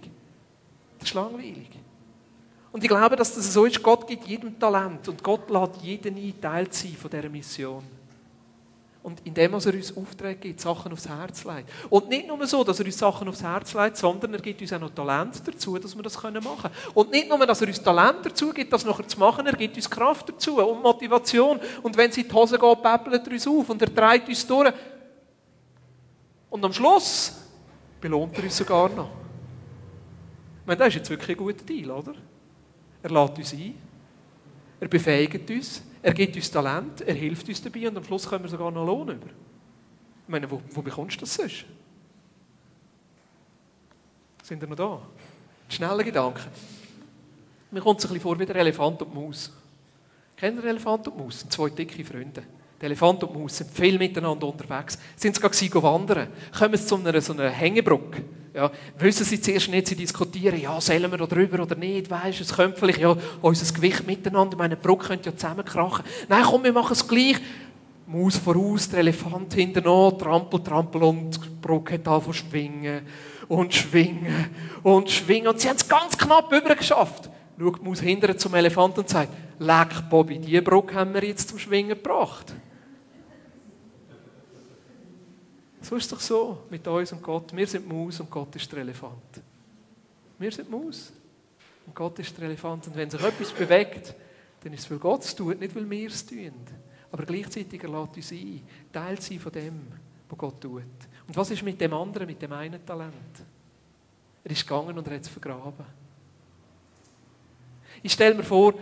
Das 0.98 1.10
ist 1.10 1.16
langweilig. 1.16 1.70
Und 2.72 2.82
ich 2.82 2.90
glaube, 2.90 3.18
dass 3.18 3.36
das 3.36 3.52
so 3.52 3.66
ist, 3.66 3.84
Gott 3.84 4.08
gibt 4.08 4.26
jedem 4.26 4.58
Talent 4.58 5.10
und 5.10 5.22
Gott 5.22 5.50
lädt 5.50 5.76
jeden 5.82 6.16
ein, 6.16 6.42
Teil 6.42 6.72
sein 6.72 6.94
von 6.94 7.12
dieser 7.12 7.28
Mission. 7.28 7.84
Und 9.06 9.22
indem 9.24 9.54
er 9.54 9.64
uns 9.64 9.96
Aufträge 9.96 10.40
gibt, 10.40 10.60
Sachen 10.60 10.92
aufs 10.92 11.08
Herz 11.08 11.44
legt. 11.44 11.70
Und 11.92 12.10
nicht 12.10 12.28
nur 12.28 12.44
so, 12.48 12.64
dass 12.64 12.80
er 12.80 12.88
uns 12.88 12.98
Sachen 12.98 13.28
aufs 13.28 13.44
Herz 13.44 13.76
legt, 13.76 13.98
sondern 13.98 14.34
er 14.34 14.40
gibt 14.40 14.60
uns 14.62 14.74
auch 14.74 14.80
noch 14.80 14.90
Talent 14.90 15.44
dazu, 15.46 15.78
dass 15.78 15.96
wir 15.96 16.02
das 16.02 16.16
machen 16.16 16.34
können. 16.34 16.74
Und 16.96 17.12
nicht 17.12 17.30
nur, 17.30 17.38
dass 17.46 17.62
er 17.62 17.68
uns 17.68 17.84
Talent 17.84 18.26
dazu 18.26 18.50
gibt, 18.50 18.74
das 18.74 18.84
nachher 18.84 19.08
zu 19.08 19.20
machen, 19.20 19.46
er 19.46 19.54
gibt 19.54 19.76
uns 19.76 19.88
Kraft 19.88 20.30
dazu 20.30 20.58
und 20.58 20.82
Motivation. 20.82 21.60
Und 21.84 21.96
wenn 21.96 22.12
sie 22.12 22.22
in 22.22 22.30
die 22.30 22.34
Hose 22.34 22.58
geht, 22.58 22.82
päppelt 22.82 23.28
er 23.28 23.32
uns 23.32 23.48
auf 23.48 23.70
und 23.70 23.80
er 23.80 23.94
treibt 23.94 24.28
uns 24.28 24.48
durch. 24.48 24.74
Und 26.50 26.66
am 26.66 26.74
Schluss 26.74 27.32
belohnt 28.02 28.36
er 28.40 28.44
uns 28.44 28.58
sogar 28.58 28.90
noch. 28.90 29.12
Ich 30.62 30.66
meine, 30.66 30.80
das 30.80 30.88
ist 30.88 30.96
jetzt 30.96 31.10
wirklich 31.12 31.38
ein 31.38 31.46
guter 31.46 31.64
Deal, 31.64 31.92
oder? 31.92 32.16
Er 33.04 33.12
lädt 33.12 33.38
uns 33.38 33.54
ein. 33.54 33.76
Er 34.80 34.88
befähigt 34.88 35.48
uns. 35.48 35.84
Er 36.06 36.14
gibt 36.14 36.36
uns 36.36 36.52
Talent. 36.52 37.02
Er 37.02 37.16
hilft 37.16 37.50
uns 37.50 37.64
dabei. 37.64 37.88
Und 37.88 37.98
am 37.98 38.04
Schluss 38.04 38.30
können 38.30 38.44
wir 38.44 38.50
sogar 38.50 38.70
noch 38.70 38.86
Lohn 38.86 39.10
über. 39.10 39.26
Ich 39.26 40.28
meine, 40.28 40.50
wo, 40.52 40.62
wo 40.70 40.84
bekommst 40.84 41.16
du 41.16 41.22
das 41.22 41.34
sonst? 41.34 41.66
Sind 44.44 44.62
wir 44.62 44.68
noch 44.68 44.76
da? 44.76 45.02
Schnelle 45.68 46.04
Gedanken. 46.04 46.44
Mir 47.72 47.82
kommt 47.82 47.98
es 47.98 48.06
ein 48.06 48.10
bisschen 48.10 48.22
vor 48.22 48.40
wie 48.40 48.46
der 48.46 48.56
Elefant 48.58 49.02
und 49.02 49.12
die 49.12 49.20
Maus. 49.20 49.52
Kennen 50.38 50.62
der 50.62 50.70
Elefant 50.70 51.08
und 51.08 51.18
die 51.18 51.24
Maus? 51.24 51.44
Zwei 51.50 51.70
dicke 51.70 52.06
Freunde. 52.06 52.44
Der 52.80 52.86
Elefant 52.86 53.24
und 53.24 53.34
die 53.34 53.40
Maus 53.40 53.58
sind 53.58 53.72
viel 53.72 53.98
miteinander 53.98 54.46
unterwegs. 54.46 55.00
Sind 55.16 55.36
sie 55.36 55.42
gerade 55.42 55.82
wandern. 55.82 56.28
Kommen 56.56 56.78
sie 56.78 56.86
zu 56.86 56.98
einer, 56.98 57.20
so 57.20 57.34
einer 57.34 57.50
Hängebrücke. 57.50 58.24
Ja, 58.56 58.72
wissen 59.00 59.26
sie 59.26 59.42
zuerst 59.42 59.68
nicht, 59.68 59.88
sie 59.88 59.98
diskutieren, 59.98 60.58
ja, 60.62 60.80
sollen 60.80 61.12
wir 61.12 61.18
da 61.18 61.26
drüber 61.26 61.64
oder 61.64 61.76
nicht, 61.76 62.10
weisst 62.10 62.40
es 62.40 62.56
könnte 62.56 62.80
vielleicht 62.80 63.02
ja 63.02 63.14
unser 63.42 63.74
Gewicht 63.74 64.08
miteinander, 64.08 64.56
meine 64.56 64.78
Brücke 64.78 65.08
könnte 65.08 65.30
ja 65.30 65.36
zusammenkrachen. 65.36 66.06
Nein, 66.30 66.44
komm, 66.46 66.64
wir 66.64 66.72
machen 66.72 66.94
es 66.94 67.06
gleich. 67.06 67.36
Maus 68.08 68.38
voraus, 68.38 68.88
der 68.88 69.00
Elefant 69.00 69.54
hinten 69.54 69.84
noch, 69.84 70.12
trampel, 70.18 70.64
trampel 70.64 71.04
und 71.04 71.36
die 71.36 71.50
Brücke 71.60 71.96
hat 71.96 72.08
angefangen 72.08 72.34
schwingen 72.34 73.02
und 73.50 73.74
schwingen 73.74 74.50
und 74.84 75.12
schwingen 75.12 75.50
und 75.50 75.60
sie 75.60 75.68
haben 75.68 75.76
es 75.76 75.90
ganz 75.90 76.18
knapp 76.18 76.50
übergeschafft. 76.54 77.30
Schaut 77.60 77.80
die 77.82 77.84
Maus 77.84 78.00
hinterher 78.00 78.38
zum 78.38 78.54
Elefant 78.54 78.98
und 78.98 79.10
sagt, 79.10 79.34
leck 79.60 80.10
Bobby, 80.10 80.40
die 80.40 80.62
Brücke 80.62 80.96
haben 80.96 81.14
wir 81.14 81.26
jetzt 81.26 81.50
zum 81.50 81.60
Schwingen 81.60 81.90
gebracht. 81.90 82.54
So 85.88 85.96
ist 85.98 86.06
es 86.06 86.10
doch 86.10 86.20
so 86.20 86.64
mit 86.72 86.88
uns 86.88 87.12
und 87.12 87.22
Gott. 87.22 87.56
Wir 87.56 87.68
sind 87.68 87.88
Maus 87.88 88.20
und 88.20 88.32
Gott 88.32 88.56
ist 88.56 88.72
der 88.72 88.80
Elefant. 88.80 89.40
Wir 90.40 90.52
sind 90.52 90.68
Maus 90.68 91.14
und 91.86 91.94
Gott 91.94 92.18
ist 92.18 92.36
der 92.36 92.46
Elefant. 92.46 92.88
Und 92.88 92.96
wenn 92.96 93.08
sich 93.08 93.22
etwas 93.22 93.52
bewegt, 93.52 94.16
dann 94.64 94.74
ist 94.74 94.80
es, 94.80 94.90
weil 94.90 94.98
Gott 94.98 95.24
es 95.24 95.36
tut, 95.36 95.60
nicht 95.60 95.76
weil 95.76 95.88
wir 95.88 96.08
es 96.10 96.26
tun. 96.26 96.54
Aber 97.12 97.24
gleichzeitig 97.24 97.84
er 97.84 98.02
uns 98.02 98.32
ein, 98.32 98.64
Teil 98.92 99.22
sein 99.22 99.40
von 99.40 99.52
dem, 99.52 99.88
was 100.28 100.38
Gott 100.40 100.60
tut. 100.60 100.82
Und 101.28 101.38
was 101.38 101.52
ist 101.52 101.62
mit 101.62 101.80
dem 101.80 101.94
anderen, 101.94 102.26
mit 102.26 102.42
dem 102.42 102.54
einen 102.54 102.84
Talent? 102.84 103.14
Er 104.44 104.50
ist 104.50 104.68
gegangen 104.68 104.98
und 104.98 105.08
er 105.08 105.14
hat 105.14 105.22
es 105.22 105.30
vergraben. 105.30 105.86
Ich 108.02 108.12
stelle 108.12 108.34
mir 108.34 108.44
vor, 108.44 108.74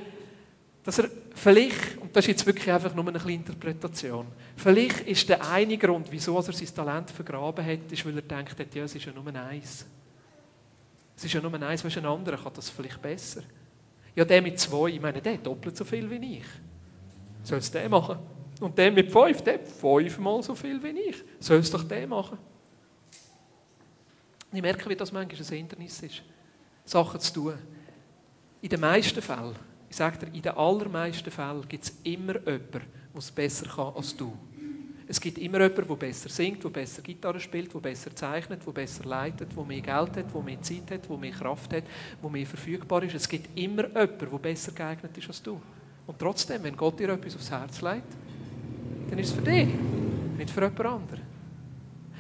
dass 0.86 1.00
er 1.00 1.10
vielleicht, 1.36 1.98
und 1.98 2.16
das 2.16 2.24
ist 2.24 2.30
jetzt 2.30 2.46
wirklich 2.46 2.72
einfach 2.72 2.96
nur 2.96 3.06
eine 3.06 3.20
kleine 3.20 3.40
Interpretation, 3.40 4.26
vielleicht 4.56 5.02
ist 5.02 5.30
der 5.30 5.50
eine 5.50 5.78
Grund, 5.78 6.08
wieso 6.12 6.36
er 6.36 6.44
sein 6.44 6.76
Talent 6.76 7.12
vergraben 7.12 7.66
hat, 7.66 7.92
ist, 7.92 8.06
weil 8.06 8.16
er 8.16 8.22
denkt 8.22 8.76
ja, 8.76 8.84
es 8.84 8.96
ist 8.96 9.06
ja 9.06 9.12
nur 9.12 9.28
eins. 9.36 9.86
Es 11.16 11.26
ist 11.26 11.34
ja 11.34 11.42
nur 11.42 11.54
eins, 11.62 11.84
weißt, 11.84 11.98
ein 11.98 12.06
anderer 12.06 12.38
kann 12.38 12.54
das 12.54 12.70
vielleicht 12.70 13.02
besser. 13.02 13.44
Ja, 14.16 14.26
der 14.26 14.42
mit 14.42 14.60
zwei, 14.60 14.90
ich 14.90 15.02
meine, 15.02 15.22
der 15.22 15.34
hat 15.34 15.46
doppelt 15.46 15.76
so 15.76 15.86
viel 15.86 16.10
wie 16.10 16.38
ich. 16.38 16.46
Soll 17.44 17.60
es 17.60 17.72
der 17.72 17.90
machen? 17.90 18.20
Und 18.60 18.78
der 18.78 18.92
mit 18.92 19.12
fünf, 19.12 19.42
der 19.42 19.56
hat 19.56 19.68
fünfmal 19.68 20.42
so 20.44 20.56
viel 20.56 20.82
wie 20.82 21.00
ich. 21.10 21.24
Soll 21.40 21.58
es 21.58 21.72
doch 21.72 21.84
der 21.84 22.08
machen? 22.08 22.38
Ich 24.52 24.62
merke, 24.62 24.88
wie 24.90 24.96
das 24.96 25.12
manchmal 25.12 25.42
ein 25.42 25.58
Hindernis 25.58 26.02
ist, 26.04 26.22
Sachen 26.86 27.20
zu 27.20 27.34
tun. 27.34 27.54
In 28.62 28.70
den 28.70 28.80
meisten 28.80 29.22
Fällen 29.22 29.56
ich 29.94 29.98
sage 29.98 30.26
dir, 30.26 30.34
in 30.34 30.42
den 30.42 30.54
allermeisten 30.54 31.30
Fällen 31.30 31.70
gibt 31.70 31.84
es 31.84 31.96
immer 32.04 32.34
jemanden, 32.34 32.82
der 33.14 33.20
es 33.20 33.32
besser 33.32 33.68
kann 33.68 33.94
als 33.96 34.16
du. 34.16 34.34
Es 35.08 35.20
gibt 35.20 35.38
immer 35.38 35.62
jemanden, 35.62 35.88
der 35.88 35.96
besser 35.96 36.30
singt, 36.30 36.64
der 36.64 36.70
besser 36.70 37.02
Gitarre 37.02 37.40
spielt, 37.40 37.74
der 37.74 37.80
besser 37.80 38.16
zeichnet, 38.16 38.66
der 38.66 38.72
besser 38.72 39.04
leitet, 39.04 39.56
der 39.56 39.64
mehr 39.64 39.82
Geld 39.82 40.18
hat, 40.18 40.34
der 40.34 40.42
mehr 40.42 40.62
Zeit 40.62 40.90
hat, 40.92 41.10
der 41.10 41.18
mehr 41.18 41.32
Kraft 41.32 41.74
hat, 41.74 41.84
der 42.22 42.30
mehr 42.30 42.46
verfügbar 42.46 43.04
ist. 43.04 43.16
Es 43.16 43.28
gibt 43.28 43.58
immer 43.58 43.88
jemanden, 43.88 44.20
der 44.20 44.40
besser 44.40 44.72
geeignet 44.72 45.18
ist 45.18 45.28
als 45.28 45.44
du. 45.44 45.62
Und 46.08 46.20
trotzdem, 46.20 46.64
wenn 46.64 46.76
Gott 46.76 47.00
dir 47.00 47.10
etwas 47.10 47.36
aufs 47.36 47.52
Herz 47.52 47.82
legt, 47.82 48.08
dann 49.10 49.20
ist 49.20 49.30
es 49.30 49.34
für 49.34 49.42
dich, 49.42 49.68
nicht 50.38 50.50
für 50.50 50.62
jemand 50.62 50.86
anderen. 50.86 51.22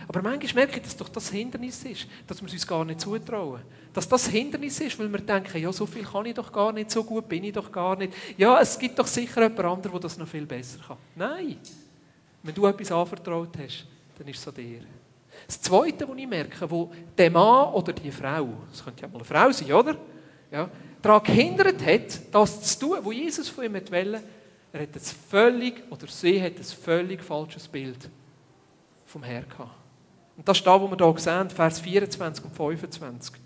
Aber 0.07 0.21
manchmal 0.21 0.65
merke 0.65 0.77
ich, 0.77 0.83
dass 0.83 0.97
doch 0.97 1.09
das 1.09 1.29
Hindernis 1.29 1.83
ist, 1.85 2.07
dass 2.27 2.41
wir 2.41 2.47
es 2.47 2.53
uns 2.53 2.67
gar 2.67 2.83
nicht 2.83 2.99
zutrauen. 2.99 3.61
Dass 3.93 4.07
das 4.07 4.27
Hindernis 4.27 4.79
ist, 4.79 4.97
weil 4.97 5.11
wir 5.11 5.19
denken, 5.19 5.61
ja, 5.61 5.71
so 5.71 5.85
viel 5.85 6.03
kann 6.03 6.25
ich 6.25 6.33
doch 6.33 6.51
gar 6.51 6.71
nicht, 6.71 6.89
so 6.89 7.03
gut 7.03 7.29
bin 7.29 7.43
ich 7.43 7.53
doch 7.53 7.71
gar 7.71 7.95
nicht. 7.95 8.13
Ja, 8.37 8.59
es 8.59 8.77
gibt 8.77 8.97
doch 8.97 9.05
sicher 9.05 9.43
jemand 9.43 9.59
anderen, 9.59 9.91
der 9.91 9.99
das 9.99 10.17
noch 10.17 10.27
viel 10.27 10.47
besser 10.47 10.79
kann. 10.87 10.97
Nein. 11.15 11.57
Wenn 12.41 12.55
du 12.55 12.65
etwas 12.65 12.91
anvertraut 12.91 13.55
hast, 13.57 13.85
dann 14.17 14.27
ist 14.27 14.39
es 14.39 14.47
an 14.47 14.55
dir. 14.55 14.81
Das 15.45 15.61
Zweite, 15.61 16.07
was 16.07 16.17
ich 16.17 16.27
merke, 16.27 16.69
wo 16.69 16.91
der 17.17 17.29
Mann 17.29 17.73
oder 17.73 17.93
die 17.93 18.11
Frau, 18.11 18.49
das 18.69 18.83
könnte 18.83 19.03
ja 19.03 19.07
mal 19.07 19.15
eine 19.15 19.25
Frau 19.25 19.51
sein, 19.51 19.71
oder? 19.71 19.95
Ja, 20.51 20.69
daran 21.01 21.23
gehindert 21.23 21.85
hat, 21.85 22.19
das 22.31 22.61
zu 22.61 22.79
tun, 22.79 22.97
was 23.01 23.13
Jesus 23.13 23.49
von 23.49 23.63
ihm 23.65 23.73
wollte, 23.73 24.23
er 24.71 24.81
hat 24.81 24.95
ein 24.95 25.01
völlig, 25.29 25.83
oder 25.91 26.07
sie 26.07 26.41
hat 26.41 26.57
ein 26.57 26.63
völlig 26.63 27.23
falsches 27.23 27.67
Bild 27.67 28.09
vom 29.05 29.21
Herrn 29.23 29.47
gehabt. 29.47 29.71
Und 30.35 30.47
das 30.47 30.57
ist 30.57 30.65
da, 30.65 30.81
wo 30.81 30.89
wir 30.89 30.97
hier 30.97 31.19
sehen, 31.19 31.49
Vers 31.49 31.79
24 31.79 32.45
und 32.45 32.55
25. 32.55 33.42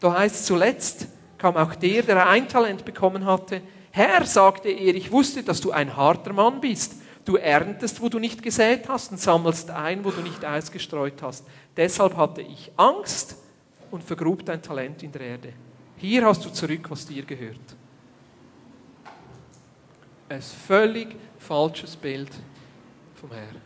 Da 0.00 0.16
heißt 0.16 0.46
zuletzt 0.46 1.08
kam 1.38 1.56
auch 1.56 1.74
der, 1.74 2.02
der 2.02 2.28
ein 2.28 2.48
Talent 2.48 2.84
bekommen 2.84 3.24
hatte. 3.24 3.62
Herr, 3.90 4.24
sagte 4.26 4.68
er, 4.68 4.94
ich 4.94 5.10
wusste, 5.10 5.42
dass 5.42 5.60
du 5.60 5.70
ein 5.70 5.96
harter 5.96 6.32
Mann 6.32 6.60
bist. 6.60 6.96
Du 7.24 7.36
erntest, 7.36 8.00
wo 8.00 8.08
du 8.08 8.18
nicht 8.18 8.42
gesät 8.42 8.88
hast 8.88 9.12
und 9.12 9.20
sammelst 9.20 9.70
ein, 9.70 10.04
wo 10.04 10.10
du 10.10 10.20
nicht 10.20 10.44
ausgestreut 10.44 11.22
hast. 11.22 11.44
Deshalb 11.76 12.16
hatte 12.16 12.42
ich 12.42 12.72
Angst 12.76 13.36
und 13.90 14.02
vergrub 14.02 14.44
dein 14.44 14.62
Talent 14.62 15.02
in 15.02 15.12
der 15.12 15.20
Erde. 15.20 15.52
Hier 15.96 16.24
hast 16.24 16.44
du 16.44 16.50
zurück, 16.50 16.90
was 16.90 17.06
dir 17.06 17.24
gehört. 17.24 17.60
ein 20.28 20.42
völlig 20.42 21.16
falsches 21.38 21.96
Bild 21.96 22.30
vom 23.14 23.30
Herrn. 23.32 23.60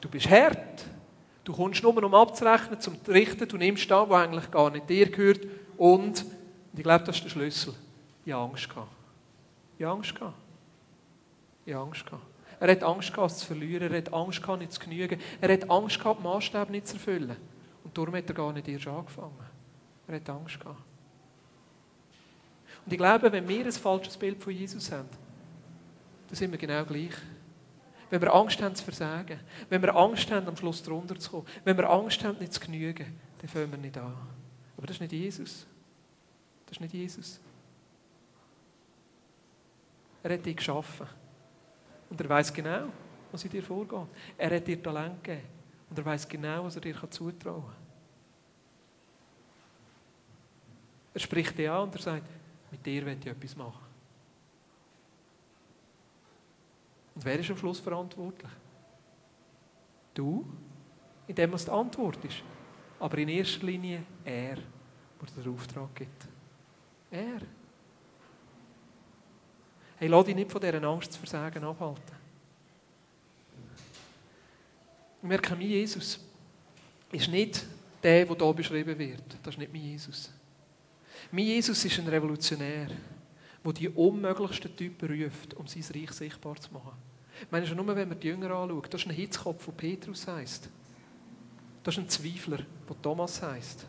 Du 0.00 0.08
bist 0.08 0.28
hart. 0.28 0.86
Du 1.44 1.52
kommst 1.52 1.82
nur, 1.82 2.02
um 2.02 2.14
abzurechnen, 2.14 2.80
zum 2.80 2.96
richten. 3.08 3.48
Du 3.48 3.56
nimmst 3.56 3.90
da, 3.90 4.08
wo 4.08 4.14
eigentlich 4.14 4.50
gar 4.50 4.70
nicht 4.70 4.88
dir 4.88 5.10
gehört. 5.10 5.40
Und, 5.76 6.22
und 6.22 6.78
ich 6.78 6.82
glaube, 6.82 7.04
das 7.04 7.16
ist 7.16 7.24
der 7.24 7.30
Schlüssel. 7.30 7.74
Ich 8.24 8.32
habe 8.32 8.50
Angst 8.50 8.68
gehabt. 8.68 8.88
Ich 9.78 9.84
habe 9.84 9.96
Angst 9.96 10.14
gehabt. 10.14 10.34
Ich 11.66 11.74
habe 11.74 11.86
Angst 11.86 12.06
gehabt. 12.06 12.22
Er 12.60 12.70
hat 12.70 12.82
Angst 12.84 13.12
gehabt, 13.12 13.32
es 13.32 13.38
zu 13.38 13.46
verlieren. 13.46 13.92
Er 13.92 13.98
hat 13.98 14.12
Angst 14.12 14.40
gehabt, 14.40 14.60
nicht 14.60 14.72
zu 14.72 14.80
genügen. 14.80 15.20
Er 15.40 15.52
hat 15.52 15.68
Angst 15.68 15.98
gehabt, 15.98 16.20
die 16.20 16.22
Maßstäbe 16.22 16.70
nicht 16.70 16.86
zu 16.86 16.94
erfüllen. 16.94 17.36
Und 17.82 17.98
darum 17.98 18.14
hat 18.14 18.28
er 18.28 18.34
gar 18.34 18.52
nicht 18.52 18.68
erst 18.68 18.86
angefangen. 18.86 19.34
Er 20.06 20.14
hat 20.16 20.30
Angst 20.30 20.60
gehabt. 20.60 20.80
Und 22.84 22.92
ich 22.92 22.98
glaube, 22.98 23.32
wenn 23.32 23.48
wir 23.48 23.64
ein 23.64 23.72
falsches 23.72 24.16
Bild 24.16 24.42
von 24.42 24.52
Jesus 24.52 24.90
haben, 24.92 25.08
dann 26.28 26.36
sind 26.36 26.50
wir 26.52 26.58
genau 26.58 26.84
gleich. 26.84 27.14
Wenn 28.12 28.20
wir 28.20 28.34
Angst 28.34 28.60
haben 28.60 28.74
zu 28.74 28.84
versagen, 28.84 29.40
wenn 29.70 29.80
wir 29.80 29.96
Angst 29.96 30.30
haben, 30.30 30.46
am 30.46 30.54
Schluss 30.54 30.82
drunter 30.82 31.18
zu 31.18 31.30
kommen, 31.30 31.46
wenn 31.64 31.78
wir 31.78 31.88
Angst 31.88 32.22
haben, 32.22 32.38
nicht 32.38 32.52
zu 32.52 32.60
genügen, 32.60 33.18
dann 33.38 33.48
fangen 33.48 33.70
wir 33.70 33.78
nicht 33.78 33.96
an. 33.96 34.14
Aber 34.76 34.86
das 34.86 34.96
ist 34.96 35.00
nicht 35.00 35.12
Jesus. 35.12 35.66
Das 36.66 36.76
ist 36.76 36.80
nicht 36.82 36.92
Jesus. 36.92 37.40
Er 40.22 40.34
hat 40.34 40.44
dich 40.44 40.58
geschaffen. 40.58 41.06
Und 42.10 42.20
er 42.20 42.28
weiß 42.28 42.52
genau, 42.52 42.88
was 43.30 43.44
in 43.44 43.50
dir 43.50 43.62
vorgeht. 43.62 44.08
Er 44.36 44.56
hat 44.56 44.66
dir 44.66 44.82
Talent 44.82 45.24
gegeben. 45.24 45.46
Und 45.88 45.98
er 45.98 46.04
weiß 46.04 46.28
genau, 46.28 46.64
was 46.64 46.74
er 46.74 46.82
dir 46.82 47.10
zutrauen 47.10 47.62
kann. 47.62 47.72
Er 51.14 51.20
spricht 51.20 51.56
dich 51.56 51.70
an 51.70 51.84
und 51.84 51.94
er 51.94 52.02
sagt, 52.02 52.28
mit 52.70 52.84
dir 52.84 53.06
will 53.06 53.16
ich 53.18 53.26
etwas 53.26 53.56
machen. 53.56 53.91
Und 57.14 57.24
wer 57.24 57.38
ist 57.38 57.50
am 57.50 57.56
Schluss 57.56 57.80
verantwortlich? 57.80 58.50
Du, 60.14 60.46
indem 61.26 61.52
was 61.52 61.64
die 61.64 61.70
Antwort 61.70 62.24
ist. 62.24 62.42
Aber 62.98 63.18
in 63.18 63.28
erster 63.28 63.66
Linie 63.66 64.02
er, 64.24 64.56
der 64.56 65.42
den 65.42 65.54
Auftrag 65.54 65.94
gibt. 65.94 66.26
Er. 67.10 67.40
Hey, 69.98 70.08
lass 70.08 70.24
dich 70.24 70.34
nicht 70.34 70.50
von 70.50 70.60
dieser 70.60 70.82
Angst 70.82 71.12
zu 71.12 71.18
versagen 71.18 71.62
abhalten. 71.64 72.22
Ich 75.22 75.28
merke, 75.28 75.54
mein 75.54 75.68
Jesus 75.68 76.18
ist 77.12 77.28
nicht 77.28 77.64
der, 78.02 78.24
der 78.24 78.36
hier 78.36 78.54
beschrieben 78.54 78.98
wird. 78.98 79.22
Das 79.42 79.54
ist 79.54 79.58
nicht 79.58 79.72
mein 79.72 79.82
Jesus. 79.82 80.32
Mein 81.30 81.44
Jesus 81.44 81.84
ist 81.84 81.98
ein 81.98 82.08
Revolutionär, 82.08 82.88
der 83.64 83.72
die 83.72 83.88
unmöglichsten 83.88 84.74
Typen 84.76 85.22
ruft, 85.22 85.54
um 85.54 85.66
sein 85.66 85.84
Reich 85.94 86.12
sichtbar 86.12 86.56
zu 86.56 86.72
machen. 86.72 86.92
Ich 87.40 87.50
meine 87.50 87.66
schon 87.66 87.76
nur, 87.76 87.94
wenn 87.94 88.08
man 88.08 88.18
die 88.18 88.28
Jünger 88.28 88.50
anschaut, 88.50 88.92
das 88.92 89.02
ist 89.02 89.08
ein 89.08 89.14
Hitzkopf, 89.14 89.64
der 89.64 89.72
Petrus 89.72 90.26
heisst. 90.26 90.68
Das 91.82 91.96
ist 91.96 92.02
ein 92.02 92.08
Zweifler, 92.08 92.58
der 92.88 93.02
Thomas 93.02 93.42
heisst. 93.42 93.86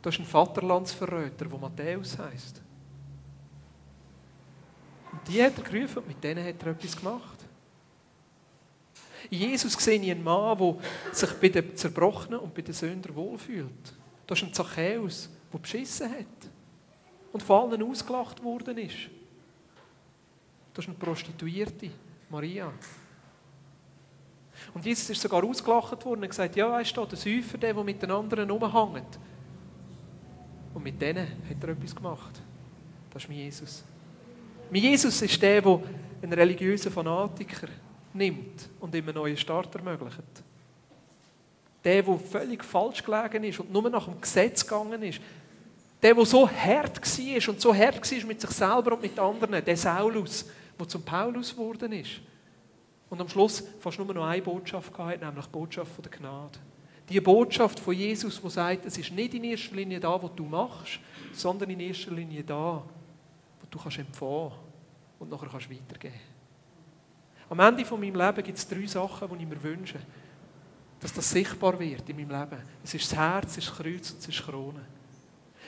Das 0.00 0.14
ist 0.14 0.20
ein 0.20 0.26
Vaterlandsverräter, 0.26 1.44
der 1.44 1.58
Matthäus 1.58 2.18
heisst. 2.18 2.60
Und 5.12 5.28
die 5.28 5.42
hat 5.42 5.56
er 5.58 5.64
gerufen 5.64 5.98
und 5.98 6.08
mit 6.08 6.24
denen 6.24 6.44
hat 6.44 6.62
er 6.62 6.72
etwas 6.72 6.96
gemacht. 6.96 7.38
In 9.30 9.38
Jesus 9.38 9.72
sehe 9.74 10.00
ich 10.00 10.10
einen 10.10 10.24
Mann, 10.24 10.58
der 10.58 10.76
sich 11.12 11.30
bei 11.34 11.48
den 11.48 11.76
Zerbrochenen 11.76 12.40
und 12.40 12.54
bei 12.54 12.62
den 12.62 12.74
Sündern 12.74 13.14
wohlfühlt. 13.14 13.94
Das 14.26 14.38
ist 14.38 14.44
ein 14.44 14.54
Zachäus, 14.54 15.30
der 15.52 15.58
beschissen 15.58 16.10
hat 16.10 16.51
und 17.32 17.42
von 17.42 17.72
allen 17.72 17.82
ausgelacht 17.82 18.42
worden 18.42 18.78
ist. 18.78 19.08
Das 20.74 20.84
ist 20.84 20.88
eine 20.88 20.98
Prostituierte, 20.98 21.90
Maria. 22.30 22.72
Und 24.74 24.84
Jesus 24.84 25.10
ist 25.10 25.20
sogar 25.20 25.44
ausgelacht 25.44 26.04
worden 26.04 26.22
und 26.22 26.28
gesagt, 26.28 26.56
ja, 26.56 26.70
weißt 26.70 26.96
du, 26.96 27.04
der 27.04 27.18
Säufer, 27.18 27.58
der, 27.58 27.74
der 27.74 27.84
mit 27.84 28.00
den 28.00 28.10
anderen 28.10 28.50
umhängt. 28.50 29.18
Und 30.74 30.82
mit 30.82 31.00
denen 31.00 31.26
hat 31.26 31.62
er 31.62 31.68
etwas 31.70 31.94
gemacht. 31.94 32.40
Das 33.10 33.22
ist 33.22 33.28
mein 33.28 33.38
Jesus. 33.38 33.84
Mein 34.70 34.82
Jesus 34.82 35.20
ist 35.20 35.42
der, 35.42 35.60
der 35.60 35.80
einen 36.22 36.32
religiösen 36.32 36.90
Fanatiker 36.90 37.68
nimmt 38.14 38.70
und 38.80 38.94
ihm 38.94 39.04
einen 39.04 39.14
neuen 39.14 39.36
Start 39.36 39.74
ermöglicht. 39.74 40.22
Der, 41.84 42.02
der 42.02 42.18
völlig 42.18 42.64
falsch 42.64 43.02
gelegen 43.02 43.44
ist 43.44 43.60
und 43.60 43.72
nur 43.72 43.90
nach 43.90 44.04
dem 44.04 44.20
Gesetz 44.20 44.66
gegangen 44.66 45.02
ist. 45.02 45.20
Der, 46.02 46.14
der 46.14 46.26
so 46.26 46.48
hart 46.48 47.00
war 47.00 47.48
und 47.48 47.60
so 47.60 47.74
hart 47.74 48.12
war 48.12 48.26
mit 48.26 48.40
sich 48.40 48.50
selber 48.50 48.92
und 48.94 49.02
mit 49.02 49.18
anderen. 49.18 49.64
Der 49.64 49.76
Saulus, 49.76 50.46
der 50.78 50.88
zum 50.88 51.02
Paulus 51.02 51.52
geworden 51.52 51.92
ist. 51.92 52.20
Und 53.08 53.20
am 53.20 53.28
Schluss 53.28 53.62
fast 53.78 53.98
nur 53.98 54.12
noch 54.12 54.26
eine 54.26 54.42
Botschaft 54.42 54.92
gehabt, 54.92 55.20
nämlich 55.20 55.44
die 55.44 55.52
Botschaft 55.52 56.04
der 56.04 56.10
Gnade. 56.10 56.58
Die 57.08 57.20
Botschaft 57.20 57.78
von 57.78 57.94
Jesus, 57.94 58.40
die 58.40 58.50
sagt, 58.50 58.86
es 58.86 58.96
ist 58.96 59.12
nicht 59.12 59.34
in 59.34 59.44
erster 59.44 59.76
Linie 59.76 60.00
da, 60.00 60.20
was 60.20 60.30
du 60.34 60.44
machst, 60.44 60.98
sondern 61.32 61.68
in 61.70 61.80
erster 61.80 62.10
Linie 62.10 62.42
da, 62.42 62.82
du 63.70 63.78
kannst 63.78 63.98
empfangen 63.98 64.52
und 65.18 65.30
nachher 65.30 65.48
kannst 65.48 65.70
weitergeben. 65.70 66.20
Am 67.48 67.60
Ende 67.60 67.84
von 67.84 68.00
meinem 68.00 68.14
Leben 68.14 68.42
gibt 68.42 68.56
es 68.56 68.66
drei 68.66 68.86
Sachen, 68.86 69.28
die 69.28 69.42
ich 69.42 69.48
mir 69.48 69.62
wünsche, 69.62 69.98
dass 71.00 71.12
das 71.12 71.28
sichtbar 71.28 71.78
wird 71.78 72.08
in 72.08 72.16
meinem 72.16 72.30
Leben. 72.30 72.62
Es 72.82 72.94
ist 72.94 73.10
das 73.10 73.18
Herz, 73.18 73.50
es 73.52 73.58
ist 73.58 73.68
das 73.68 73.76
Kreuz 73.76 74.10
und 74.10 74.20
es 74.20 74.28
ist 74.28 74.38
die 74.38 74.42
Krone. 74.42 74.80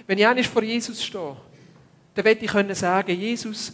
Wenn 0.07 0.19
ich 0.19 0.27
einmal 0.27 0.45
vor 0.45 0.63
Jesus 0.63 1.03
stehe, 1.03 1.37
dann 2.15 2.25
werde 2.25 2.45
ich 2.45 2.51
können 2.51 2.75
sagen, 2.75 3.19
Jesus, 3.19 3.73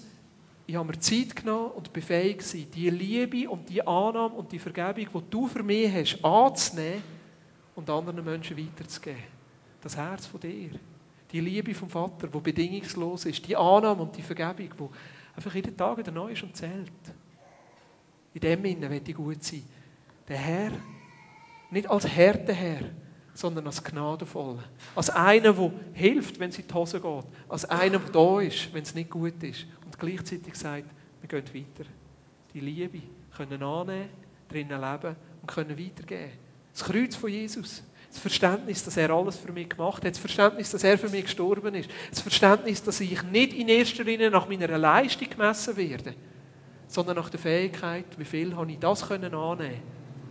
ich 0.66 0.76
habe 0.76 0.86
mir 0.86 1.00
Zeit 1.00 1.34
genommen 1.34 1.72
und 1.72 1.92
befähigt 1.92 2.42
sein, 2.42 2.66
die 2.72 2.90
Liebe 2.90 3.50
und 3.50 3.68
die 3.68 3.82
Annahme 3.82 4.36
und 4.36 4.52
die 4.52 4.58
Vergebung, 4.58 5.22
die 5.24 5.30
du 5.30 5.48
für 5.48 5.62
mich 5.62 5.92
hast, 5.92 6.24
anzunehmen 6.24 7.02
und 7.74 7.90
anderen 7.90 8.24
Menschen 8.24 8.56
weiterzugeben. 8.56 9.24
Das 9.80 9.96
Herz 9.96 10.26
von 10.26 10.40
dir. 10.40 10.70
Die 11.32 11.40
Liebe 11.40 11.74
vom 11.74 11.88
Vater, 11.88 12.28
die 12.28 12.38
bedingungslos 12.38 13.24
ist. 13.24 13.46
Die 13.46 13.56
Annahme 13.56 14.02
und 14.02 14.16
die 14.16 14.22
Vergebung, 14.22 14.68
die 14.78 15.36
einfach 15.36 15.54
jeden 15.54 15.76
Tag 15.76 15.98
wieder 15.98 16.12
neu 16.12 16.32
ist 16.32 16.42
und 16.42 16.56
zählt. 16.56 16.92
In 18.34 18.40
dem 18.40 18.62
Sinne 18.62 18.90
will 18.90 19.02
ich 19.04 19.14
gut 19.14 19.42
sein. 19.42 19.64
Der 20.28 20.36
Herr, 20.36 20.72
nicht 21.70 21.90
als 21.90 22.06
Härteherr, 22.06 22.90
sondern 23.40 23.66
als 23.66 23.82
gnadenvoller. 23.82 24.64
Als 24.94 25.08
einer, 25.08 25.54
der 25.54 25.72
hilft, 25.94 26.38
wenn 26.38 26.50
es 26.50 26.58
in 26.58 26.66
die 26.68 26.74
Hose 26.74 27.00
geht. 27.00 27.24
Als 27.48 27.64
einer, 27.64 27.98
der 27.98 28.10
da 28.10 28.40
ist, 28.40 28.72
wenn 28.74 28.82
es 28.82 28.94
nicht 28.94 29.08
gut 29.08 29.42
ist. 29.42 29.66
Und 29.84 29.98
gleichzeitig 29.98 30.54
sagt, 30.54 30.84
wir 31.22 31.28
gehen 31.28 31.54
weiter. 31.54 31.88
Die 32.52 32.60
Liebe 32.60 33.00
können 33.34 33.62
annehmen, 33.62 34.10
drinnen 34.46 34.78
leben 34.78 35.16
und 35.40 35.46
können 35.46 35.78
weitergeben. 35.78 36.32
Das 36.72 36.84
Kreuz 36.84 37.16
von 37.16 37.30
Jesus. 37.30 37.82
Das 38.10 38.18
Verständnis, 38.18 38.84
dass 38.84 38.96
er 38.98 39.08
alles 39.10 39.38
für 39.38 39.52
mich 39.52 39.70
gemacht 39.70 40.04
hat. 40.04 40.12
Das 40.12 40.18
Verständnis, 40.18 40.70
dass 40.70 40.84
er 40.84 40.98
für 40.98 41.08
mich 41.08 41.24
gestorben 41.24 41.74
ist. 41.74 41.88
Das 42.10 42.20
Verständnis, 42.20 42.82
dass 42.82 43.00
ich 43.00 43.22
nicht 43.22 43.54
in 43.54 43.68
erster 43.68 44.04
Linie 44.04 44.30
nach 44.30 44.48
meiner 44.48 44.76
Leistung 44.76 45.30
gemessen 45.30 45.76
werde, 45.76 46.14
sondern 46.88 47.16
nach 47.16 47.30
der 47.30 47.40
Fähigkeit, 47.40 48.06
wie 48.18 48.24
viel 48.24 48.54
habe 48.54 48.70
ich 48.70 48.78
das 48.78 49.08
können 49.08 49.32
annehmen, 49.32 49.80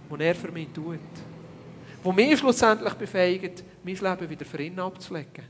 was 0.10 0.20
er 0.20 0.36
für 0.36 0.52
mich 0.52 0.68
tut. 0.74 1.00
Wo 2.04 2.12
mich 2.12 2.40
schlussendlich 2.40 2.94
befähigt, 2.94 3.64
mein 3.84 3.96
Leben 3.96 4.30
wieder 4.30 4.46
für 4.46 4.62
ihn 4.62 4.80
abzulegen. 4.80 5.44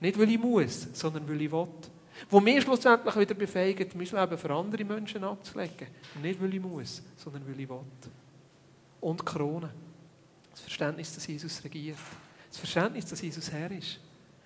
Nicht, 0.00 0.18
weil 0.18 0.30
ich 0.30 0.38
muss, 0.38 0.88
sondern 0.92 1.28
weil 1.28 1.40
ich 1.40 1.52
will. 1.52 1.68
Wo 2.28 2.40
mich 2.40 2.62
schlussendlich 2.62 3.16
wieder 3.16 3.34
befähigt, 3.34 3.94
mein 3.94 4.06
Leben 4.06 4.38
für 4.38 4.50
andere 4.50 4.84
Menschen 4.84 5.24
abzulegen. 5.24 5.88
Nicht, 6.20 6.40
weil 6.40 6.54
ich 6.54 6.60
muss, 6.60 7.02
sondern 7.16 7.46
weil 7.46 7.60
ich 7.60 7.68
will. 7.68 7.80
Und 9.00 9.24
Krone. 9.24 9.70
Das 10.50 10.60
Verständnis, 10.60 11.14
dass 11.14 11.26
Jesus 11.26 11.64
regiert. 11.64 11.96
Das 12.48 12.58
Verständnis, 12.58 13.06
dass 13.06 13.22
Jesus 13.22 13.50
Herr 13.50 13.70
ist. 13.70 13.98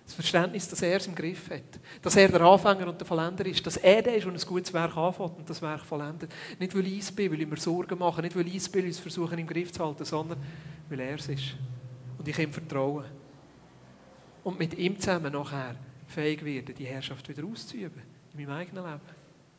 Das 0.06 0.14
Verständnis, 0.14 0.68
dass 0.68 0.80
er 0.82 0.98
es 0.98 1.06
im 1.08 1.16
Griff 1.16 1.50
hat. 1.50 1.80
Dass 2.00 2.14
er 2.14 2.28
der 2.28 2.40
Anfänger 2.40 2.86
und 2.88 3.00
der 3.00 3.06
Vollender 3.06 3.44
ist. 3.44 3.66
Dass 3.66 3.76
er 3.76 4.02
der 4.02 4.14
ist, 4.16 4.24
der 4.24 4.32
ein 4.32 4.40
gutes 4.40 4.72
Werk 4.72 4.96
anfängt 4.96 5.36
und 5.36 5.50
das 5.50 5.60
Werk 5.60 5.84
vollendet. 5.84 6.32
Nicht, 6.60 6.76
weil 6.76 6.86
ich 6.86 7.00
es 7.00 7.10
bin, 7.10 7.32
weil 7.32 7.40
ich 7.40 7.48
mir 7.48 7.56
Sorgen 7.56 7.98
mache. 7.98 8.22
Nicht, 8.22 8.36
weil 8.36 8.46
ich 8.46 8.56
es 8.56 8.68
bin, 8.68 8.82
weil 8.82 8.90
ich 8.90 8.96
es 8.96 9.00
versuche 9.00 9.34
im 9.34 9.46
Griff 9.46 9.72
zu 9.72 9.84
halten, 9.84 10.04
sondern 10.04 10.38
weil 10.88 11.00
er 11.00 11.16
es 11.16 11.28
ist. 11.28 11.56
Und 12.18 12.28
ich 12.28 12.38
ihm 12.38 12.52
vertraue. 12.52 13.04
Und 14.44 14.60
mit 14.60 14.78
ihm 14.78 14.96
zusammen 14.96 15.32
nachher 15.32 15.74
fähig 16.06 16.44
werde, 16.44 16.72
die 16.72 16.86
Herrschaft 16.86 17.28
wieder 17.28 17.44
auszuüben. 17.44 18.00
In 18.32 18.40
meinem 18.40 18.56
eigenen 18.56 18.84
Leben. 18.84 19.00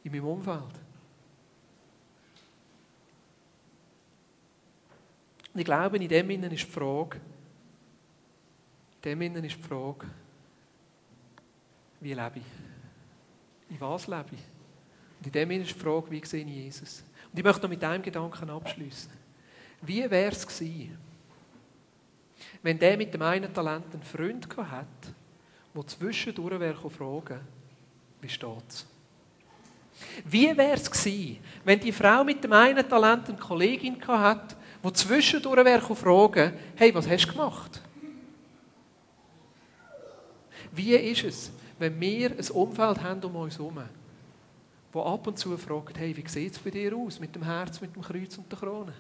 In 0.06 0.12
meinem 0.14 0.28
Umfeld. 0.28 0.64
Und 5.54 5.60
ich 5.60 5.66
glaube, 5.66 5.98
in 5.98 6.08
dem 6.08 6.30
Innen 6.30 6.52
ist 6.52 6.68
die 6.68 6.72
Frage, 6.72 7.18
in 8.96 9.02
dem 9.02 9.22
Innen 9.24 9.44
ist 9.44 9.58
die 9.58 9.62
Frage, 9.62 10.08
wie 12.08 12.14
lebe 12.14 12.38
ich? 12.40 13.76
In 13.76 13.82
was 13.82 14.08
lebe 14.08 14.30
ich? 14.32 14.40
Und 15.20 15.26
in 15.26 15.32
dem 15.34 15.52
Innen 15.52 15.66
ist 15.66 15.76
die 15.76 15.80
Frage, 15.80 16.10
wie 16.10 16.26
sehe 16.26 16.46
ich 16.46 16.56
Jesus? 16.56 17.04
Und 17.30 17.38
ich 17.38 17.44
möchte 17.44 17.64
noch 17.64 17.70
mit 17.70 17.84
einem 17.84 18.02
Gedanken 18.02 18.50
abschließen. 18.50 19.12
Wie 19.82 20.10
wäre 20.10 20.32
es 20.32 20.48
gewesen, 20.48 20.98
wenn 22.64 22.80
der 22.80 22.96
mit 22.96 23.14
dem 23.14 23.22
einen 23.22 23.54
Talent 23.54 23.94
einen 23.94 24.04
Freund 24.04 24.48
hat, 24.56 24.88
der 25.76 25.88
zwischendurch 25.88 26.58
wäre 26.58 26.90
fragen, 26.90 27.42
wie 28.22 28.30
steht 28.30 28.70
es? 28.70 28.86
Wie 30.24 30.56
wäre 30.56 30.76
es 30.76 30.90
gewesen, 30.90 31.40
wenn 31.66 31.80
die 31.82 31.92
Frau 31.92 32.24
mit 32.24 32.42
dem 32.42 32.54
einen 32.54 32.88
Talent 32.88 33.28
eine 33.28 33.38
Kollegin 33.38 34.02
hatte, 34.08 34.56
die 34.82 34.94
zwischendurch 34.94 35.66
wäre 35.66 35.96
fragen, 35.96 36.54
hey, 36.78 36.96
was 36.96 37.10
hast 37.10 37.26
du 37.26 37.32
gemacht? 37.34 37.82
Wie 40.72 40.96
ist 40.96 41.24
es, 41.26 41.52
wenn 41.80 42.00
wir 42.00 42.32
ein 42.32 42.52
Umfeld 42.52 43.02
haben 43.02 43.24
um 43.24 43.36
uns 43.36 43.58
herum, 43.58 43.80
wo 44.92 45.04
ab 45.04 45.28
und 45.28 45.38
zu 45.38 45.56
fragt, 45.58 46.00
hey, 46.00 46.16
wie 46.16 46.28
sieht 46.28 46.54
es 46.54 46.60
bei 46.60 46.70
dir 46.70 46.96
aus 46.96 47.20
mit 47.20 47.36
dem 47.36 47.44
Herz, 47.44 47.82
mit 47.82 47.96
dem 47.96 48.02
Kreuz 48.02 48.38
und 48.38 48.52
der 48.52 48.60
Krone? 48.60 48.94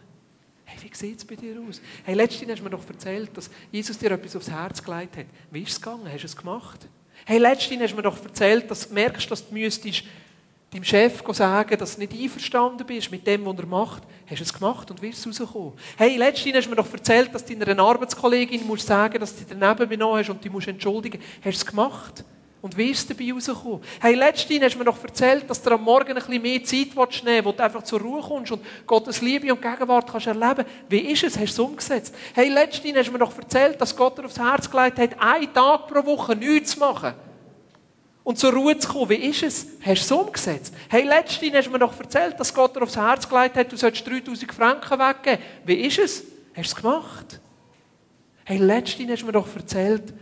Hey, 0.65 0.77
wie 0.81 0.95
sieht 0.95 1.17
es 1.17 1.25
bei 1.25 1.35
dir 1.35 1.59
aus? 1.67 1.81
Hey, 2.03 2.13
letztens 2.13 2.51
hast 2.51 2.59
du 2.59 2.63
mir 2.65 2.69
doch 2.69 2.87
erzählt, 2.87 3.35
dass 3.35 3.49
Jesus 3.71 3.97
dir 3.97 4.11
etwas 4.11 4.35
aufs 4.35 4.51
Herz 4.51 4.83
gelegt 4.83 5.17
hat. 5.17 5.25
Wie 5.49 5.61
ist 5.61 5.71
es 5.71 5.81
gegangen? 5.81 6.05
Hast 6.11 6.21
du 6.21 6.25
es 6.25 6.35
gemacht? 6.35 6.87
Hey, 7.25 7.37
letztens 7.37 7.81
hast 7.81 7.91
du 7.91 7.95
mir 7.95 8.03
doch 8.03 8.21
erzählt, 8.23 8.69
dass 8.69 8.87
du 8.87 8.93
merkst, 8.93 9.31
dass 9.31 9.47
du 9.47 9.53
müsstest 9.53 10.03
deinem 10.71 10.83
Chef 10.83 11.23
sagen, 11.31 11.77
dass 11.77 11.95
du 11.95 12.01
nicht 12.01 12.13
einverstanden 12.13 12.85
bist 12.85 13.09
mit 13.09 13.25
dem, 13.25 13.45
was 13.45 13.57
er 13.57 13.65
macht. 13.65 14.03
Hast 14.29 14.39
du 14.39 14.43
es 14.43 14.53
gemacht 14.53 14.91
und 14.91 15.01
wirst 15.01 15.25
rauskommen? 15.25 15.73
Hey, 15.97 16.17
letztens 16.17 16.55
hast 16.55 16.65
du 16.65 16.69
mir 16.71 16.75
doch 16.75 16.91
erzählt, 16.91 17.33
dass 17.33 17.45
du 17.45 17.55
deiner 17.55 17.81
Arbeitskollegin 17.81 18.67
musst 18.67 18.87
sagen, 18.87 19.19
dass 19.19 19.33
du 19.33 19.45
dich 19.45 19.57
daneben 19.57 19.89
benommen 19.89 20.19
hast 20.19 20.29
und 20.29 20.43
die 20.43 20.49
musst 20.49 20.67
entschuldigen. 20.67 21.21
Hast 21.37 21.43
du 21.45 21.49
es 21.49 21.65
gemacht? 21.65 22.25
Und 22.61 22.75
wie 22.75 22.89
ist 22.89 23.07
dabei 23.09 23.31
rausgekommen? 23.31 23.81
Hey, 24.01 24.15
letztens 24.15 24.63
hast 24.63 24.73
du 24.73 24.79
mir 24.79 24.85
doch 24.85 25.03
erzählt, 25.03 25.47
dass 25.47 25.61
du 25.61 25.71
am 25.71 25.83
Morgen 25.83 26.09
ein 26.09 26.15
bisschen 26.15 26.41
mehr 26.41 26.63
Zeit 26.63 26.95
willst 26.95 27.23
nehmen 27.23 27.45
wo 27.45 27.51
du 27.51 27.63
einfach 27.63 27.83
zur 27.83 28.01
Ruhe 28.01 28.21
kommst 28.21 28.51
und 28.51 28.65
Gottes 28.87 29.21
Liebe 29.21 29.51
und 29.53 29.61
Gegenwart 29.61 30.11
kannst 30.11 30.27
erleben. 30.27 30.65
Wie 30.89 30.99
ist 30.99 31.23
es? 31.23 31.37
Hast 31.37 31.57
du 31.57 31.63
es 31.63 31.69
umgesetzt? 31.69 32.15
Hey, 32.33 32.49
letztens 32.49 32.97
hast 32.97 33.07
du 33.07 33.11
mir 33.11 33.19
doch 33.19 33.37
erzählt, 33.37 33.79
dass 33.79 33.95
Gott 33.95 34.17
dir 34.17 34.25
aufs 34.25 34.39
Herz 34.39 34.69
gelegt 34.69 34.97
hat, 34.97 35.21
einen 35.21 35.53
Tag 35.53 35.87
pro 35.87 36.03
Woche 36.03 36.35
nichts 36.35 36.71
zu 36.71 36.79
machen. 36.79 37.13
Und 38.23 38.39
zur 38.39 38.51
Ruhe 38.51 38.77
zu 38.77 38.89
kommen. 38.89 39.09
Wie 39.09 39.15
ist 39.15 39.43
es? 39.43 39.67
Hast 39.79 40.09
du 40.09 40.15
es 40.15 40.21
umgesetzt? 40.21 40.73
Hey, 40.89 41.03
letztens 41.03 41.53
hast 41.53 41.67
du 41.67 41.71
mir 41.71 41.79
doch 41.79 41.97
erzählt, 41.97 42.39
dass 42.39 42.53
Gott 42.53 42.75
dir 42.75 42.81
aufs 42.81 42.97
Herz 42.97 43.29
gelegt 43.29 43.55
hat, 43.55 43.71
du 43.71 43.77
sollst 43.77 44.05
3000 44.05 44.51
Franken 44.51 44.99
weggeben. 44.99 45.39
Wie 45.63 45.75
ist 45.75 45.99
es? 45.99 46.23
Hast 46.55 46.73
du 46.73 46.75
es 46.75 46.75
gemacht? 46.75 47.39
Hey, 48.43 48.57
letztens 48.57 49.11
hast 49.11 49.21
du 49.21 49.27
mir 49.27 49.31
doch 49.33 49.47
erzählt, 49.55 50.13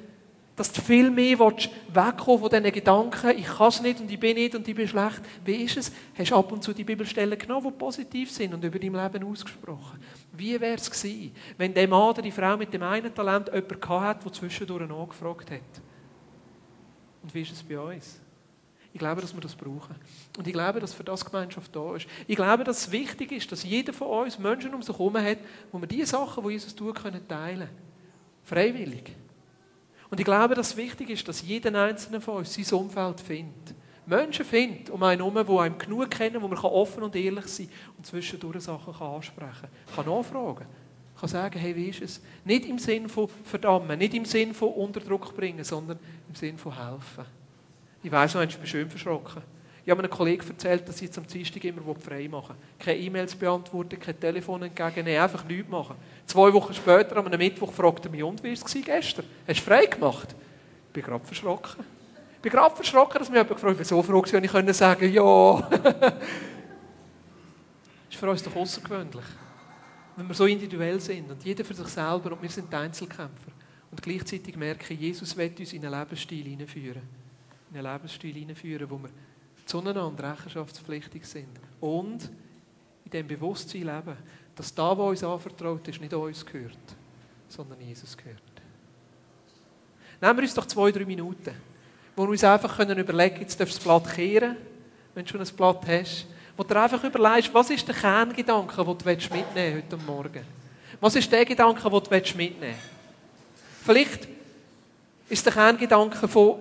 dass 0.56 0.72
du 0.72 0.82
viel 0.82 1.12
mehr 1.12 1.38
wegkommen 1.38 2.40
von 2.40 2.50
diesen 2.50 2.72
Gedanken, 2.72 3.38
ich 3.38 3.46
kann 3.46 3.68
es 3.68 3.82
nicht 3.82 4.00
und 4.00 4.10
ich 4.10 4.20
bin 4.20 4.36
nicht 4.36 4.56
und 4.56 4.66
ich 4.68 4.76
bin 4.76 4.88
schlecht. 4.88 5.22
Wie 5.44 5.64
ist 5.64 5.78
es? 5.78 5.92
Hast 6.18 6.32
du 6.32 6.36
ab 6.36 6.52
und 6.52 6.64
zu 6.64 6.74
die 6.74 6.86
Bibelstellen 6.86 7.38
genommen, 7.38 7.68
die 7.68 7.78
positiv 7.78 8.32
sind 8.32 8.54
und 8.54 8.64
über 8.64 8.80
dein 8.80 8.94
Leben 8.94 9.24
ausgesprochen? 9.30 10.00
Wie 10.32 10.60
wäre 10.60 10.76
es 10.76 10.90
gewesen, 10.90 11.36
wenn 11.58 11.74
der 11.74 11.88
Mann 11.88 12.10
oder 12.10 12.22
die 12.22 12.32
Frau 12.32 12.56
mit 12.56 12.74
dem 12.74 12.84
einen 12.84 13.14
Talent 13.14 13.48
jemanden 13.48 13.80
gehabt 13.80 14.06
hat, 14.06 14.26
der 14.26 14.32
zwischendurch 14.32 14.90
angefragt 14.90 15.52
hat? 15.52 15.82
Und 17.22 17.34
wie 17.34 17.42
ist 17.42 17.52
es 17.52 17.64
bei 17.64 17.78
uns? 17.78 18.22
Ich 18.94 19.00
glaube, 19.00 19.20
dass 19.20 19.34
wir 19.34 19.42
das 19.42 19.56
brauchen. 19.56 19.94
Und 20.38 20.48
ich 20.48 20.54
glaube, 20.54 20.80
dass 20.80 20.94
für 20.94 21.04
das 21.04 21.26
Gemeinschaft 21.26 21.76
da 21.76 21.98
ist. 21.98 22.08
Ich 22.28 22.36
glaube, 22.38 22.64
dass 22.64 22.88
es 22.88 22.92
wichtig 22.94 23.34
ist, 23.34 23.52
dass 23.52 23.66
jeder 23.66 23.92
von 23.92 24.08
uns 24.08 24.40
Menschen 24.40 24.74
um 24.74 24.82
sich 24.82 24.98
herum 24.98 25.18
hat, 25.18 25.40
wo 25.74 25.82
wir 25.82 25.88
die 25.88 26.06
Sachen, 26.06 26.46
die 26.46 26.52
Jesus 26.52 26.74
tut, 26.74 26.96
können 26.96 27.28
teilen. 27.28 27.68
Freiwillig. 28.44 29.14
Und 30.16 30.20
ich 30.22 30.26
glaube, 30.26 30.56
dass 30.56 30.78
wichtig 30.78 31.10
ist, 31.10 31.28
dass 31.28 31.42
jeder 31.42 31.78
Einzelne 31.78 32.22
von 32.22 32.38
uns 32.38 32.54
sein 32.54 32.80
Umfeld 32.80 33.20
findet. 33.20 33.76
Menschen 34.06 34.46
findet 34.46 34.90
um 34.90 35.04
einen 35.04 35.20
herum, 35.20 35.46
die 35.46 35.60
einem 35.60 35.78
genug 35.78 36.10
kennen, 36.10 36.42
wo 36.42 36.48
man 36.48 36.58
offen 36.58 37.04
und 37.04 37.14
ehrlich 37.18 37.46
sein 37.48 37.68
kann 37.68 37.96
und 37.98 38.06
zwischendurch 38.06 38.64
Sachen 38.64 38.94
ansprechen 38.94 39.68
kann. 39.94 40.06
Kann 40.06 40.06
nachfragen. 40.06 40.68
Kann 41.20 41.28
sagen, 41.28 41.60
hey, 41.60 41.76
wie 41.76 41.90
ist 41.90 42.02
es? 42.02 42.22
Nicht 42.46 42.66
im 42.66 42.80
Sinn 42.80 43.10
von 43.10 43.28
verdammen, 43.44 44.00
nicht 44.00 44.14
im 44.14 44.24
Sinn 44.24 44.54
von 44.54 44.70
Unterdruck 44.70 45.36
bringen, 45.36 45.66
sondern 45.66 46.00
im 46.30 46.36
Sinn 46.36 46.58
von 46.58 46.74
helfen. 46.74 47.26
Ich 48.02 48.10
weiss 48.10 48.36
noch, 48.36 48.42
ich 48.42 48.56
bin 48.56 48.68
schön 48.68 48.90
verschrocken. 48.90 49.42
Ich 49.86 49.92
habe 49.92 50.02
einem 50.02 50.10
Kollegen 50.10 50.44
erzählt, 50.48 50.90
dass 50.90 51.00
ich 51.00 51.16
am 51.16 51.28
Dienstag 51.28 51.64
immer 51.64 51.94
frei 51.94 52.28
machen 52.28 52.56
Keine 52.80 52.98
E-Mails 52.98 53.36
beantworten, 53.36 54.00
kein 54.00 54.20
Telefon 54.20 54.64
entgegennehmen, 54.64 55.22
einfach 55.22 55.44
nichts 55.46 55.70
machen. 55.70 55.96
Zwei 56.26 56.52
Wochen 56.54 56.74
später, 56.74 57.16
am 57.18 57.30
Mittwoch, 57.30 57.72
fragte 57.72 58.08
er 58.08 58.12
mich, 58.12 58.24
und 58.24 58.44
wie 58.44 58.48
war 58.48 58.66
es 58.66 58.74
gestern? 58.84 59.26
Hast 59.48 59.60
du 59.60 59.64
frei 59.64 59.86
gemacht? 59.86 60.36
Ich 60.88 60.94
bin 60.94 61.04
gerade 61.04 61.24
verschrocken. 61.24 61.86
Ich 62.34 62.42
bin 62.42 62.52
gerade 62.52 62.76
verschrocken, 62.76 63.20
dass 63.20 63.30
mich 63.30 63.36
jemand 63.36 63.50
gefragt 63.50 63.64
hat, 63.64 63.72
ich 63.74 63.78
bin 63.78 63.86
so 63.86 64.02
froh 64.02 64.22
gewesen, 64.22 64.44
ich 64.44 64.52
konnte 64.52 64.74
sagen, 64.74 65.14
ja. 65.14 65.70
das 65.70 66.14
ist 68.10 68.20
für 68.20 68.30
uns 68.30 68.42
doch 68.42 68.56
außergewöhnlich. 68.56 69.26
Wenn 70.16 70.28
wir 70.28 70.34
so 70.34 70.48
individuell 70.48 71.00
sind 71.00 71.30
und 71.30 71.44
jeder 71.44 71.64
für 71.64 71.76
sich 71.76 71.88
selber 71.88 72.32
und 72.32 72.42
wir 72.42 72.50
sind 72.50 72.74
Einzelkämpfer. 72.74 73.52
Und 73.92 74.02
gleichzeitig 74.02 74.56
merken, 74.56 74.98
Jesus 74.98 75.38
will 75.38 75.54
uns 75.60 75.74
in 75.74 75.86
einen 75.86 76.00
Lebensstil 76.00 76.44
hineinführen. 76.44 77.04
In 77.72 77.78
einen 77.78 77.94
Lebensstil 77.94 78.34
hineinführen, 78.34 78.90
wo 78.90 78.98
wir 78.98 79.10
zueinander 79.66 80.32
rechenschaftspflichtig 80.32 81.26
sind. 81.26 81.50
Und 81.82 82.30
in 83.06 83.12
dem 83.12 83.28
Bewusstsein 83.28 83.82
leben, 83.84 84.18
dass 84.56 84.74
da, 84.74 84.98
was 84.98 85.10
uns 85.10 85.24
anvertraut 85.24 85.88
ist, 85.88 86.00
nicht 86.00 86.14
uns 86.14 86.46
gehört, 86.46 86.78
sondern 87.50 87.82
Jesus 87.82 88.16
gehört. 88.16 88.42
Nehmen 90.22 90.38
wir 90.38 90.44
uns 90.44 90.54
doch 90.54 90.66
zwei, 90.66 90.92
drei 90.92 91.06
Minuten, 91.06 91.54
wo 92.16 92.24
wir 92.24 92.30
uns 92.30 92.44
einfach 92.44 92.78
können 92.78 92.98
überlegen 92.98 93.42
jetzt 93.42 93.60
darfst 93.60 93.76
du 93.76 93.78
das 93.78 93.84
Blatt 93.84 94.16
kehren, 94.16 94.56
wenn 95.14 95.26
du 95.26 95.32
schon 95.32 95.42
ein 95.42 95.56
Blatt 95.56 95.86
hast, 95.88 96.28
wo 96.56 96.64
du 96.64 96.82
einfach 96.82 97.04
überlegst, 97.04 97.54
was 97.54 97.70
ist 97.70 97.88
der 97.88 97.96
Kerngedanke, 97.96 98.84
den 98.84 98.98
du 98.98 99.34
mitnehmen 99.36 99.84
heute 99.84 99.98
Morgen? 99.98 100.46
Was 101.02 101.16
ist 101.16 101.32
der 101.32 101.44
Gedanke, 101.44 101.90
den 101.90 102.04
du 102.04 102.38
mitnehmen 102.38 102.60
willst? 102.62 102.80
Vielleicht 103.84 104.28
ist 105.28 105.46
der 105.46 105.54
Kerngedanke 105.54 106.28
von 106.28 106.60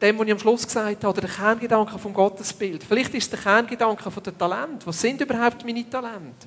dem, 0.00 0.18
was 0.18 0.26
ich 0.26 0.32
am 0.32 0.38
Schluss 0.38 0.66
gesagt 0.66 1.04
habe, 1.04 1.08
oder 1.08 1.20
der 1.20 1.30
Kerngedanke 1.30 1.98
vom 1.98 2.14
Gottesbild. 2.14 2.82
Vielleicht 2.82 3.14
ist 3.14 3.24
es 3.24 3.30
der 3.30 3.38
Kerngedanke 3.38 4.10
von 4.10 4.22
den 4.22 4.36
Talenten. 4.36 4.86
Was 4.86 5.00
sind 5.00 5.20
überhaupt 5.20 5.64
meine 5.64 5.88
Talente? 5.88 6.46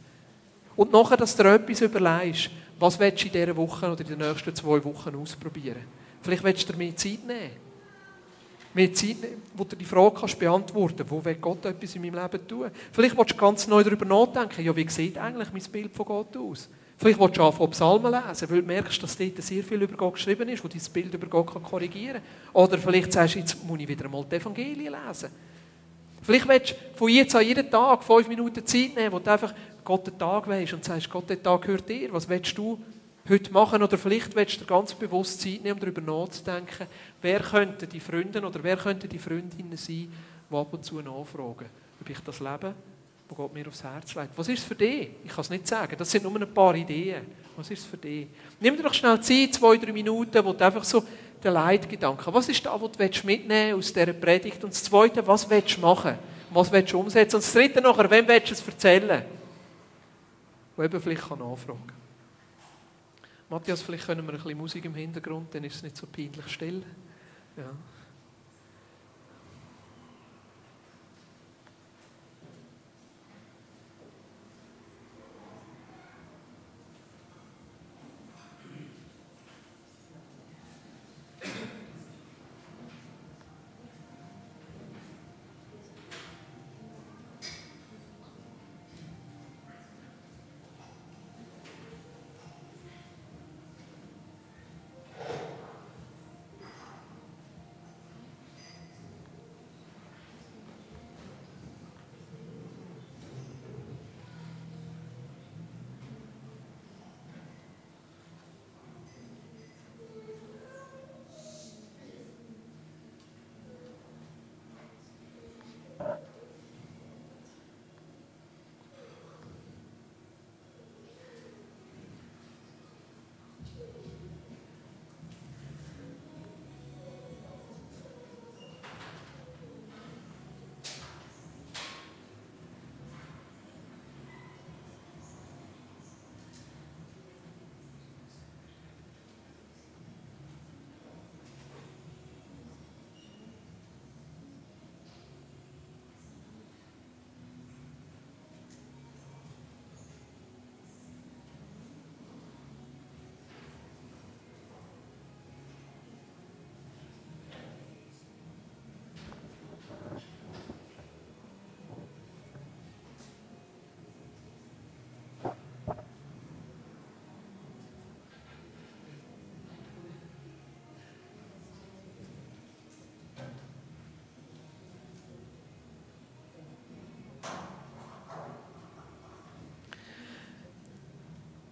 Und 0.75 0.91
nachher, 0.91 1.17
dass 1.17 1.35
du 1.35 1.43
dir 1.43 1.53
etwas 1.53 1.81
überlegst, 1.81 2.49
was 2.79 2.99
willst 2.99 3.21
du 3.21 3.27
in 3.27 3.31
dieser 3.31 3.55
Woche 3.55 3.91
oder 3.91 4.01
in 4.01 4.07
den 4.07 4.27
nächsten 4.27 4.55
zwei 4.55 4.83
Wochen 4.83 5.15
ausprobieren? 5.15 5.83
Vielleicht 6.21 6.43
willst 6.43 6.67
du 6.67 6.73
dir 6.73 6.79
mehr 6.79 6.95
Zeit 6.95 7.25
nehmen. 7.25 7.51
Mehr 8.73 8.93
Zeit 8.93 9.21
nehmen, 9.21 9.41
wo 9.53 9.63
du 9.63 9.75
die 9.75 9.85
Frage 9.85 10.15
kannst 10.19 10.39
beantworten 10.39 10.97
kannst, 10.97 11.11
wo 11.11 11.23
will 11.23 11.35
Gott 11.35 11.63
etwas 11.65 11.95
in 11.95 12.01
meinem 12.01 12.15
Leben 12.15 12.47
tun? 12.47 12.71
Vielleicht 12.91 13.15
willst 13.15 13.33
du 13.33 13.37
ganz 13.37 13.67
neu 13.67 13.83
darüber 13.83 14.05
nachdenken, 14.05 14.63
ja, 14.63 14.75
wie 14.75 14.89
sieht 14.89 15.17
eigentlich 15.17 15.49
mein 15.53 15.61
Bild 15.71 15.93
von 15.93 16.05
Gott 16.07 16.35
aus? 16.35 16.69
Vielleicht 16.97 17.19
willst 17.19 17.37
du 17.37 17.43
anfangen, 17.43 17.71
Psalmen 17.71 18.11
lesen, 18.11 18.49
weil 18.49 18.61
du 18.61 18.67
merkst, 18.67 19.01
dass 19.01 19.17
dort 19.17 19.41
sehr 19.41 19.63
viel 19.63 19.81
über 19.81 19.97
Gott 19.97 20.13
geschrieben 20.13 20.47
ist, 20.49 20.63
wo 20.63 20.67
dein 20.67 20.81
Bild 20.93 21.13
über 21.13 21.27
Gott 21.27 21.47
korrigieren 21.63 22.21
kann. 22.21 22.63
Oder 22.63 22.77
vielleicht 22.77 23.11
sagst 23.11 23.35
du, 23.35 23.39
jetzt 23.39 23.63
muss 23.63 23.79
ich 23.79 23.87
wieder 23.87 24.05
einmal 24.05 24.25
die 24.29 24.35
Evangelien 24.35 24.93
lesen. 25.07 25.29
Vielleicht 26.21 26.47
willst 26.47 26.71
du 26.71 26.75
von 26.95 27.09
jetzt 27.09 27.35
an 27.35 27.45
jeden 27.45 27.69
Tag 27.69 28.03
fünf 28.03 28.27
Minuten 28.27 28.65
Zeit 28.65 28.95
nehmen, 28.95 29.11
wo 29.11 29.19
du 29.19 29.29
einfach 29.29 29.53
Gott 29.83 30.07
den 30.07 30.17
Tag 30.17 30.47
weisst 30.47 30.73
und 30.73 30.85
sagst, 30.85 31.09
Gott, 31.09 31.29
der 31.29 31.41
Tag 31.41 31.63
gehört 31.63 31.89
dir. 31.89 32.13
Was 32.13 32.29
willst 32.29 32.57
du 32.57 32.79
heute 33.27 33.51
machen? 33.51 33.83
Oder 33.83 33.97
vielleicht 33.97 34.33
willst 34.35 34.55
du 34.55 34.59
dir 34.61 34.67
ganz 34.67 34.93
bewusst 34.93 35.41
Zeit 35.41 35.63
nehmen, 35.63 35.73
um 35.73 35.79
darüber 35.79 36.01
nachzudenken, 36.01 36.87
wer 37.21 37.39
könnte 37.41 37.87
die 37.87 37.99
Freunde 37.99 38.41
oder 38.41 38.63
wer 38.63 38.77
könnte 38.77 39.07
die 39.07 39.19
Freundinnen 39.19 39.75
sein, 39.75 40.11
die 40.49 40.55
ab 40.55 40.73
und 40.73 40.85
zu 40.85 41.01
nachfragen, 41.01 41.65
ob 41.99 42.09
ich 42.09 42.19
das 42.19 42.39
Leben 42.39 42.73
wo 43.29 43.35
Gott 43.35 43.53
mir 43.53 43.67
aufs 43.67 43.83
Herz 43.83 44.15
legt. 44.15 44.37
Was 44.37 44.47
ist 44.47 44.59
es 44.59 44.65
für 44.65 44.75
dich? 44.75 45.09
Ich 45.23 45.29
kann 45.29 45.41
es 45.41 45.49
nicht 45.49 45.67
sagen. 45.67 45.95
Das 45.97 46.11
sind 46.11 46.23
nur 46.23 46.35
ein 46.35 46.53
paar 46.53 46.75
Ideen. 46.75 47.25
Was 47.55 47.69
ist 47.71 47.79
es 47.79 47.85
für 47.85 47.97
dich? 47.97 48.27
Nimm 48.59 48.75
dir 48.75 48.83
doch 48.83 48.93
schnell 48.93 49.19
Zeit, 49.21 49.53
zwei, 49.53 49.77
drei 49.77 49.91
Minuten, 49.91 50.43
wo 50.43 50.53
du 50.53 50.65
einfach 50.65 50.83
so 50.83 51.03
den 51.43 51.53
Leitgedanken, 51.53 52.33
was 52.33 52.47
ist 52.47 52.65
da, 52.65 52.79
was 52.79 52.91
du 52.91 53.27
mitnehmen 53.27 53.77
aus 53.77 53.91
dieser 53.91 54.13
Predigt? 54.13 54.63
Und 54.63 54.73
das 54.73 54.83
Zweite, 54.83 55.25
was 55.27 55.49
willst 55.49 55.77
du 55.77 55.81
machen? 55.81 56.17
Was 56.49 56.71
willst 56.71 56.93
du 56.93 56.99
umsetzen? 56.99 57.35
Und 57.35 57.43
das 57.43 57.53
Dritte 57.53 57.81
nachher, 57.81 58.09
wem 58.09 58.27
willst 58.27 58.49
du 58.49 58.53
es 58.53 58.67
erzählen? 58.67 59.23
Wo 60.75 60.83
eben 60.83 61.01
vielleicht 61.01 61.27
kann 61.27 61.39
nachfragen 61.39 61.91
Matthias, 63.49 63.81
vielleicht 63.81 64.05
können 64.05 64.25
wir 64.25 64.33
ein 64.33 64.41
bisschen 64.41 64.57
Musik 64.57 64.85
im 64.85 64.95
Hintergrund, 64.95 65.53
dann 65.53 65.63
ist 65.63 65.75
es 65.75 65.83
nicht 65.83 65.97
so 65.97 66.07
peinlich 66.07 66.47
still. 66.47 66.81
Ja. 67.55 67.71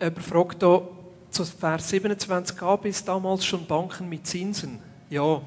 Jemand 0.01 0.23
fragt 0.23 0.63
hier, 0.63 0.87
zu 1.29 1.45
Vers 1.45 1.89
27 1.89 2.57
gab 2.57 2.85
es 2.85 3.05
damals 3.05 3.45
schon 3.45 3.67
Banken 3.67 4.09
mit 4.09 4.25
Zinsen. 4.25 4.79
Ja. 5.11 5.41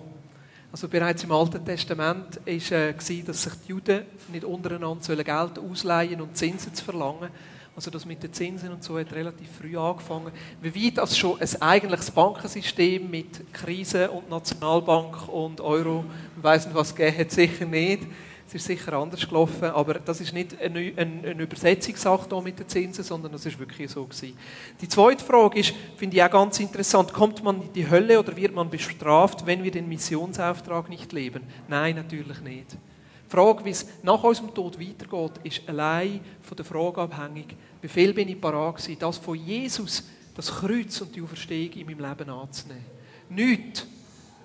Also 0.71 0.89
bereits 0.89 1.25
im 1.25 1.33
Alten 1.33 1.65
Testament 1.65 2.37
war 2.37 2.53
äh, 2.53 2.93
dass 2.93 3.43
sich 3.43 3.53
die 3.65 3.69
Juden 3.69 4.03
nicht 4.33 4.45
untereinander 4.45 5.25
Geld 5.25 5.59
ausleihen 5.59 6.21
und 6.21 6.37
Zinsen 6.37 6.73
zu 6.73 6.85
verlangen. 6.85 7.31
Also 7.75 7.91
das 7.91 8.07
mit 8.07 8.23
den 8.23 8.33
Zinsen 8.33 8.71
und 8.71 8.85
so 8.85 8.97
hat 8.97 9.13
relativ 9.13 9.49
früh 9.61 9.77
angefangen. 9.77 10.31
Wie 10.63 10.87
weit 10.87 10.99
das 10.99 11.19
schon 11.19 11.41
ein 11.41 11.63
eigentliches 11.63 12.13
Bankensystem 12.13 13.11
mit 13.11 13.53
Krise 13.53 14.09
und 14.09 14.31
Nationalbank 14.31 15.29
und 15.29 15.61
Euro, 15.61 16.05
ich 16.37 16.43
weiss 16.43 16.67
nicht 16.67 16.77
was 16.77 16.95
gegeben 16.95 17.19
hat, 17.19 17.31
sicher 17.33 17.67
nicht. 17.67 18.05
Es 18.47 18.55
ist 18.55 18.67
sicher 18.67 18.93
anders 18.93 19.27
gelaufen, 19.27 19.65
aber 19.65 19.95
das 19.95 20.21
ist 20.21 20.33
nicht 20.33 20.61
eine, 20.61 20.93
eine, 20.97 21.29
eine 21.29 21.43
Übersetzungssache 21.43 22.29
hier 22.29 22.43
mit 22.43 22.59
den 22.59 22.69
Zinsen, 22.69 23.03
sondern 23.03 23.33
das 23.33 23.47
ist 23.47 23.59
wirklich 23.59 23.91
so 23.91 24.05
gewesen. 24.05 24.37
Die 24.81 24.89
zweite 24.89 25.25
Frage 25.25 25.61
ist, 25.61 25.75
finde 25.97 26.17
ich 26.17 26.23
auch 26.23 26.31
ganz 26.31 26.61
interessant, 26.61 27.13
kommt 27.13 27.43
man 27.43 27.63
in 27.63 27.73
die 27.73 27.89
Hölle 27.89 28.19
oder 28.19 28.37
wird 28.37 28.55
man 28.55 28.69
bestraft, 28.69 29.47
wenn 29.47 29.65
wir 29.65 29.71
den 29.71 29.89
Missionsauftrag 29.89 30.89
nicht 30.89 31.13
leben? 31.13 31.43
Nein, 31.69 31.97
natürlich 31.97 32.41
nicht. 32.43 32.73
Die 32.73 33.31
Frage, 33.31 33.65
wie 33.65 33.71
es 33.71 33.87
nach 34.03 34.23
unserem 34.23 34.55
Tod 34.55 34.79
weitergeht, 34.79 35.41
ist 35.43 35.63
allein 35.67 36.21
von 36.43 36.57
der 36.57 36.67
Frage 36.67 37.01
abhängig, 37.01 37.57
wie 37.81 37.89
viel 37.89 38.13
bin 38.13 38.29
ich 38.29 38.41
parat 38.41 38.77
gewesen, 38.77 38.99
das 39.01 39.17
von 39.19 39.35
Jesus, 39.35 40.05
das 40.35 40.53
Kreuz 40.53 41.01
und 41.01 41.17
die 41.17 41.23
Auferstehung 41.23 41.73
in 41.73 41.87
meinem 41.87 42.09
Leben 42.09 42.31
anzunehmen. 42.31 42.85
Nichts 43.31 43.87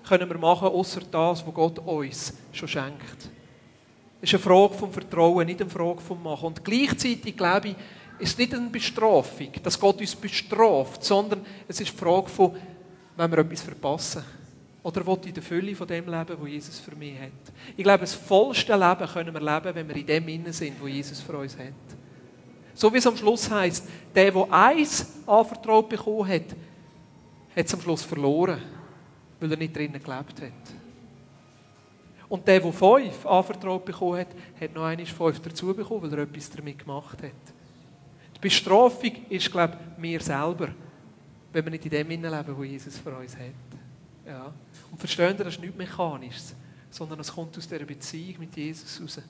können 0.08 0.28
wir 0.28 0.38
machen, 0.38 0.68
außer 0.68 1.02
das, 1.10 1.46
was 1.46 1.54
Gott 1.54 1.78
uns 1.78 2.32
schon 2.52 2.68
schenkt. 2.68 3.30
Ist 4.20 4.34
eine 4.34 4.42
Frage 4.42 4.74
vom 4.74 4.92
Vertrauen, 4.92 5.46
nicht 5.46 5.60
eine 5.60 5.70
Frage 5.70 6.00
vom 6.00 6.22
Machen. 6.22 6.46
Und 6.46 6.64
gleichzeitig, 6.64 7.36
glaube 7.36 7.68
ich, 7.68 7.76
ist 8.18 8.38
nicht 8.38 8.54
eine 8.54 8.68
Bestrafung, 8.68 9.48
dass 9.62 9.80
Gott 9.80 10.00
uns 10.00 10.14
bestraft, 10.14 11.02
sondern 11.02 11.40
es 11.66 11.80
ist 11.80 11.92
die 11.92 11.96
Frage 11.96 12.28
von, 12.28 12.54
wenn 13.16 13.30
wir 13.30 13.38
etwas 13.38 13.62
verpassen. 13.62 14.22
Oder 14.82 15.06
will 15.06 15.18
ich 15.26 15.32
der 15.32 15.42
Fülle 15.42 15.74
von 15.74 15.86
dem 15.86 16.06
leben, 16.08 16.36
wo 16.38 16.46
Jesus 16.46 16.78
für 16.78 16.94
mich 16.96 17.18
hat? 17.18 17.30
Ich 17.76 17.84
glaube, 17.84 18.00
das 18.00 18.14
vollste 18.14 18.74
Leben 18.74 19.06
können 19.06 19.34
wir 19.34 19.40
leben, 19.40 19.74
wenn 19.74 19.88
wir 19.88 19.96
in 19.96 20.06
dem 20.06 20.28
Innen 20.28 20.52
sind, 20.52 20.80
wo 20.80 20.86
Jesus 20.86 21.20
für 21.20 21.36
uns 21.36 21.56
hat. 21.58 21.72
So 22.74 22.92
wie 22.92 22.98
es 22.98 23.06
am 23.06 23.16
Schluss 23.16 23.50
heißt, 23.50 23.86
der, 24.14 24.30
der 24.30 24.52
eins 24.52 25.06
anvertraut 25.26 25.88
bekommen 25.88 26.28
hat, 26.28 26.50
hat 27.56 27.66
es 27.66 27.74
am 27.74 27.80
Schluss 27.80 28.02
verloren, 28.02 28.60
weil 29.38 29.50
er 29.50 29.58
nicht 29.58 29.76
drinnen 29.76 30.02
gelebt 30.02 30.40
hat. 30.40 30.79
Und 32.30 32.46
der, 32.46 32.60
der 32.60 32.72
fünf 32.72 33.26
anvertraut 33.26 33.84
bekommen 33.84 34.20
hat, 34.20 34.28
hat 34.60 34.72
noch 34.72 34.84
einmal 34.84 35.04
fünf 35.04 35.40
dazu 35.40 35.74
bekommen, 35.74 36.02
weil 36.02 36.12
er 36.12 36.22
etwas 36.22 36.48
damit 36.48 36.78
gemacht 36.78 37.20
hat. 37.20 37.32
Die 38.36 38.40
Bestrafung 38.40 39.10
ist, 39.28 39.50
glaube 39.50 39.76
ich, 39.76 40.00
mir 40.00 40.20
selber, 40.20 40.68
wenn 41.52 41.64
wir 41.64 41.72
nicht 41.72 41.84
in 41.86 41.90
dem 41.90 42.08
leben, 42.08 42.56
wo 42.56 42.62
Jesus 42.62 42.98
für 42.98 43.16
uns 43.16 43.36
hat. 43.36 43.44
Ja. 44.24 44.54
Und 44.92 44.98
verstehen 44.98 45.36
das 45.36 45.48
ist 45.48 45.60
nichts 45.60 45.76
Mechanisches, 45.76 46.54
sondern 46.88 47.18
es 47.18 47.32
kommt 47.32 47.58
aus 47.58 47.66
dieser 47.66 47.84
Beziehung 47.84 48.36
mit 48.38 48.56
Jesus 48.56 49.00
raus. 49.02 49.20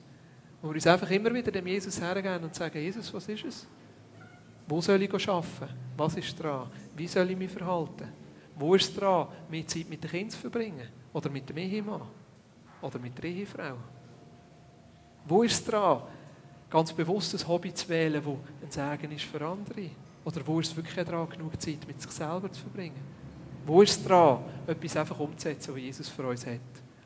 Wo 0.61 0.67
wir 0.67 0.75
uns 0.75 0.85
einfach 0.85 1.09
immer 1.09 1.33
wieder 1.33 1.51
dem 1.51 1.65
Jesus 1.65 1.99
hergeben 1.99 2.43
und 2.43 2.53
sagen, 2.53 2.77
Jesus, 2.77 3.11
was 3.11 3.27
ist 3.27 3.45
es? 3.45 3.67
Wo 4.67 4.79
soll 4.79 5.01
ich 5.01 5.11
arbeiten? 5.11 5.73
Was 5.97 6.15
ist 6.17 6.39
dran? 6.39 6.69
Wie 6.95 7.07
soll 7.07 7.31
ich 7.31 7.37
mich 7.37 7.49
verhalten? 7.49 8.09
Wo 8.55 8.75
ist 8.75 8.91
es 8.91 8.95
dran, 8.95 9.27
mehr 9.49 9.65
Zeit 9.65 9.89
mit 9.89 10.03
den 10.03 10.11
Kindern 10.11 10.29
zu 10.29 10.37
verbringen? 10.37 10.87
Oder 11.13 11.31
mit 11.31 11.49
dem 11.49 11.57
Ehemann? 11.57 12.20
Oder 12.81 12.99
mit 12.99 13.17
der 13.17 13.25
Ehefrau? 13.29 13.75
Wo 15.25 15.43
ist 15.43 15.53
es 15.53 15.65
dran, 15.65 16.01
ganz 16.69 16.93
bewusst 16.93 17.33
ein 17.33 17.47
Hobby 17.47 17.73
zu 17.73 17.87
wählen, 17.89 18.21
das 18.61 18.79
ein 18.79 18.97
Segen 18.97 19.15
ist 19.15 19.25
für 19.25 19.45
andere? 19.45 19.89
Oder 20.23 20.45
wo 20.45 20.59
ist 20.59 20.71
es 20.71 20.75
wirklich 20.75 21.05
dran, 21.05 21.29
genug 21.29 21.59
Zeit 21.61 21.87
mit 21.87 22.01
sich 22.01 22.11
selber 22.11 22.51
zu 22.51 22.61
verbringen? 22.61 23.01
Wo 23.65 23.81
ist 23.81 23.99
es 23.99 24.03
dran, 24.03 24.43
etwas 24.67 24.97
einfach 24.97 25.19
umzusetzen, 25.19 25.73
was 25.73 25.81
Jesus 25.81 26.09
für 26.09 26.27
uns 26.27 26.45
hat? 26.45 26.59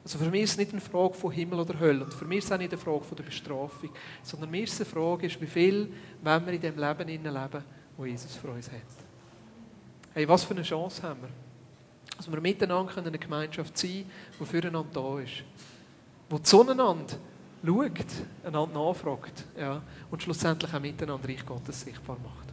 Also 0.03 0.19
für 0.19 0.29
mich 0.29 0.43
ist 0.43 0.51
es 0.51 0.57
nicht 0.57 0.71
eine 0.71 0.81
Frage 0.81 1.15
von 1.15 1.31
Himmel 1.31 1.59
oder 1.59 1.79
Hölle 1.79 2.03
und 2.03 2.13
für 2.13 2.25
mich 2.25 2.39
ist 2.39 2.45
es 2.45 2.51
auch 2.51 2.59
nicht 2.59 2.71
eine 2.71 2.79
Frage 2.79 3.03
von 3.03 3.17
der 3.17 3.23
Bestrafung, 3.23 3.89
sondern 4.21 4.51
mir 4.51 4.63
ist 4.63 4.79
eine 4.79 4.85
Frage, 4.85 5.27
wie 5.41 5.47
viel 5.47 5.91
wollen 6.21 6.45
wir 6.45 6.53
in 6.53 6.61
dem 6.61 6.77
Leben 6.77 7.07
leben, 7.07 7.23
das 7.23 7.63
Jesus 8.05 8.35
für 8.35 8.49
uns 8.49 8.71
hat. 8.71 8.81
Hey, 10.13 10.27
was 10.27 10.43
für 10.43 10.53
eine 10.53 10.61
Chance 10.61 11.01
haben 11.01 11.21
wir? 11.23 11.29
Dass 12.15 12.31
wir 12.31 12.39
miteinander 12.39 12.95
eine 12.97 13.17
Gemeinschaft 13.17 13.75
sein 13.77 13.91
können, 13.91 14.11
die 14.39 14.45
füreinander 14.45 14.89
da 14.93 15.19
ist. 15.19 15.43
Die 16.31 16.41
zueinander 16.43 17.05
schaut, 17.63 18.05
einander 18.43 18.73
nachfragt 18.73 19.45
ja, 19.57 19.81
und 20.09 20.23
schlussendlich 20.23 20.73
auch 20.73 20.79
miteinander 20.79 21.27
Reich 21.27 21.45
Gottes 21.45 21.81
sichtbar 21.81 22.17
macht. 22.23 22.44